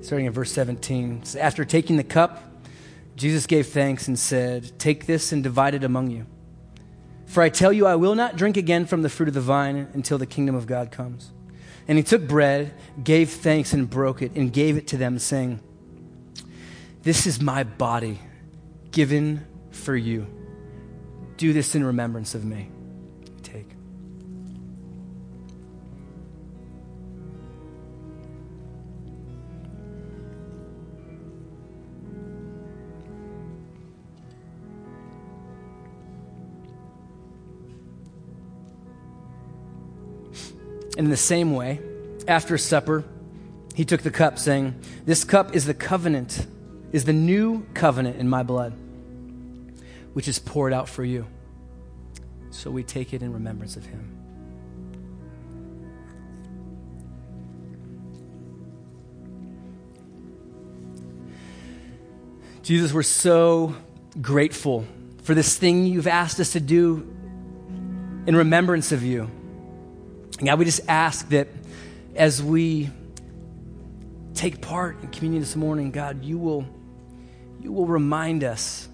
starting 0.00 0.26
in 0.26 0.32
verse 0.32 0.50
17. 0.52 1.22
After 1.38 1.64
taking 1.64 1.96
the 1.96 2.04
cup, 2.04 2.42
Jesus 3.14 3.46
gave 3.46 3.68
thanks 3.68 4.08
and 4.08 4.18
said, 4.18 4.78
Take 4.78 5.06
this 5.06 5.32
and 5.32 5.42
divide 5.42 5.74
it 5.74 5.84
among 5.84 6.10
you. 6.10 6.26
For 7.26 7.42
I 7.42 7.48
tell 7.48 7.72
you, 7.72 7.86
I 7.86 7.96
will 7.96 8.14
not 8.14 8.36
drink 8.36 8.56
again 8.56 8.86
from 8.86 9.02
the 9.02 9.08
fruit 9.10 9.28
of 9.28 9.34
the 9.34 9.40
vine 9.40 9.88
until 9.92 10.18
the 10.18 10.26
kingdom 10.26 10.54
of 10.54 10.66
God 10.66 10.90
comes. 10.90 11.30
And 11.86 11.98
he 11.98 12.02
took 12.02 12.26
bread, 12.26 12.72
gave 13.04 13.30
thanks, 13.30 13.72
and 13.72 13.88
broke 13.88 14.22
it, 14.22 14.32
and 14.34 14.52
gave 14.52 14.76
it 14.76 14.88
to 14.88 14.96
them, 14.96 15.18
saying, 15.18 15.60
This 17.02 17.26
is 17.26 17.40
my 17.40 17.64
body 17.64 18.18
given 18.90 19.46
for 19.76 19.96
you. 19.96 20.26
Do 21.36 21.52
this 21.52 21.74
in 21.74 21.84
remembrance 21.84 22.34
of 22.34 22.44
me. 22.44 22.70
Take. 23.42 23.70
In 40.96 41.10
the 41.10 41.16
same 41.16 41.54
way, 41.54 41.80
after 42.26 42.56
supper, 42.56 43.04
he 43.74 43.84
took 43.84 44.00
the 44.00 44.10
cup, 44.10 44.38
saying, 44.38 44.74
This 45.04 45.22
cup 45.22 45.54
is 45.54 45.66
the 45.66 45.74
covenant, 45.74 46.46
is 46.92 47.04
the 47.04 47.12
new 47.12 47.66
covenant 47.74 48.16
in 48.16 48.28
my 48.28 48.42
blood, 48.42 48.72
which 50.16 50.28
is 50.28 50.38
poured 50.38 50.72
out 50.72 50.88
for 50.88 51.04
you. 51.04 51.26
So 52.48 52.70
we 52.70 52.82
take 52.82 53.12
it 53.12 53.20
in 53.20 53.34
remembrance 53.34 53.76
of 53.76 53.84
him. 53.84 54.16
Jesus, 62.62 62.94
we're 62.94 63.02
so 63.02 63.76
grateful 64.22 64.86
for 65.22 65.34
this 65.34 65.58
thing 65.58 65.84
you've 65.84 66.06
asked 66.06 66.40
us 66.40 66.52
to 66.52 66.60
do 66.60 67.06
in 68.26 68.34
remembrance 68.34 68.92
of 68.92 69.02
you. 69.02 69.30
God, 70.42 70.58
we 70.58 70.64
just 70.64 70.80
ask 70.88 71.28
that 71.28 71.48
as 72.14 72.42
we 72.42 72.88
take 74.32 74.62
part 74.62 74.98
in 75.02 75.08
communion 75.08 75.42
this 75.42 75.56
morning, 75.56 75.90
God, 75.90 76.24
you 76.24 76.38
will, 76.38 76.64
you 77.60 77.70
will 77.70 77.84
remind 77.84 78.44
us 78.44 78.88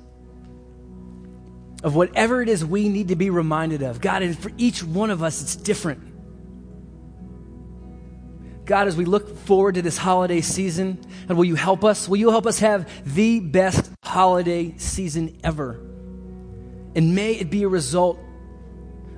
of 1.82 1.94
whatever 1.94 2.42
it 2.42 2.48
is 2.48 2.64
we 2.64 2.88
need 2.88 3.08
to 3.08 3.16
be 3.16 3.30
reminded 3.30 3.82
of. 3.82 4.00
God, 4.00 4.22
and 4.22 4.38
for 4.38 4.52
each 4.56 4.82
one 4.82 5.10
of 5.10 5.22
us, 5.22 5.42
it's 5.42 5.56
different. 5.56 6.12
God, 8.64 8.86
as 8.86 8.96
we 8.96 9.04
look 9.04 9.36
forward 9.38 9.74
to 9.74 9.82
this 9.82 9.98
holiday 9.98 10.40
season, 10.40 10.98
and 11.28 11.36
will 11.36 11.44
you 11.44 11.56
help 11.56 11.84
us? 11.84 12.08
Will 12.08 12.18
you 12.18 12.30
help 12.30 12.46
us 12.46 12.60
have 12.60 12.88
the 13.14 13.40
best 13.40 13.90
holiday 14.04 14.76
season 14.78 15.36
ever? 15.42 15.80
And 16.94 17.14
may 17.14 17.32
it 17.32 17.50
be 17.50 17.64
a 17.64 17.68
result 17.68 18.20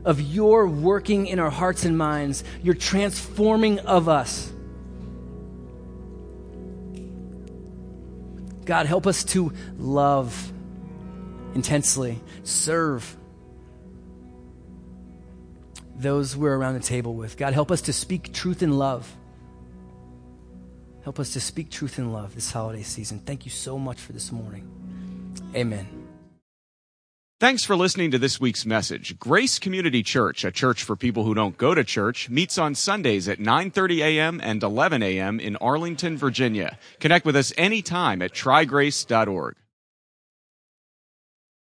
of 0.05 0.21
your 0.21 0.67
working 0.67 1.27
in 1.27 1.39
our 1.39 1.51
hearts 1.51 1.85
and 1.85 1.97
minds, 1.97 2.45
your 2.63 2.75
transforming 2.75 3.81
of 3.81 4.09
us. 4.09 4.51
God, 8.65 8.87
help 8.87 9.07
us 9.07 9.25
to 9.25 9.53
love 9.79 10.53
intensely, 11.55 12.21
serve 12.45 13.17
those 15.97 16.37
we're 16.37 16.57
around 16.57 16.75
the 16.75 16.81
table 16.81 17.15
with. 17.15 17.37
God, 17.37 17.53
help 17.53 17.71
us 17.71 17.83
to 17.83 17.93
speak 17.93 18.33
truth 18.33 18.63
in 18.63 18.79
love. 18.79 19.11
Help 21.03 21.21
us 21.21 21.35
to 21.35 21.41
speak 21.41 21.71
truth 21.71 21.99
in 21.99 22.13
love 22.13 22.35
this 22.35 22.51
holiday 22.51 22.83
season. 22.83 23.19
Thank 23.19 23.45
you 23.45 23.51
so 23.51 23.79
much 23.79 24.01
for 24.01 24.13
this 24.13 24.33
morning. 24.33 24.71
Amen. 25.55 25.87
Thanks 27.41 27.65
for 27.65 27.77
listening 27.77 28.13
to 28.13 28.19
this 28.19 28.41
week's 28.41 28.65
message. 28.65 29.19
Grace 29.19 29.59
Community 29.59 30.03
Church, 30.03 30.45
a 30.45 30.53
church 30.53 30.83
for 30.83 30.97
people 30.97 31.25
who 31.25 31.35
don't 31.35 31.59
go 31.59 31.75
to 31.75 31.85
church, 31.85 32.31
meets 32.31 32.57
on 32.57 32.75
Sundays 32.75 33.29
at 33.29 33.39
9:30 33.39 33.99
a.m. 33.99 34.41
and 34.43 34.63
11 34.63 35.03
a.m. 35.03 35.41
in 35.41 35.57
Arlington, 35.57 36.17
Virginia. 36.17 36.79
Connect 37.01 37.27
with 37.27 37.37
us 37.37 37.53
anytime 37.59 38.23
at 38.23 38.33
trygrace.org. 38.33 39.57